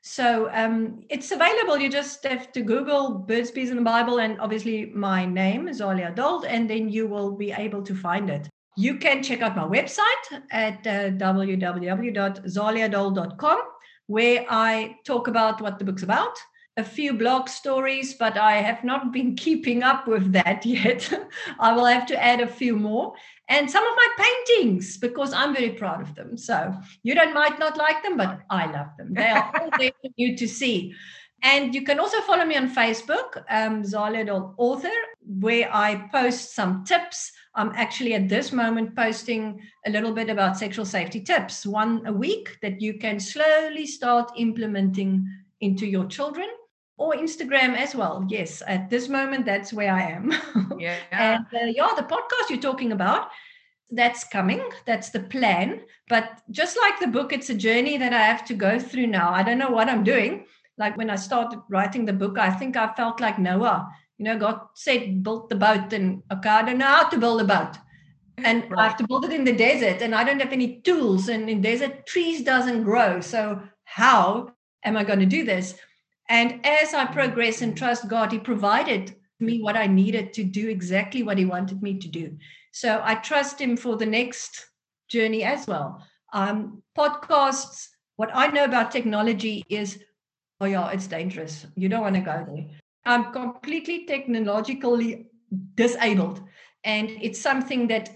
So 0.03 0.51
um, 0.53 1.05
it's 1.09 1.33
available. 1.33 1.79
You 1.79 1.89
just 1.91 2.23
have 2.25 2.53
to 2.53 2.63
Google 2.63 3.11
Birds, 3.11 3.51
Bees, 3.51 3.71
in 3.71 3.77
the 3.77 3.83
Bible, 3.83 4.21
and 4.21 4.41
obviously 4.41 4.87
my 4.87 5.27
name, 5.27 5.67
Zalia 5.67 6.15
Dold, 6.15 6.45
and 6.45 6.71
then 6.71 6.89
you 6.89 7.09
will 7.09 7.33
be 7.33 7.51
able 7.51 7.83
to 7.83 7.93
find 7.93 8.31
it. 8.31 8.49
You 8.77 8.99
can 8.99 9.21
check 9.23 9.43
out 9.43 9.57
my 9.57 9.65
website 9.65 10.43
at 10.53 10.87
uh, 10.87 11.11
www.zaliadold.com, 11.17 13.63
where 14.07 14.47
I 14.49 14.97
talk 15.05 15.29
about 15.29 15.61
what 15.61 15.79
the 15.79 15.85
book's 15.85 16.03
about 16.03 16.37
a 16.77 16.85
few 16.85 17.15
blog 17.15 17.49
stories, 17.49 18.15
but 18.15 18.37
I 18.37 18.57
have 18.57 18.85
not 18.85 19.13
been 19.13 19.35
keeping 19.35 19.83
up 19.83 20.07
with 20.07 20.33
that 20.33 20.65
yet. 20.67 21.11
I 21.59 21.73
will 21.73 21.87
have 21.87 22.07
to 22.07 22.23
add 22.23 22.41
a 22.41 22.47
few 22.47 22.77
more. 22.77 23.15
And 23.49 23.71
some 23.71 23.87
of 23.87 23.95
my 23.97 24.09
paintings, 24.19 24.97
because 24.97 25.33
I'm 25.33 25.55
very 25.55 25.71
proud 25.71 26.03
of 26.03 26.15
them. 26.15 26.37
So 26.37 26.75
you 27.03 27.15
don't 27.15 27.35
might 27.35 27.59
not 27.59 27.77
like 27.77 28.03
them, 28.03 28.17
but 28.17 28.41
I 28.51 28.67
love 28.67 28.89
them. 28.99 29.15
They 29.15 29.29
are 29.29 29.53
all 29.61 29.71
there 29.79 29.93
for 30.03 30.11
you 30.17 30.37
to 30.37 30.49
see. 30.49 30.95
And 31.43 31.75
you 31.75 31.83
can 31.83 32.01
also 32.01 32.21
follow 32.23 32.45
me 32.45 32.57
on 32.57 32.75
Facebook, 32.75 33.45
um, 33.49 33.83
Zalia 33.83 34.55
Author, 34.57 34.89
where 35.21 35.73
I 35.73 36.09
post 36.11 36.55
some 36.55 36.85
tips. 36.85 37.31
I'm 37.57 37.73
actually 37.75 38.15
at 38.15 38.29
this 38.29 38.53
moment 38.53 38.95
posting 38.95 39.61
a 39.87 39.91
little 39.91 40.13
bit 40.13 40.29
about 40.29 40.59
sexual 40.59 40.85
safety 40.85 41.21
tips, 41.21 41.67
one 41.67 42.07
a 42.07 42.13
week 42.13 42.59
that 42.63 42.81
you 42.81 42.99
can 42.99 43.19
slowly 43.19 43.87
start 43.87 44.31
implementing 44.37 45.27
into 45.61 45.87
your 45.87 46.05
children 46.05 46.49
or 46.99 47.15
Instagram 47.15 47.77
as 47.77 47.95
well. 47.95 48.25
Yes, 48.29 48.63
at 48.67 48.91
this 48.91 49.09
moment, 49.09 49.47
that's 49.47 49.73
where 49.73 49.93
I 49.93 50.03
am. 50.03 50.33
Yeah. 50.79 50.97
and 51.11 51.47
uh, 51.55 51.65
yeah, 51.67 51.89
the 51.97 52.03
podcast 52.03 52.51
you're 52.51 52.61
talking 52.61 52.93
about, 52.93 53.31
that's 53.91 54.25
coming. 54.25 54.63
That's 54.85 55.09
the 55.09 55.21
plan. 55.21 55.81
But 56.09 56.43
just 56.51 56.77
like 56.77 57.01
the 57.01 57.07
book, 57.07 57.33
it's 57.33 57.49
a 57.49 57.55
journey 57.55 57.97
that 57.97 58.13
I 58.13 58.21
have 58.21 58.45
to 58.47 58.55
go 58.55 58.79
through 58.79 59.07
now. 59.07 59.31
I 59.31 59.43
don't 59.43 59.59
know 59.59 59.71
what 59.71 59.89
I'm 59.89 60.05
doing. 60.05 60.45
Like 60.77 60.97
when 60.99 61.09
I 61.09 61.17
started 61.17 61.61
writing 61.71 62.05
the 62.05 62.13
book, 62.13 62.39
I 62.39 62.51
think 62.51 62.77
I 62.77 62.93
felt 62.93 63.21
like 63.21 63.39
Noah. 63.39 63.89
You 64.19 64.25
know, 64.25 64.39
God 64.39 64.61
said, 64.75 65.23
build 65.23 65.51
the 65.51 65.57
boat, 65.57 65.93
and 65.93 66.23
okay, 66.33 66.49
I 66.49 66.63
don't 66.63 66.79
know 66.79 66.87
how 66.87 67.09
to 67.09 67.19
build 67.19 67.41
a 67.41 67.45
boat. 67.45 67.77
And 68.39 68.71
right. 68.71 68.81
I 68.81 68.89
have 68.89 68.97
to 68.99 69.07
build 69.07 69.25
it 69.25 69.33
in 69.33 69.45
the 69.45 69.53
desert, 69.53 70.03
and 70.03 70.15
I 70.15 70.25
don't 70.25 70.41
have 70.41 70.53
any 70.53 70.81
tools. 70.81 71.29
And 71.29 71.49
in 71.49 71.61
desert, 71.61 72.07
trees 72.07 72.43
doesn't 72.43 72.85
grow. 72.85 73.21
So 73.21 73.63
how 73.85 74.53
am 74.85 74.97
I 74.97 75.05
going 75.05 75.21
to 75.21 75.27
do 75.27 75.45
this? 75.45 75.75
And 76.29 76.65
as 76.65 76.93
I 76.93 77.07
progress 77.07 77.63
and 77.63 77.77
trust 77.77 78.09
God, 78.09 78.33
He 78.33 78.39
provided 78.39 79.15
me 79.39 79.63
what 79.63 79.77
I 79.77 79.87
needed 79.87 80.33
to 80.35 80.45
do 80.45 80.69
exactly 80.69 81.23
what 81.23 81.39
He 81.39 81.45
wanted 81.45 81.83
me 81.83 81.99
to 81.99 82.09
do. 82.09 82.37
So 82.73 83.01
I 83.05 83.17
trust 83.17 83.61
Him 83.61 83.77
for 83.77 83.97
the 83.97 84.07
next 84.07 84.67
journey 85.09 85.45
as 85.45 85.67
well. 85.67 86.03
Um, 86.33 86.83
podcasts, 86.97 87.89
what 88.17 88.31
I 88.35 88.49
know 88.49 88.65
about 88.65 88.91
technology 88.91 89.65
is, 89.69 90.03
oh, 90.61 90.67
yeah, 90.67 90.89
it's 90.91 91.07
dangerous. 91.07 91.67
You 91.77 91.89
don't 91.89 92.03
want 92.03 92.17
to 92.17 92.23
go 92.23 92.47
there. 92.51 92.67
I'm 93.07 93.33
completely 93.33 94.05
technologically 94.05 95.27
disabled. 95.75 96.43
And 96.85 97.11
it's 97.23 97.41
something 97.41 97.89
that 97.89 98.11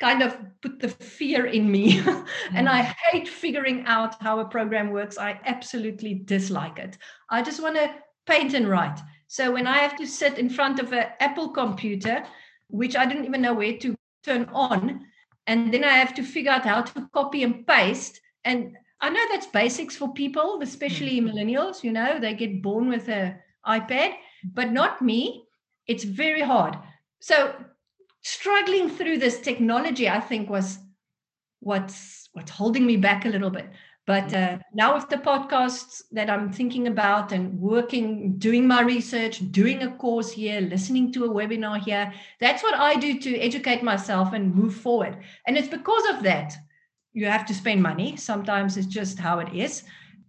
kind 0.00 0.22
of 0.22 0.36
put 0.60 0.80
the 0.80 0.88
fear 0.88 1.46
in 1.46 1.70
me. 1.70 2.00
and 2.54 2.68
I 2.68 2.82
mm. 2.82 2.94
hate 3.10 3.28
figuring 3.28 3.84
out 3.86 4.20
how 4.20 4.40
a 4.40 4.44
program 4.44 4.90
works. 4.90 5.16
I 5.16 5.40
absolutely 5.44 6.14
dislike 6.14 6.78
it. 6.78 6.98
I 7.30 7.42
just 7.42 7.62
want 7.62 7.76
to 7.76 7.94
paint 8.26 8.54
and 8.54 8.68
write. 8.68 8.98
So 9.28 9.52
when 9.52 9.66
I 9.66 9.78
have 9.78 9.96
to 9.98 10.06
sit 10.06 10.38
in 10.38 10.50
front 10.50 10.80
of 10.80 10.92
an 10.92 11.06
Apple 11.20 11.50
computer, 11.50 12.24
which 12.68 12.96
I 12.96 13.06
didn't 13.06 13.26
even 13.26 13.42
know 13.42 13.54
where 13.54 13.78
to 13.78 13.94
turn 14.24 14.48
on, 14.52 15.06
and 15.46 15.72
then 15.72 15.84
I 15.84 15.92
have 15.92 16.14
to 16.14 16.22
figure 16.22 16.50
out 16.50 16.64
how 16.64 16.82
to 16.82 17.08
copy 17.14 17.44
and 17.44 17.66
paste. 17.66 18.20
And 18.44 18.76
I 19.00 19.08
know 19.08 19.24
that's 19.30 19.46
basics 19.46 19.96
for 19.96 20.12
people, 20.12 20.60
especially 20.62 21.20
mm. 21.20 21.30
millennials, 21.30 21.84
you 21.84 21.92
know, 21.92 22.18
they 22.18 22.34
get 22.34 22.60
born 22.60 22.88
with 22.88 23.08
a 23.08 23.36
iPad, 23.66 24.14
but 24.44 24.72
not 24.72 25.02
me. 25.02 25.44
It's 25.86 26.04
very 26.04 26.42
hard. 26.42 26.76
So 27.20 27.54
struggling 28.22 28.88
through 28.88 29.18
this 29.18 29.40
technology, 29.40 30.08
I 30.08 30.20
think, 30.20 30.48
was 30.48 30.78
what's 31.60 32.28
what's 32.32 32.50
holding 32.50 32.86
me 32.86 32.96
back 32.96 33.24
a 33.24 33.28
little 33.28 33.50
bit. 33.50 33.68
But 34.04 34.34
uh, 34.34 34.58
now 34.74 34.94
with 34.94 35.08
the 35.08 35.16
podcasts 35.16 36.02
that 36.10 36.28
I'm 36.28 36.52
thinking 36.52 36.88
about 36.88 37.30
and 37.30 37.56
working, 37.60 38.36
doing 38.36 38.66
my 38.66 38.82
research, 38.82 39.52
doing 39.52 39.82
a 39.82 39.92
course 39.92 40.32
here, 40.32 40.60
listening 40.60 41.12
to 41.12 41.26
a 41.26 41.28
webinar 41.28 41.78
here, 41.78 42.12
that's 42.40 42.64
what 42.64 42.74
I 42.74 42.96
do 42.96 43.20
to 43.20 43.38
educate 43.38 43.82
myself 43.82 44.32
and 44.32 44.54
move 44.54 44.74
forward. 44.74 45.18
And 45.46 45.56
it's 45.56 45.68
because 45.68 46.04
of 46.10 46.24
that 46.24 46.56
you 47.12 47.26
have 47.26 47.46
to 47.46 47.54
spend 47.54 47.82
money. 47.82 48.16
Sometimes 48.16 48.76
it's 48.76 48.88
just 48.88 49.18
how 49.18 49.38
it 49.38 49.54
is. 49.54 49.84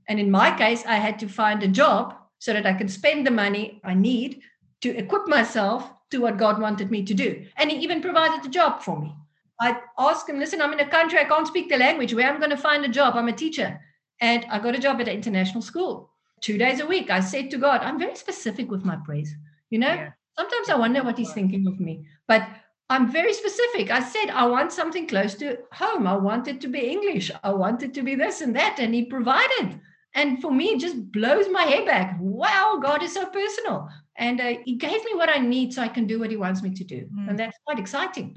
And 0.08 0.20
in 0.20 0.30
my 0.30 0.56
case, 0.56 0.86
I 0.86 0.98
had 0.98 1.18
to 1.20 1.28
find 1.28 1.64
a 1.64 1.68
job 1.68 2.16
so 2.44 2.52
that 2.52 2.66
I 2.66 2.74
can 2.74 2.90
spend 2.90 3.26
the 3.26 3.32
money 3.32 3.80
I 3.86 3.94
need 3.94 4.42
to 4.82 4.90
equip 4.98 5.30
myself 5.30 5.90
to 6.12 6.18
what 6.18 6.36
God 6.36 6.60
wanted 6.60 6.92
me 6.92 7.02
to 7.06 7.14
do. 7.14 7.46
And 7.56 7.72
He 7.72 7.78
even 7.78 8.02
provided 8.02 8.46
a 8.46 8.50
job 8.50 8.82
for 8.82 9.00
me. 9.00 9.16
I 9.62 9.80
asked 9.98 10.28
Him, 10.28 10.40
listen, 10.40 10.62
I'm 10.62 10.74
in 10.74 10.82
a 10.82 10.90
country, 10.90 11.20
I 11.20 11.24
can't 11.24 11.48
speak 11.48 11.70
the 11.70 11.78
language. 11.78 12.14
Where 12.14 12.28
am 12.28 12.36
I 12.36 12.40
going 12.40 12.50
to 12.50 12.58
find 12.58 12.84
a 12.84 12.90
job? 12.90 13.16
I'm 13.16 13.30
a 13.30 13.32
teacher. 13.32 13.80
And 14.20 14.46
I 14.52 14.60
got 14.60 14.76
a 14.76 14.80
job 14.80 15.00
at 15.00 15.08
an 15.08 15.16
international 15.16 15.62
school 15.62 16.10
two 16.42 16.58
days 16.58 16.82
a 16.82 16.86
week. 16.86 17.10
I 17.10 17.22
said 17.22 17.50
to 17.52 17.58
God, 17.58 17.80
I'm 17.82 17.98
very 17.98 18.18
specific 18.18 18.70
with 18.70 18.84
my 18.84 18.98
praise. 19.06 19.34
You 19.70 19.80
know, 19.80 19.94
yeah. 19.94 20.10
sometimes 20.38 20.68
I 20.68 20.76
wonder 20.76 21.02
what 21.02 21.18
He's 21.18 21.32
thinking 21.32 21.66
of 21.66 21.80
me. 21.80 22.06
But 22.28 22.46
I'm 22.90 23.10
very 23.10 23.34
specific. 23.34 23.90
I 23.90 24.04
said, 24.04 24.32
I 24.32 24.48
want 24.48 24.74
something 24.74 25.08
close 25.08 25.36
to 25.36 25.60
home. 25.72 26.08
I 26.08 26.18
want 26.18 26.50
it 26.50 26.60
to 26.60 26.68
be 26.68 26.92
English. 26.92 27.32
I 27.42 27.54
want 27.54 27.84
it 27.84 27.94
to 27.94 28.02
be 28.04 28.16
this 28.16 28.42
and 28.42 28.54
that. 28.58 28.80
And 28.80 28.94
he 28.94 29.06
provided. 29.06 29.80
And 30.16 30.42
for 30.42 30.52
me, 30.52 30.74
it 30.74 30.80
just 30.80 31.12
blows 31.12 31.48
my 31.50 31.64
hair 31.64 31.86
back. 31.86 32.18
Wow, 32.20 32.80
God 32.82 33.02
is 33.02 33.14
so 33.14 33.26
personal. 33.26 33.90
And 34.18 34.40
uh, 34.40 34.54
he 34.64 34.76
gave 34.76 35.04
me 35.06 35.16
what 35.16 35.30
I 35.30 35.40
need 35.40 35.74
so 35.74 35.82
I 35.82 35.88
can 35.88 36.06
do 36.06 36.20
what 36.20 36.30
he 36.30 36.38
wants 36.38 36.62
me 36.62 36.72
to 36.72 36.84
do. 36.84 37.08
Mm. 37.14 37.30
And 37.30 37.40
that's 37.40 37.58
quite 37.66 37.80
exciting. 37.80 38.36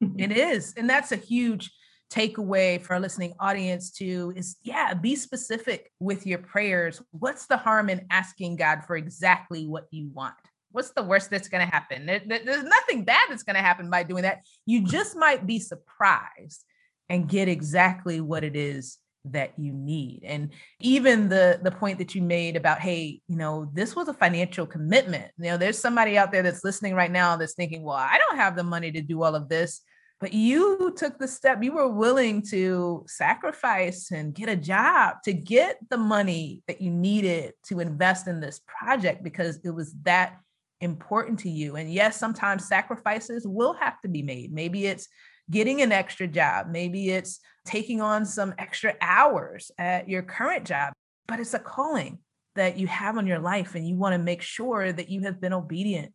it 0.18 0.32
is. 0.32 0.72
And 0.76 0.88
that's 0.88 1.12
a 1.12 1.16
huge 1.16 1.70
takeaway 2.10 2.82
for 2.82 2.94
our 2.94 3.00
listening 3.00 3.32
audience 3.38 3.92
too 3.92 4.32
is 4.34 4.56
yeah 4.64 4.92
be 4.92 5.14
specific 5.14 5.92
with 6.00 6.26
your 6.26 6.38
prayers 6.38 7.00
what's 7.12 7.46
the 7.46 7.56
harm 7.56 7.88
in 7.88 8.04
asking 8.10 8.56
god 8.56 8.82
for 8.84 8.96
exactly 8.96 9.68
what 9.68 9.86
you 9.92 10.10
want 10.12 10.34
what's 10.72 10.90
the 10.90 11.02
worst 11.02 11.30
that's 11.30 11.48
going 11.48 11.64
to 11.64 11.70
happen? 11.70 12.06
There, 12.06 12.20
there's 12.26 12.62
nothing 12.62 13.04
bad 13.04 13.26
that's 13.28 13.42
going 13.42 13.56
to 13.56 13.62
happen 13.62 13.90
by 13.90 14.02
doing 14.02 14.22
that. 14.22 14.42
You 14.66 14.84
just 14.84 15.16
might 15.16 15.46
be 15.46 15.58
surprised 15.58 16.64
and 17.08 17.28
get 17.28 17.48
exactly 17.48 18.20
what 18.20 18.44
it 18.44 18.56
is 18.56 18.98
that 19.26 19.52
you 19.58 19.72
need. 19.72 20.22
And 20.24 20.50
even 20.80 21.28
the 21.28 21.60
the 21.62 21.70
point 21.70 21.98
that 21.98 22.14
you 22.14 22.22
made 22.22 22.56
about 22.56 22.80
hey, 22.80 23.20
you 23.28 23.36
know, 23.36 23.70
this 23.72 23.94
was 23.94 24.08
a 24.08 24.14
financial 24.14 24.66
commitment. 24.66 25.30
You 25.38 25.50
know, 25.50 25.56
there's 25.56 25.78
somebody 25.78 26.16
out 26.16 26.32
there 26.32 26.42
that's 26.42 26.64
listening 26.64 26.94
right 26.94 27.10
now 27.10 27.36
that's 27.36 27.54
thinking, 27.54 27.82
"Well, 27.82 27.96
I 27.96 28.18
don't 28.18 28.38
have 28.38 28.56
the 28.56 28.64
money 28.64 28.90
to 28.92 29.02
do 29.02 29.22
all 29.22 29.34
of 29.34 29.48
this." 29.48 29.82
But 30.20 30.34
you 30.34 30.92
took 30.98 31.18
the 31.18 31.26
step, 31.26 31.62
you 31.62 31.72
were 31.72 31.88
willing 31.88 32.42
to 32.50 33.06
sacrifice 33.08 34.10
and 34.10 34.34
get 34.34 34.50
a 34.50 34.56
job 34.56 35.16
to 35.24 35.32
get 35.32 35.78
the 35.88 35.96
money 35.96 36.62
that 36.66 36.82
you 36.82 36.90
needed 36.90 37.54
to 37.68 37.80
invest 37.80 38.28
in 38.28 38.38
this 38.38 38.60
project 38.66 39.24
because 39.24 39.58
it 39.64 39.70
was 39.70 39.94
that 40.02 40.38
important 40.82 41.38
to 41.40 41.50
you. 41.50 41.76
And 41.76 41.90
yes, 41.90 42.18
sometimes 42.18 42.68
sacrifices 42.68 43.46
will 43.46 43.72
have 43.74 44.00
to 44.02 44.08
be 44.08 44.22
made. 44.22 44.52
Maybe 44.52 44.86
it's 44.86 45.08
getting 45.50 45.82
an 45.82 45.92
extra 45.92 46.26
job, 46.26 46.68
maybe 46.70 47.10
it's 47.10 47.40
taking 47.66 48.00
on 48.00 48.24
some 48.24 48.54
extra 48.58 48.94
hours 49.00 49.70
at 49.78 50.08
your 50.08 50.22
current 50.22 50.64
job, 50.64 50.92
but 51.26 51.40
it's 51.40 51.54
a 51.54 51.58
calling 51.58 52.18
that 52.56 52.78
you 52.78 52.86
have 52.86 53.16
on 53.16 53.26
your 53.26 53.38
life 53.38 53.74
and 53.74 53.86
you 53.86 53.96
want 53.96 54.12
to 54.12 54.18
make 54.18 54.42
sure 54.42 54.92
that 54.92 55.08
you 55.08 55.22
have 55.22 55.40
been 55.40 55.52
obedient 55.52 56.12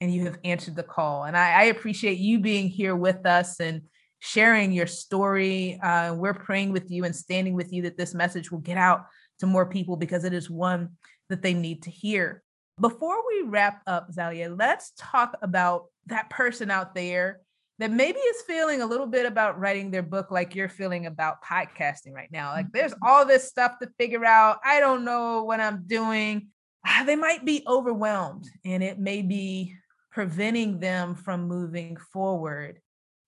and 0.00 0.12
you 0.12 0.24
have 0.24 0.38
answered 0.44 0.76
the 0.76 0.82
call. 0.82 1.24
And 1.24 1.36
I, 1.36 1.52
I 1.52 1.62
appreciate 1.64 2.18
you 2.18 2.38
being 2.38 2.68
here 2.68 2.94
with 2.94 3.24
us 3.26 3.60
and 3.60 3.82
sharing 4.18 4.72
your 4.72 4.86
story. 4.86 5.78
Uh, 5.82 6.14
we're 6.14 6.34
praying 6.34 6.72
with 6.72 6.90
you 6.90 7.04
and 7.04 7.14
standing 7.14 7.54
with 7.54 7.72
you 7.72 7.82
that 7.82 7.96
this 7.96 8.14
message 8.14 8.50
will 8.50 8.58
get 8.58 8.76
out 8.76 9.06
to 9.38 9.46
more 9.46 9.66
people 9.66 9.96
because 9.96 10.24
it 10.24 10.32
is 10.32 10.50
one 10.50 10.90
that 11.28 11.42
they 11.42 11.54
need 11.54 11.82
to 11.82 11.90
hear. 11.90 12.42
Before 12.80 13.16
we 13.26 13.42
wrap 13.42 13.82
up, 13.86 14.10
Zalia, 14.12 14.54
let's 14.56 14.92
talk 14.98 15.36
about 15.40 15.86
that 16.06 16.28
person 16.28 16.70
out 16.70 16.94
there 16.94 17.40
that 17.78 17.90
maybe 17.90 18.18
is 18.18 18.42
feeling 18.46 18.80
a 18.80 18.86
little 18.86 19.06
bit 19.06 19.26
about 19.26 19.58
writing 19.60 19.90
their 19.90 20.02
book 20.02 20.30
like 20.30 20.54
you're 20.54 20.68
feeling 20.68 21.06
about 21.06 21.44
podcasting 21.44 22.12
right 22.12 22.30
now. 22.32 22.52
Like 22.52 22.72
there's 22.72 22.92
mm-hmm. 22.92 23.06
all 23.06 23.26
this 23.26 23.48
stuff 23.48 23.78
to 23.80 23.88
figure 23.98 24.24
out. 24.24 24.58
I 24.64 24.80
don't 24.80 25.04
know 25.04 25.44
what 25.44 25.60
I'm 25.60 25.84
doing. 25.86 26.48
Ah, 26.86 27.02
they 27.04 27.16
might 27.16 27.44
be 27.44 27.64
overwhelmed 27.66 28.48
and 28.64 28.82
it 28.82 28.98
may 28.98 29.22
be 29.22 29.74
preventing 30.10 30.80
them 30.80 31.14
from 31.14 31.48
moving 31.48 31.96
forward 32.12 32.80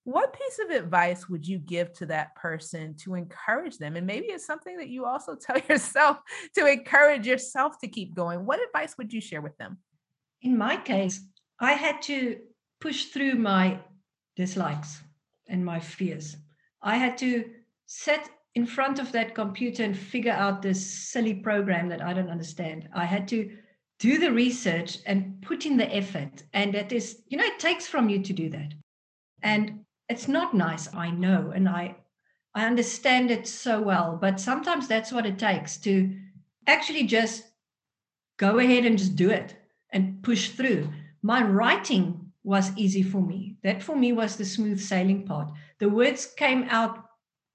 what 0.08 0.32
piece 0.32 0.58
of 0.58 0.70
advice 0.70 1.28
would 1.28 1.46
you 1.46 1.58
give 1.58 1.92
to 1.92 2.06
that 2.06 2.34
person 2.34 2.94
to 2.94 3.14
encourage 3.14 3.76
them? 3.76 3.94
And 3.94 4.06
maybe 4.06 4.28
it's 4.28 4.46
something 4.46 4.78
that 4.78 4.88
you 4.88 5.04
also 5.04 5.34
tell 5.40 5.58
yourself 5.68 6.16
to 6.56 6.66
encourage 6.66 7.26
yourself 7.26 7.78
to 7.80 7.88
keep 7.88 8.14
going. 8.14 8.46
What 8.46 8.58
advice 8.66 8.96
would 8.96 9.12
you 9.12 9.20
share 9.20 9.42
with 9.42 9.54
them? 9.58 9.76
In 10.40 10.56
my 10.56 10.78
case, 10.78 11.20
I 11.60 11.72
had 11.72 12.00
to 12.02 12.38
push 12.80 13.06
through 13.06 13.34
my 13.34 13.80
dislikes 14.38 15.02
and 15.48 15.62
my 15.62 15.78
fears. 15.78 16.38
I 16.80 16.96
had 16.96 17.18
to 17.18 17.44
sit 17.84 18.30
in 18.54 18.64
front 18.64 18.98
of 18.98 19.12
that 19.12 19.34
computer 19.34 19.84
and 19.84 19.94
figure 19.96 20.32
out 20.32 20.62
this 20.62 20.80
silly 21.10 21.34
program 21.34 21.88
that 21.90 22.00
I 22.00 22.14
don't 22.14 22.30
understand. 22.30 22.88
I 22.94 23.04
had 23.04 23.28
to 23.28 23.54
do 23.98 24.18
the 24.18 24.32
research 24.32 24.98
and 25.04 25.42
put 25.42 25.66
in 25.66 25.76
the 25.76 25.94
effort. 25.94 26.44
And 26.54 26.72
that 26.72 26.90
is, 26.92 27.22
you 27.26 27.36
know, 27.36 27.44
it 27.44 27.58
takes 27.58 27.86
from 27.86 28.08
you 28.08 28.22
to 28.22 28.32
do 28.32 28.48
that. 28.48 28.72
And 29.42 29.84
it's 30.08 30.28
not 30.28 30.54
nice 30.54 30.92
i 30.94 31.10
know 31.10 31.52
and 31.54 31.68
i 31.68 31.94
i 32.54 32.64
understand 32.64 33.30
it 33.30 33.46
so 33.46 33.80
well 33.80 34.18
but 34.20 34.40
sometimes 34.40 34.88
that's 34.88 35.12
what 35.12 35.26
it 35.26 35.38
takes 35.38 35.76
to 35.76 36.14
actually 36.66 37.04
just 37.04 37.44
go 38.36 38.58
ahead 38.58 38.84
and 38.84 38.98
just 38.98 39.16
do 39.16 39.30
it 39.30 39.56
and 39.90 40.22
push 40.22 40.50
through 40.50 40.88
my 41.22 41.42
writing 41.42 42.17
was 42.48 42.72
easy 42.76 43.02
for 43.02 43.20
me. 43.20 43.56
That 43.62 43.82
for 43.82 43.94
me 43.94 44.12
was 44.12 44.36
the 44.36 44.44
smooth 44.46 44.80
sailing 44.80 45.26
part. 45.26 45.52
The 45.80 45.88
words 45.90 46.24
came 46.24 46.64
out 46.70 47.04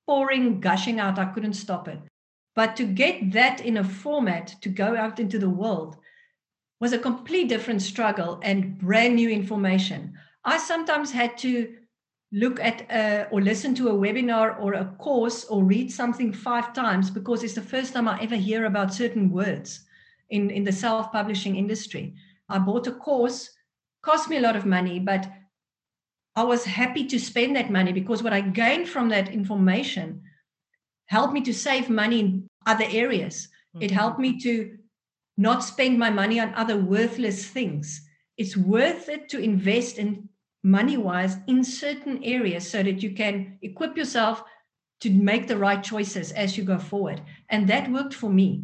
pouring 0.06 0.60
gushing 0.60 1.00
out. 1.00 1.18
I 1.18 1.26
couldn't 1.26 1.54
stop 1.54 1.88
it. 1.88 2.00
But 2.56 2.76
to 2.76 2.86
get 2.86 3.32
that 3.32 3.66
in 3.66 3.78
a 3.78 3.84
format 3.84 4.56
to 4.62 4.70
go 4.70 4.96
out 4.96 5.20
into 5.20 5.40
the 5.40 5.50
world 5.50 5.98
was 6.80 6.94
a 6.94 7.00
complete 7.00 7.50
different 7.50 7.82
struggle 7.82 8.40
and 8.44 8.78
brand 8.78 9.16
new 9.16 9.30
information. 9.30 10.14
I 10.46 10.60
sometimes 10.60 11.12
had 11.12 11.40
to 11.40 11.74
look 12.32 12.60
at 12.60 12.82
a, 12.92 13.28
or 13.32 13.42
listen 13.42 13.74
to 13.76 13.90
a 13.90 13.94
webinar 13.94 14.62
or 14.62 14.74
a 14.74 14.94
course 15.00 15.46
or 15.46 15.64
read 15.64 15.92
something 15.92 16.32
five 16.32 16.72
times 16.72 17.10
because 17.10 17.44
it's 17.44 17.56
the 17.56 17.62
first 17.62 17.94
time 17.94 18.08
I 18.08 18.22
ever 18.22 18.36
hear 18.36 18.66
about 18.66 18.94
certain 18.94 19.32
words 19.32 19.86
in, 20.30 20.52
in 20.52 20.64
the 20.64 20.72
self 20.72 21.12
publishing 21.12 21.56
industry. 21.56 22.14
I 22.48 22.60
bought 22.60 22.86
a 22.86 22.92
course, 22.92 23.50
cost 24.04 24.30
me 24.30 24.38
a 24.38 24.42
lot 24.42 24.56
of 24.56 24.66
money, 24.66 25.00
but 25.00 25.28
I 26.36 26.44
was 26.44 26.66
happy 26.66 27.06
to 27.08 27.20
spend 27.20 27.56
that 27.56 27.72
money 27.72 27.92
because 27.92 28.22
what 28.22 28.34
I 28.34 28.42
gained 28.42 28.90
from 28.90 29.10
that 29.10 29.30
information 29.30 30.22
helped 31.08 31.34
me 31.34 31.42
to 31.42 31.54
save 31.54 31.90
money 31.90 32.20
in 32.20 32.48
other 32.66 32.86
areas. 32.90 33.48
Mm-hmm. 33.76 33.84
It 33.84 33.92
helped 33.92 34.20
me 34.20 34.40
to 34.42 34.78
not 35.38 35.64
spend 35.64 35.98
my 35.98 36.10
money 36.10 36.40
on 36.40 36.54
other 36.54 36.78
worthless 36.78 37.48
things. 37.48 38.02
It's 38.38 38.58
worth 38.58 39.10
it 39.10 39.30
to 39.30 39.40
invest 39.40 39.98
in 39.98 40.30
money 40.64 40.98
wise 40.98 41.38
in 41.48 41.64
certain 41.64 42.24
areas 42.24 42.70
so 42.70 42.82
that 42.84 43.04
you 43.04 43.12
can 43.12 43.58
equip 43.62 43.98
yourself 43.98 44.44
to 45.02 45.10
make 45.10 45.48
the 45.48 45.58
right 45.58 45.84
choices 45.84 46.32
as 46.32 46.58
you 46.58 46.64
go 46.64 46.80
forward. 46.80 47.22
And 47.50 47.68
that 47.68 47.92
worked 47.92 48.14
for 48.14 48.30
me. 48.30 48.64